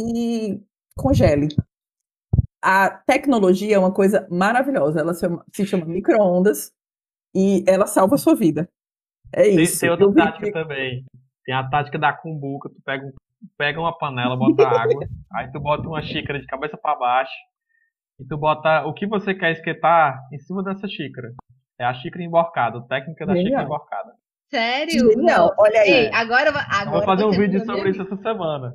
[0.00, 0.60] e
[0.96, 1.48] congele.
[2.62, 5.00] A tecnologia é uma coisa maravilhosa.
[5.00, 6.72] Ela se chama, se chama micro-ondas
[7.34, 8.68] e ela salva a sua vida.
[9.34, 9.80] É isso.
[9.80, 10.52] Tem, tem outra tática vi...
[10.52, 11.04] também.
[11.44, 12.68] Tem a tática da cumbuca.
[12.68, 13.12] Tu pega,
[13.56, 17.32] pega uma panela, bota água, aí tu bota uma xícara de cabeça para baixo
[18.20, 21.32] e tu bota o que você quer esquentar em cima dessa xícara.
[21.78, 24.12] É a xícara emborcada, a técnica da xícara emborcada.
[24.50, 25.16] Sério?
[25.16, 25.90] Não, olha aí.
[25.90, 28.74] Ei, agora, agora eu vou fazer um vídeo sobre isso essa semana.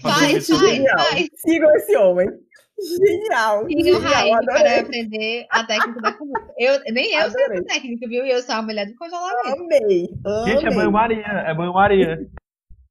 [0.00, 1.28] Faz, faz, faz.
[1.36, 2.28] Sigam esse homem.
[2.80, 3.66] Genial.
[3.66, 6.54] Sigam o Raí para aprender a técnica da comida.
[6.58, 8.24] Eu, nem eu sei essa técnica, viu?
[8.24, 9.62] E eu sou a mulher do congelamento.
[9.62, 10.08] Amei.
[10.24, 10.54] amei.
[10.54, 11.26] Gente, é banho-maria.
[11.26, 12.30] É banho-maria.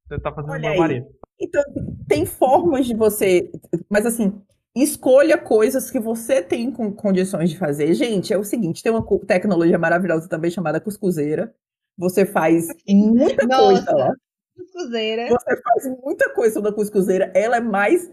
[0.08, 1.06] Você tá fazendo banho-maria.
[1.40, 1.62] Então,
[2.08, 3.50] tem formas de você.
[3.88, 4.40] Mas assim,
[4.74, 7.94] escolha coisas que você tem com condições de fazer.
[7.94, 11.54] Gente, é o seguinte: tem uma tecnologia maravilhosa também chamada cuscuzeira.
[11.98, 13.84] Você faz muita Nossa.
[13.84, 14.14] coisa lá
[14.60, 15.28] cuscuzeira.
[15.28, 17.32] Você faz muita coisa da cuscuzeira.
[17.34, 18.10] Ela é mais.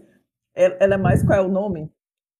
[0.58, 1.22] Ela é mais.
[1.22, 1.90] Qual é o nome?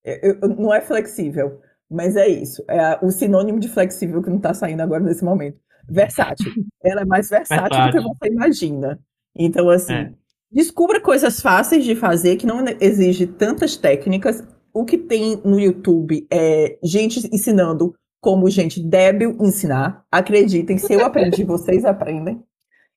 [0.05, 2.65] É, não é flexível, mas é isso.
[2.69, 5.59] É o sinônimo de flexível que não está saindo agora nesse momento.
[5.89, 6.53] Versátil.
[6.83, 8.03] Ela é mais versátil, versátil.
[8.03, 9.01] do que você imagina.
[9.37, 10.13] Então, assim, é.
[10.51, 14.43] descubra coisas fáceis de fazer que não exige tantas técnicas.
[14.73, 20.05] O que tem no YouTube é gente ensinando como gente débil ensinar.
[20.11, 22.43] Acreditem, se eu aprendi, vocês aprendem.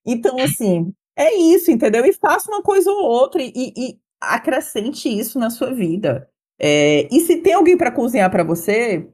[0.06, 2.06] Então, assim, é isso, entendeu?
[2.06, 6.30] E faça uma coisa ou outra e, e acrescente isso na sua vida.
[6.60, 9.10] É, e se tem alguém para cozinhar para você,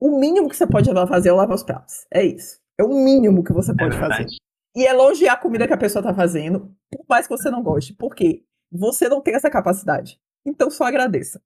[0.00, 2.06] o mínimo que você pode fazer é lavar os pratos.
[2.12, 2.58] É isso.
[2.76, 4.26] É o mínimo que você é pode é fazer.
[4.74, 7.94] E elogiar a comida que a pessoa tá fazendo, por mais que você não goste.
[7.94, 10.18] Porque você não tem essa capacidade.
[10.44, 11.40] Então só agradeça.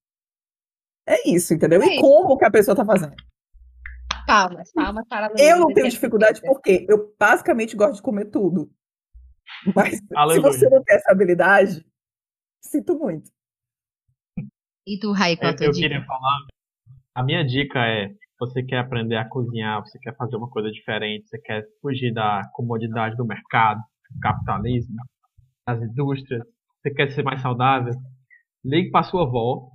[1.06, 1.82] É isso, entendeu?
[1.82, 2.00] É e isso.
[2.00, 3.14] como que a pessoa tá fazendo.
[4.26, 8.70] Palmas, palmas para a Eu não tenho dificuldade porque eu basicamente gosto de comer tudo.
[9.74, 10.52] Mas Aleluia.
[10.52, 11.84] se você não tem essa habilidade,
[12.68, 13.30] sinto muito.
[14.86, 15.88] E tu, Raí, qual a tua eu dica?
[15.88, 16.46] queria falar.
[17.14, 21.28] A minha dica é: você quer aprender a cozinhar, você quer fazer uma coisa diferente,
[21.28, 23.80] você quer fugir da comodidade do mercado,
[24.10, 24.96] do capitalismo,
[25.66, 26.42] das indústrias,
[26.82, 27.94] você quer ser mais saudável,
[28.64, 29.70] ligue para sua avó,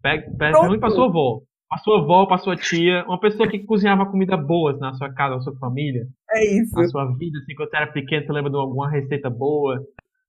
[0.00, 4.04] pegue, pergunte para sua avó a sua avó, para sua tia, uma pessoa que cozinhava
[4.04, 6.04] comida boas na sua casa, na sua família.
[6.28, 6.74] É isso.
[6.74, 9.80] Na sua vida, assim, quando você era pequeno, você lembra de alguma receita boa?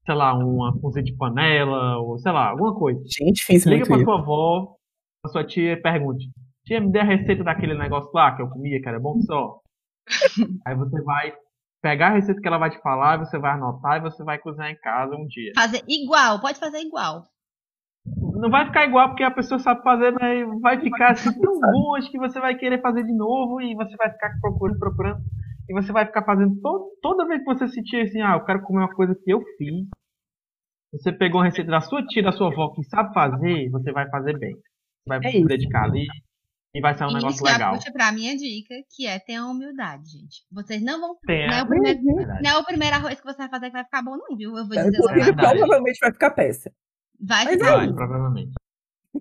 [0.06, 3.00] Sei lá, uma cozinha de panela, ou sei lá, alguma coisa.
[3.06, 4.06] Gente, fiz Liga muito pra isso.
[4.06, 4.76] sua avó,
[5.22, 6.30] pra sua tia e pergunte:
[6.66, 9.60] Tia, me dê a receita daquele negócio lá que eu comia, que era bom só.
[10.66, 11.34] Aí você vai
[11.82, 14.72] pegar a receita que ela vai te falar, você vai anotar e você vai cozinhar
[14.72, 15.52] em casa um dia.
[15.56, 17.24] Fazer igual, pode fazer igual
[18.42, 21.96] não vai ficar igual porque a pessoa sabe fazer, mas vai ficar assim, tão bom,
[21.96, 25.22] acho que você vai querer fazer de novo e você vai ficar procurando, procurando.
[25.70, 28.62] E você vai ficar fazendo todo, toda vez que você sentir assim, ah, eu quero
[28.62, 29.88] comer uma coisa que eu fiz.
[30.94, 34.10] Você pegou uma receita da sua tia, da sua avó que sabe fazer, você vai
[34.10, 34.54] fazer bem.
[34.54, 36.06] Você vai é se dedicar ali
[36.74, 37.76] e vai ser um isso negócio legal.
[37.76, 40.44] Puxa pra minha dica, que é ter a humildade, gente.
[40.52, 41.16] Vocês não vão.
[41.26, 43.74] Tem, não, é o primeiro, não é o primeiro arroz que você vai fazer que
[43.74, 44.58] vai ficar bom, não, viu?
[44.58, 46.72] Eu vou é, dizer é, provavelmente vai ficar peça.
[47.20, 47.78] Vai ficar.
[47.78, 48.54] Vai, provavelmente.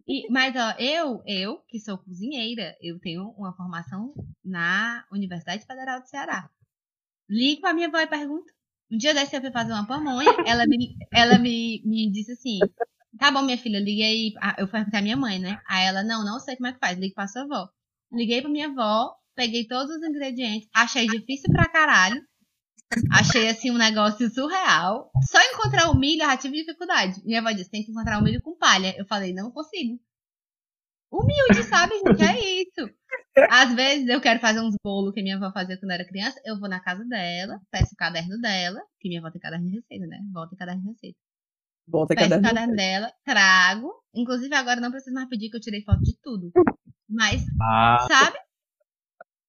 [0.07, 4.13] E, mas ó, eu, eu, que sou cozinheira, eu tenho uma formação
[4.45, 6.49] na Universidade Federal do Ceará.
[7.29, 8.53] Ligo pra minha avó e pergunto.
[8.91, 12.59] Um dia desse eu fui fazer uma pamonha, ela me, ela me, me disse assim:
[13.19, 14.35] Tá bom, minha filha, liguei.
[14.59, 15.61] Eu fui perguntar à minha mãe, né?
[15.69, 17.69] Aí ela, não, não sei como é que faz, ligue pra sua avó.
[18.13, 22.21] Liguei pra minha avó, peguei todos os ingredientes, achei difícil pra caralho.
[23.11, 25.11] Achei assim um negócio surreal.
[25.23, 27.23] Só encontrar o milho eu já tive dificuldade.
[27.25, 28.95] Minha avó disse: tem que encontrar o milho com palha.
[28.99, 30.01] Eu falei: não consigo.
[31.13, 32.23] Humilde, sabe, gente?
[32.23, 32.95] É isso.
[33.51, 36.59] Às vezes eu quero fazer uns bolos que minha avó fazia quando era criança, eu
[36.59, 40.07] vou na casa dela, peço o caderno dela, que minha avó tem caderno de receita,
[40.07, 40.19] né?
[40.33, 41.19] Vó tem caderno de receita.
[41.89, 42.49] Volta Peço o caderno.
[42.49, 43.93] caderno dela, trago.
[44.15, 46.53] Inclusive agora não preciso mais pedir que eu tirei foto de tudo.
[47.09, 48.39] Mas, Ah, sabe?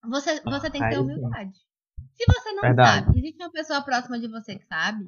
[0.09, 1.59] Você, você tem que ter humildade.
[2.17, 3.05] Se você não Verdade.
[3.05, 5.05] sabe, existe uma pessoa próxima de você que sabe,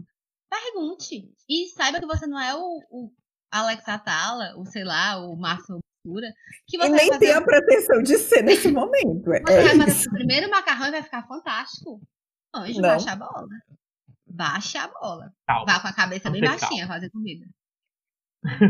[0.50, 1.32] pergunte.
[1.50, 3.12] E saiba que você não é o, o
[3.52, 6.28] Alex Atala, o sei lá, o Márcio Obscura,
[6.68, 9.32] que E você vai nem fazer tem a pretensão de ser nesse momento.
[9.34, 10.10] É, Você vai é fazer isso.
[10.10, 12.02] o primeiro macarrão e vai ficar fantástico.
[12.56, 12.90] Anjo, Não.
[12.90, 13.48] baixa a bola.
[14.28, 15.32] Baixa a bola.
[15.48, 15.66] calma.
[15.66, 17.46] Vá com a cabeça Vamos bem baixinha fazer comida.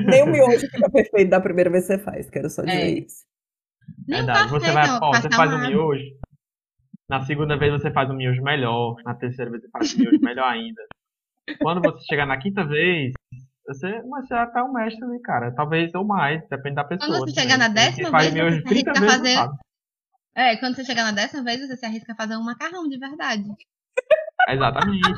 [0.06, 2.90] Nem o miojo fica perfeito da primeira vez que você faz, quero só dizer É.
[3.00, 3.24] isso.
[4.08, 4.50] Nem Verdade.
[4.52, 5.68] Você vai, não, ó, você faz uma um água.
[5.70, 6.20] miojo.
[7.10, 8.96] Na segunda vez você faz um miojo melhor.
[9.04, 10.82] Na terceira vez você faz um miojo melhor ainda.
[11.62, 13.12] Quando você chegar na quinta vez,
[13.68, 15.52] você, mas você já tá um mestre ali, cara.
[15.54, 17.10] Talvez ou mais, depende da pessoa.
[17.10, 17.44] Quando você também.
[17.44, 19.58] chegar na décima vez, miojo você se 30 arrisca a vezes, fazer-.
[20.36, 22.98] É, quando você chegar na décima vez, você se arrisca a fazer um macarrão de
[22.98, 23.44] verdade.
[24.50, 25.10] Exatamente.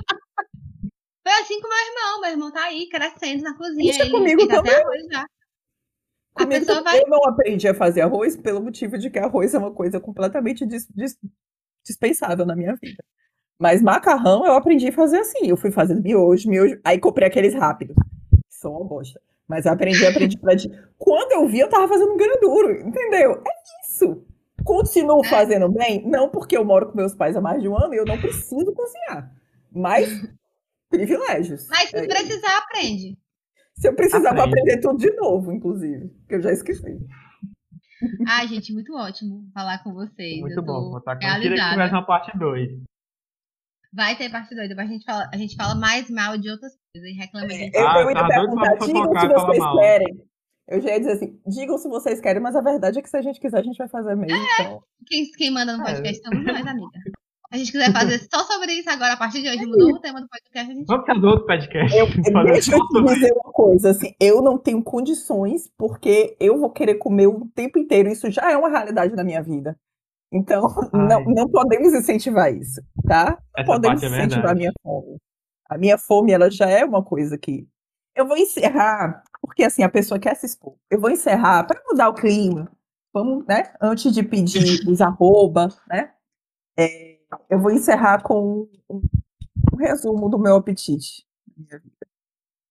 [1.27, 2.21] Foi assim com meu irmão.
[2.21, 3.89] Meu irmão tá aí, crescendo na cozinha.
[3.89, 4.75] Isso é ele comigo até também.
[4.75, 5.21] arroz já.
[5.21, 6.99] A Comigo pessoa vai.
[6.99, 10.65] Eu não aprendi a fazer arroz pelo motivo de que arroz é uma coisa completamente
[10.65, 11.17] dis- dis-
[11.85, 13.03] dispensável na minha vida.
[13.59, 15.47] Mas macarrão eu aprendi a fazer assim.
[15.47, 16.79] Eu fui fazendo miojo, miojo.
[16.83, 17.95] Aí comprei aqueles rápidos.
[18.49, 19.19] São uma bosta.
[19.47, 20.69] Mas eu aprendi, aprendi, aprendi.
[20.97, 23.41] Quando eu vi, eu tava fazendo um grão duro, entendeu?
[23.47, 24.25] É isso.
[24.63, 25.29] Continuo É.
[25.29, 27.97] fazendo bem, não porque eu moro com meus pais há mais de um ano e
[27.97, 29.31] eu não preciso cozinhar.
[29.71, 30.09] Mas
[30.89, 31.67] privilégios.
[31.69, 32.07] Mas se É isso.
[32.09, 33.17] precisar, aprende.
[33.75, 34.49] Se eu precisava Aprende.
[34.61, 36.97] aprender tudo de novo, inclusive, que eu já esqueci.
[38.27, 40.39] Ai, gente, muito ótimo falar com vocês.
[40.41, 40.89] Muito bom.
[40.89, 41.25] Vou estar com...
[41.25, 42.83] Eu queria que tivesse uma parte 2.
[43.93, 46.73] Vai ter parte 2, depois a gente fala, a gente fala mais mal de outras
[46.93, 49.77] coisas e reclama de Eu, Ah, eu ia tá perguntar, digam se vocês mal.
[49.79, 50.25] querem.
[50.67, 53.15] Eu já ia dizer assim, digam se vocês querem, mas a verdade é que se
[53.15, 54.35] a gente quiser, a gente vai fazer mesmo.
[54.59, 55.93] Então, Quem, quem manda no É.
[55.93, 56.89] podcast somos nós, amiga.
[57.55, 60.19] A gente quiser fazer só sobre isso agora, a partir de hoje, mudou o tema
[60.19, 61.97] do podcast, a gente Vamos fazer outro podcast.
[61.97, 66.59] eu, Fazer deixa eu te dizer uma coisa, assim, eu não tenho condições, porque eu
[66.59, 68.09] vou querer comer o tempo inteiro.
[68.09, 69.79] Isso já é uma realidade na minha vida.
[70.33, 71.25] Então, não, Ai.
[71.27, 73.29] não podemos incentivar isso, tá?
[73.29, 75.17] Não Essa podemos parte é incentivar a minha fome.
[75.69, 77.65] A minha fome, ela já é uma coisa que.
[78.13, 80.75] Eu vou encerrar, porque assim, a pessoa quer se expor.
[80.91, 82.69] Eu vou encerrar para mudar o clima.
[83.13, 83.73] Vamos, né?
[83.81, 86.11] Antes de pedir os arroba, né?
[86.77, 87.14] É,
[87.49, 89.01] eu vou encerrar com um,
[89.73, 91.25] um resumo do meu apetite
[91.57, 91.95] na minha vida.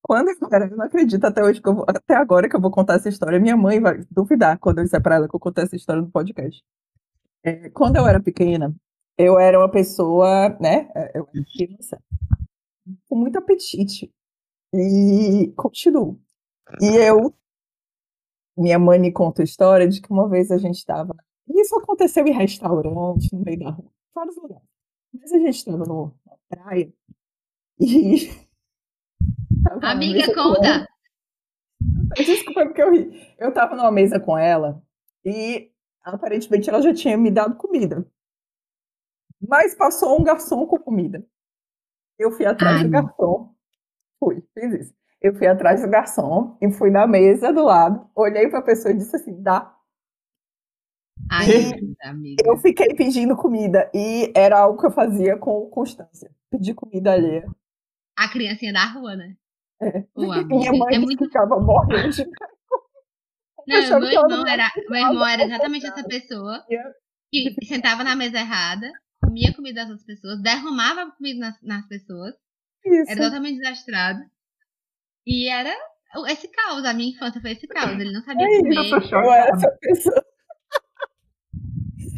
[0.03, 2.61] Quando eu era, eu não acredito até hoje que eu vou, até agora que eu
[2.61, 3.41] vou contar essa história.
[3.41, 6.11] Minha mãe vai duvidar quando eu disser para ela que eu contei essa história no
[6.11, 6.62] podcast.
[7.43, 8.74] É, quando eu era pequena,
[9.19, 10.91] eu era uma pessoa, né?
[10.95, 11.99] é, Eu era criança
[13.09, 14.12] com muito apetite.
[14.74, 16.20] E continuo.
[16.81, 17.35] E eu.
[18.57, 21.15] Minha mãe me conta a história de que uma vez a gente estava.
[21.49, 24.66] Isso aconteceu em restaurante, no meio da rua, vários lugares.
[25.12, 26.93] Mas a gente estava na praia
[27.81, 28.31] e.
[29.82, 30.86] Amiga, conta.
[32.16, 33.35] Desculpa é porque eu ri.
[33.39, 34.82] Eu tava numa mesa com ela
[35.24, 35.70] e
[36.03, 38.07] aparentemente ela já tinha me dado comida.
[39.41, 41.27] Mas passou um garçom com comida.
[42.19, 42.85] Eu fui atrás Ai.
[42.85, 43.55] do garçom.
[44.19, 44.95] Fui, fiz isso.
[45.20, 48.97] Eu fui atrás do garçom e fui na mesa do lado, olhei pra pessoa e
[48.97, 49.74] disse assim: dá.
[51.31, 51.73] Ai,
[52.03, 52.43] amiga.
[52.47, 56.31] Eu fiquei pedindo comida e era algo que eu fazia com constância.
[56.51, 57.47] Pedir comida alheia.
[58.16, 59.36] A criancinha da rua, né?
[59.81, 60.05] É.
[60.15, 62.24] Ô, Minha mãe é muito ficava morrendo de
[63.66, 66.62] Não, meu irmão era, meu irmão era exatamente essa pessoa
[67.32, 68.93] que sentava na mesa errada,
[69.24, 72.35] comia comida das outras pessoas, derramava comida nas, nas pessoas,
[72.85, 73.11] isso.
[73.11, 74.20] era totalmente desastrado.
[75.27, 75.74] E era
[76.28, 77.99] esse caos, a minha infância foi esse caos.
[77.99, 78.93] Ele não sabia É comer.
[79.11, 80.24] Eu era essa pessoa.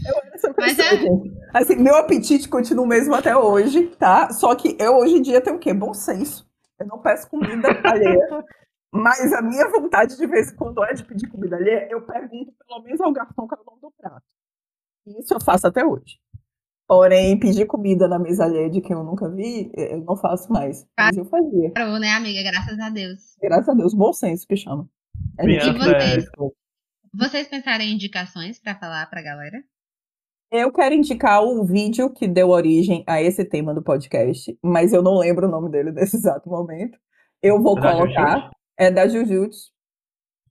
[0.09, 1.37] Eu era essa Mas pessoa, é- gente.
[1.55, 4.31] Assim, meu apetite continua o mesmo até hoje, tá?
[4.33, 5.73] Só que eu hoje em dia tenho o quê?
[5.73, 6.47] Bom senso.
[6.79, 8.45] Eu não peço comida alheia.
[8.93, 12.53] Mas a minha vontade de vez em quando é de pedir comida alheia, eu pergunto
[12.67, 14.23] pelo menos ao garçom qual é o nome do prato.
[15.07, 16.19] E Isso eu faço até hoje.
[16.89, 20.87] Porém, pedir comida na mesa alheia de quem eu nunca vi, eu não faço mais.
[20.99, 21.73] Mas eu fazia.
[21.73, 22.43] Parou, né, amiga?
[22.43, 23.37] Graças a Deus.
[23.43, 24.89] Graças a Deus, bom senso que chama.
[25.41, 26.27] Gente E é- vocês?
[27.13, 29.63] Vocês pensaram em indicações pra falar pra galera?
[30.51, 35.03] Eu quero indicar o vídeo que deu origem a esse tema do podcast, mas eu
[35.03, 36.99] não lembro o nome dele nesse exato momento.
[37.43, 38.31] Eu vou É da colocar.
[38.37, 38.51] Jujutsu?
[38.79, 39.73] É da Jujutsu.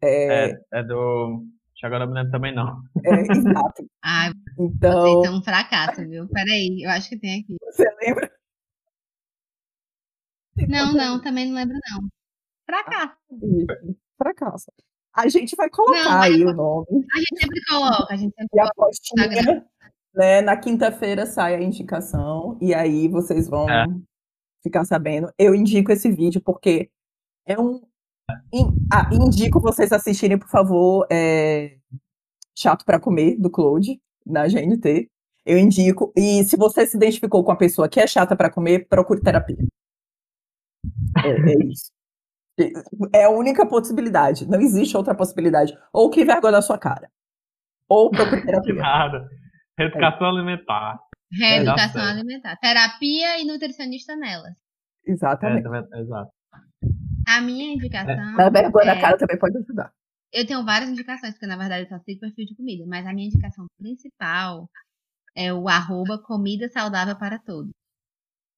[0.01, 1.45] É, É, é do.
[1.83, 2.81] Agora eu me lembro também não.
[3.03, 3.85] é, exato.
[4.03, 6.27] Ai, Então, vocês são um fracasso, viu?
[6.29, 7.55] Peraí, eu acho que tem aqui.
[7.61, 8.31] você lembra?
[10.67, 12.09] Não, não, também não lembro, não.
[12.65, 13.15] Fracasso.
[13.31, 14.71] Isso, Fracasso.
[15.15, 16.87] A gente vai colocar não, aí o nome.
[16.91, 18.71] A gente sempre coloca, a gente sempre e coloca.
[18.71, 19.65] A postinha,
[20.13, 23.85] né, na quinta-feira sai a indicação, e aí vocês vão é.
[24.61, 25.31] ficar sabendo.
[25.37, 26.89] Eu indico esse vídeo porque
[27.45, 27.81] é um.
[28.91, 31.77] Ah, indico vocês assistirem, por favor, é...
[32.57, 35.09] Chato para Comer, do Claude, na GNT.
[35.45, 36.11] Eu indico.
[36.15, 39.57] E se você se identificou com a pessoa que é chata para comer, procure terapia.
[41.23, 41.91] É, é isso.
[43.13, 44.47] É a única possibilidade.
[44.47, 45.77] Não existe outra possibilidade.
[45.91, 47.09] Ou que vergonha na sua cara.
[47.89, 48.73] Ou procure terapia.
[48.75, 49.27] Nada.
[49.77, 50.29] Reeducação é.
[50.29, 50.99] alimentar.
[51.31, 52.55] Reeducação é, alimentar.
[52.57, 54.53] Terapia e nutricionista nelas.
[55.05, 55.67] Exatamente.
[55.67, 56.31] É, exato.
[57.27, 58.39] A minha indicação.
[58.39, 59.91] A vergonha na cara também pode ajudar.
[60.31, 63.13] Eu tenho várias indicações, porque na verdade eu só sigo perfil de comida, mas a
[63.13, 64.69] minha indicação principal
[65.35, 67.71] é o arroba comida saudável para todos.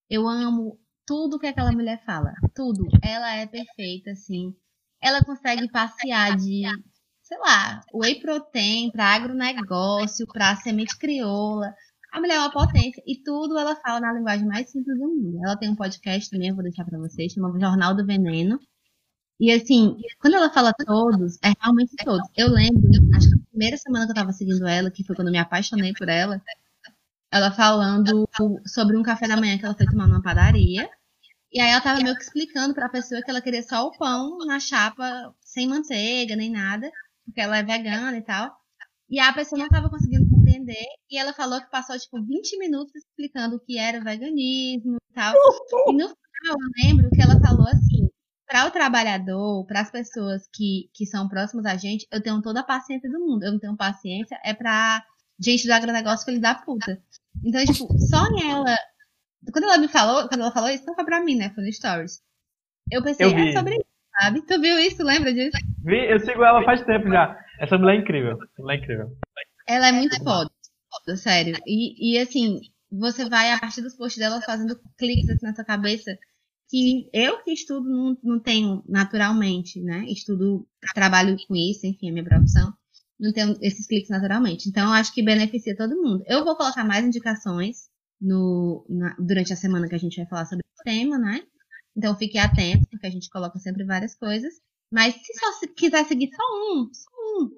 [0.10, 2.34] Eu amo tudo que aquela mulher fala.
[2.54, 2.86] Tudo.
[3.02, 4.54] Ela é perfeita, assim.
[5.02, 6.64] Ela consegue passear de,
[7.24, 11.74] sei lá, whey protein para agronegócio, para semente crioula.
[12.12, 13.02] A mulher é uma potência.
[13.08, 15.40] E tudo ela fala na linguagem mais simples do mundo.
[15.44, 18.60] Ela tem um podcast também, eu vou deixar para vocês, chama Jornal do Veneno.
[19.40, 22.28] E assim, quando ela fala todos, é realmente todos.
[22.36, 25.28] Eu lembro, acho que a primeira semana que eu tava seguindo ela, que foi quando
[25.28, 26.42] eu me apaixonei por ela,
[27.32, 28.28] ela falando
[28.66, 30.90] sobre um café da manhã que ela foi tomar numa padaria.
[31.58, 34.38] E aí ela tava meio que explicando pra pessoa que ela queria só o pão
[34.46, 36.88] na chapa, sem manteiga, nem nada,
[37.26, 38.56] porque ela é vegana e tal.
[39.10, 40.86] E a pessoa não tava conseguindo compreender.
[41.10, 45.34] E ela falou que passou, tipo, 20 minutos explicando o que era veganismo e tal.
[45.88, 48.08] E no final, eu lembro que ela falou assim:
[48.46, 52.60] para o trabalhador, para as pessoas que, que são próximas a gente, eu tenho toda
[52.60, 53.44] a paciência do mundo.
[53.44, 55.04] Eu não tenho paciência, é pra
[55.40, 57.02] gente do agronegócio filho da puta.
[57.44, 58.78] Então, tipo, só nela
[59.52, 61.52] quando ela me falou, quando ela falou isso, não foi pra mim, né?
[61.54, 62.22] Foi no Stories.
[62.92, 63.86] Eu pensei, eu é sobre isso,
[64.20, 64.42] sabe?
[64.46, 65.04] Tu viu isso?
[65.04, 65.58] Lembra disso?
[65.84, 67.38] Vi, eu sigo ela faz tempo já.
[67.60, 68.34] Essa mulher é incrível.
[68.34, 69.18] Essa mulher é incrível.
[69.68, 70.50] Ela é muito foda,
[71.18, 71.58] sério.
[71.66, 72.60] E, e assim,
[72.92, 76.18] você vai, a partir dos posts dela, fazendo cliques assim na sua cabeça
[76.70, 80.06] que eu que estudo não, não tenho naturalmente, né?
[80.08, 82.74] Estudo, trabalho com isso, enfim, é minha profissão.
[83.20, 84.70] Não tenho esses cliques naturalmente.
[84.70, 86.24] Então, eu acho que beneficia todo mundo.
[86.28, 87.87] Eu vou colocar mais indicações
[88.20, 91.42] no, na, durante a semana que a gente vai falar sobre o tema, né?
[91.96, 94.54] Então fique atento, porque a gente coloca sempre várias coisas.
[94.92, 97.50] Mas se só se quiser seguir só um, só um,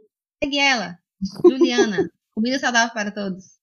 [0.44, 0.98] segue ela,
[1.45, 2.10] Juliana.
[2.34, 3.60] Comida saudável para todos.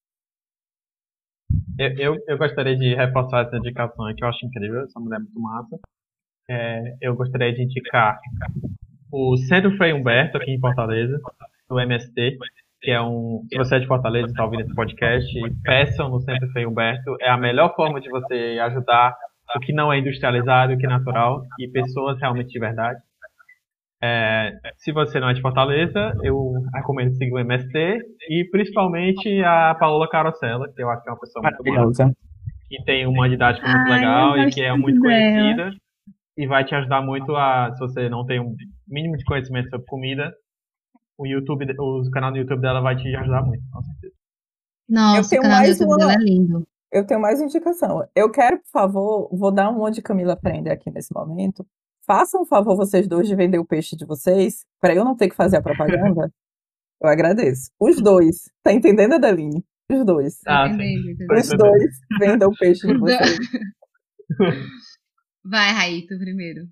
[1.78, 5.20] Eu, eu, eu, gostaria de reforçar essa indicação que eu acho incrível, essa mulher é
[5.20, 5.78] muito massa.
[6.48, 8.18] É, eu gostaria de indicar
[9.10, 11.20] o Centro Frei Humberto aqui em Fortaleza,
[11.68, 12.38] do MST,
[12.80, 13.42] que é um.
[13.50, 15.32] Se você é de Fortaleza e está ouvindo esse podcast,
[15.62, 17.16] peçam no Centro Feio Humberto.
[17.20, 19.16] É a melhor forma de você ajudar
[19.54, 22.98] o que não é industrializado, o que é natural e pessoas realmente de verdade.
[24.02, 27.98] É, se você não é de Fortaleza, eu recomendo seguir o MST
[28.28, 32.14] e principalmente a Paola Carosella, que eu acho que é uma pessoa muito boa,
[32.68, 35.70] que tem uma didática muito Ai, legal e que é muito conhecida
[36.36, 38.54] e vai te ajudar muito a, se você não tem um
[38.86, 40.32] mínimo de conhecimento sobre comida,
[41.18, 44.14] o YouTube, o canal do YouTube dela vai te ajudar muito, com certeza.
[44.88, 45.96] Nossa, o canal do YouTube uma...
[45.98, 46.66] dela é lindo.
[46.92, 48.08] Eu tenho mais indicação.
[48.14, 51.66] Eu quero, por favor, vou dar um monte de Camila aprender aqui nesse momento.
[52.06, 55.28] Façam um favor vocês dois de vender o peixe de vocês, para eu não ter
[55.28, 56.32] que fazer a propaganda.
[57.02, 57.70] eu agradeço.
[57.80, 58.48] Os dois.
[58.62, 59.64] Tá entendendo, Adeline?
[59.90, 60.40] Os dois.
[60.46, 63.38] Ah, Os dois vendam o peixe de vocês.
[65.44, 66.68] Vai, Raíto, primeiro.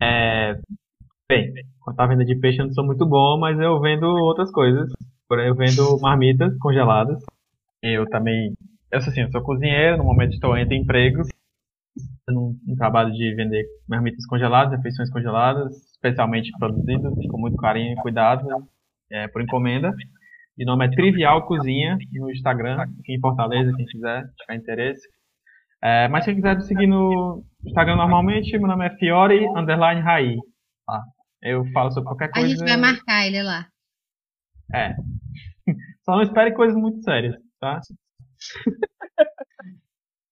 [0.00, 0.60] É,
[1.30, 1.52] Bem,
[1.82, 4.90] quanto à venda de peixe eu não sou muito bom, mas eu vendo outras coisas.
[5.30, 7.22] Eu vendo marmitas congeladas.
[7.82, 8.54] Eu também.
[8.90, 11.28] Eu assim, eu sou cozinheiro, no momento estou entre empregos.
[12.26, 17.96] Num, num trabalho de vender marmitas congeladas, refeições congeladas, especialmente produzidas com muito carinho e
[17.96, 18.46] cuidado,
[19.10, 19.92] é, por encomenda.
[20.56, 25.06] E o nome é Trivial Cozinha no Instagram, aqui em Fortaleza, quem quiser, tiver interesse.
[25.82, 30.36] É, mas quem quiser me seguir no Instagram normalmente, meu nome é Fiore Underline Rai.
[30.86, 31.02] Tá?
[31.42, 32.46] Eu falo sobre qualquer coisa.
[32.46, 33.68] A gente vai marcar ele lá.
[34.74, 34.94] É.
[36.04, 37.80] Só não espere coisas muito sérias, tá?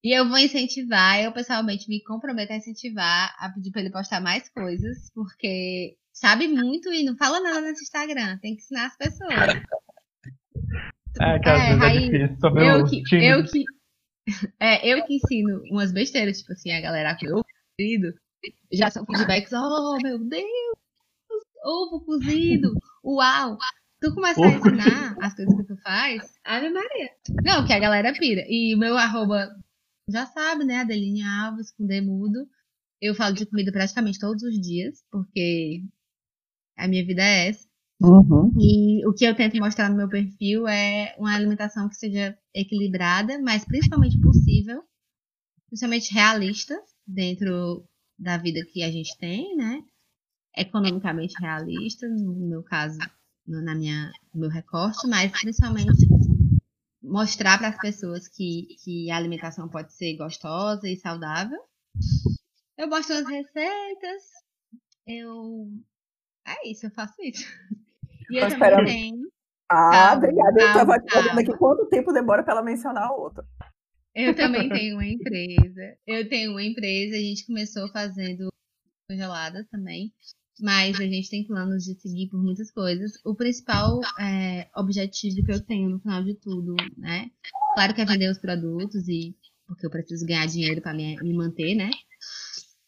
[0.03, 4.21] E eu vou incentivar, eu pessoalmente me comprometo a incentivar a pedir pra ele postar
[4.21, 8.97] mais coisas, porque sabe muito e não fala nada nesse Instagram, tem que ensinar as
[8.97, 9.31] pessoas.
[11.19, 13.27] É, que às é, vezes é difícil sobre eu o que, time.
[13.27, 13.65] eu que
[14.61, 17.43] É, eu que ensino umas besteiras, tipo assim, a galera que eu
[18.73, 20.45] já são feedbacks, oh meu Deus,
[21.67, 22.73] ovo cozido,
[23.05, 23.59] uau.
[24.01, 27.11] Tu começa a ensinar as coisas que tu faz, Ave Maria.
[27.45, 28.45] Não, que a galera pira.
[28.49, 29.49] E o meu arroba,
[30.11, 32.47] já sabe, né, Adeline Alves, com demudo.
[33.01, 35.83] Eu falo de comida praticamente todos os dias, porque
[36.77, 37.67] A minha vida é essa.
[38.01, 38.53] Uhum.
[38.61, 43.41] E o que eu tento mostrar no meu perfil é uma alimentação que seja equilibrada,
[43.41, 44.83] mas principalmente possível,
[45.69, 47.87] principalmente realista dentro
[48.19, 49.83] da vida que a gente tem, né?
[50.57, 52.99] Economicamente realista, no meu caso,
[53.47, 56.07] no, na minha, no meu recorte, mas principalmente
[57.03, 61.59] mostrar para as pessoas que, que a alimentação pode ser gostosa e saudável.
[62.77, 64.23] Eu mostro as receitas,
[65.07, 65.71] eu.
[66.47, 67.47] É isso, eu faço isso.
[68.29, 69.31] E eu também tenho.
[69.71, 70.61] Ah, Calma, obrigada.
[70.61, 71.41] Eu estava olhando calma.
[71.41, 73.47] aqui quanto tempo demora para ela mencionar a outra.
[74.13, 75.97] Eu também tenho uma empresa.
[76.05, 78.49] Eu tenho uma empresa, a gente começou fazendo
[79.09, 80.13] congeladas também.
[80.61, 83.13] Mas a gente tem planos de seguir por muitas coisas.
[83.25, 87.31] O principal é, objetivo que eu tenho no final de tudo, né?
[87.75, 91.35] Claro que é vender os produtos e porque eu preciso ganhar dinheiro para me, me
[91.35, 91.91] manter, né?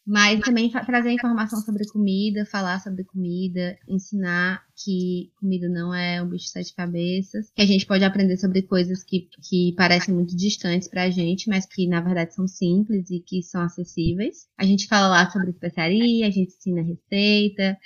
[0.05, 6.27] Mas também trazer informação sobre comida, falar sobre comida, ensinar que comida não é um
[6.27, 10.35] bicho de sete cabeças, que a gente pode aprender sobre coisas que, que parecem muito
[10.35, 14.47] distantes pra gente, mas que na verdade são simples e que são acessíveis.
[14.57, 17.77] A gente fala lá sobre especiaria, a gente ensina receita,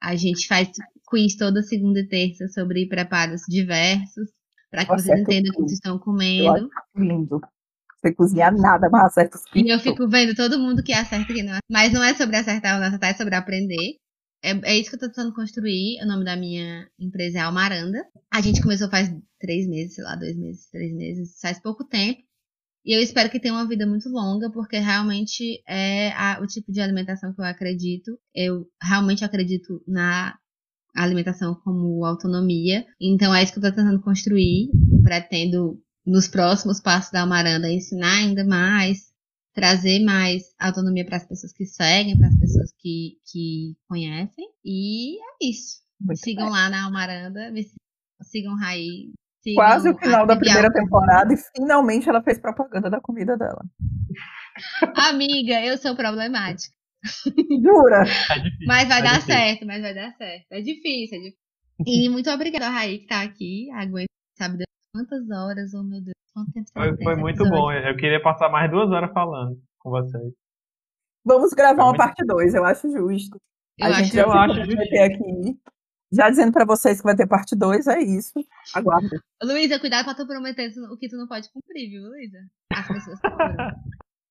[0.00, 0.70] a gente faz
[1.06, 4.28] quiz toda segunda e terça sobre preparos diversos,
[4.70, 6.70] para que vocês Acerta entendam o que vocês estão Eu comendo.
[6.96, 7.40] lindo.
[8.06, 11.34] Você cozinhar nada, mas acerta os E eu fico vendo todo mundo que acerta e
[11.34, 11.66] que não acerta.
[11.70, 13.96] Mas não é sobre acertar ou não acertar, é sobre aprender.
[14.42, 16.02] É, é isso que eu tô tentando construir.
[16.02, 18.04] O nome da minha empresa é Almaranda.
[18.32, 22.20] A gente começou faz três meses, sei lá, dois meses, três meses, faz pouco tempo.
[22.84, 26.70] E eu espero que tenha uma vida muito longa, porque realmente é a- o tipo
[26.70, 28.16] de alimentação que eu acredito.
[28.32, 30.36] Eu realmente acredito na
[30.94, 32.84] alimentação como autonomia.
[33.00, 34.68] Então é isso que eu tô tentando construir.
[34.92, 39.12] Eu pretendo, nos próximos passos da Almaranda, ensinar ainda mais,
[39.52, 44.46] trazer mais autonomia para as pessoas que seguem, para as pessoas que, que conhecem.
[44.64, 45.80] E é isso.
[46.00, 46.52] Muito sigam bem.
[46.52, 47.66] lá na Almaranda, me
[48.22, 49.12] sigam, Raí.
[49.42, 53.64] Sigam Quase o final da primeira temporada e finalmente ela fez propaganda da comida dela.
[54.94, 56.74] Amiga, eu sou problemática.
[57.62, 58.04] Jura?
[58.30, 58.66] É difícil.
[58.66, 59.34] Mas vai é dar difícil.
[59.34, 60.46] certo, mas vai dar certo.
[60.50, 61.46] É difícil, é difícil.
[61.86, 63.70] E muito obrigada a Raí que tá aqui.
[63.70, 67.50] Aguenta, sabe Deus quantas horas, oh meu Deus, quanto tempo Foi, foi muito episódio?
[67.62, 67.72] bom.
[67.72, 70.32] Eu queria passar mais duas horas falando com vocês.
[71.24, 73.38] Vamos gravar Foi uma muito- parte 2, eu acho justo.
[73.78, 75.58] Eu a acho gente já eu acho vai ter aqui.
[76.12, 78.32] Já dizendo pra vocês que vai ter parte 2, é isso.
[78.74, 79.18] Aguardem.
[79.42, 82.38] Luísa, cuidado pra tu prometer o que tu não pode cumprir, viu, Luísa?
[82.72, 83.18] As pessoas.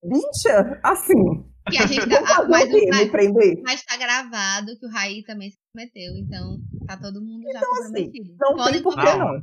[0.03, 1.43] Bicha, assim.
[1.71, 3.61] E a gente Vou tá, fazer mas, o mas, prender?
[3.63, 7.71] mas tá gravado que o Raí também se comprometeu, então tá todo mundo já Então,
[7.73, 8.35] assim, comprometido.
[8.39, 9.03] Não Podem tem por que.
[9.17, 9.39] Não.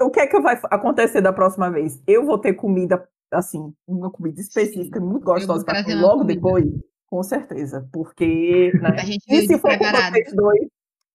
[0.00, 2.02] O que é que vai acontecer da próxima vez?
[2.06, 6.34] Eu vou ter comida, assim, uma comida específica, muito gostosa pra comer logo comida.
[6.34, 6.64] depois?
[7.06, 7.88] Com certeza.
[7.92, 8.90] Porque, né?
[9.00, 10.68] A gente E se for com vocês dois,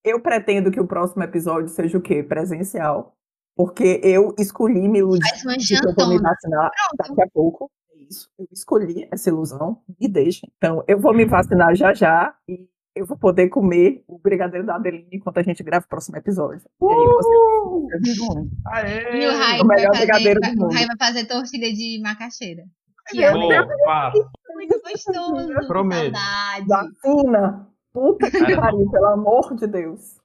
[0.03, 2.21] eu pretendo que o próximo episódio seja o quê?
[2.21, 3.13] Presencial.
[3.55, 7.09] Porque eu escolhi me iludir que eu vou me vacinar Pronto.
[7.09, 7.71] daqui a pouco.
[7.93, 8.29] É isso.
[8.37, 9.81] Eu escolhi essa ilusão.
[9.99, 10.51] Me deixem.
[10.57, 14.76] Então, eu vou me vacinar já já e eu vou poder comer o brigadeiro da
[14.76, 16.61] Adeline enquanto a gente grava o próximo episódio.
[16.81, 17.88] E aí Uh!
[17.88, 18.49] você.
[18.67, 19.22] Aê!
[19.23, 20.73] E o Raí O vai melhor fazer, brigadeiro do vai- o mundo.
[20.73, 22.63] Raí vai fazer tortilha de macaxeira.
[23.09, 25.67] Que é muito gostoso.
[25.67, 26.15] Prometo.
[26.15, 26.65] Saudade.
[26.67, 27.67] Vacina!
[27.93, 30.15] Puta que Cara, pariu, pelo amor de Deus.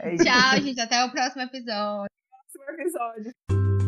[0.00, 0.24] É isso.
[0.24, 0.80] Tchau, gente.
[0.80, 2.08] Até o próximo episódio.
[2.54, 3.79] Próximo episódio.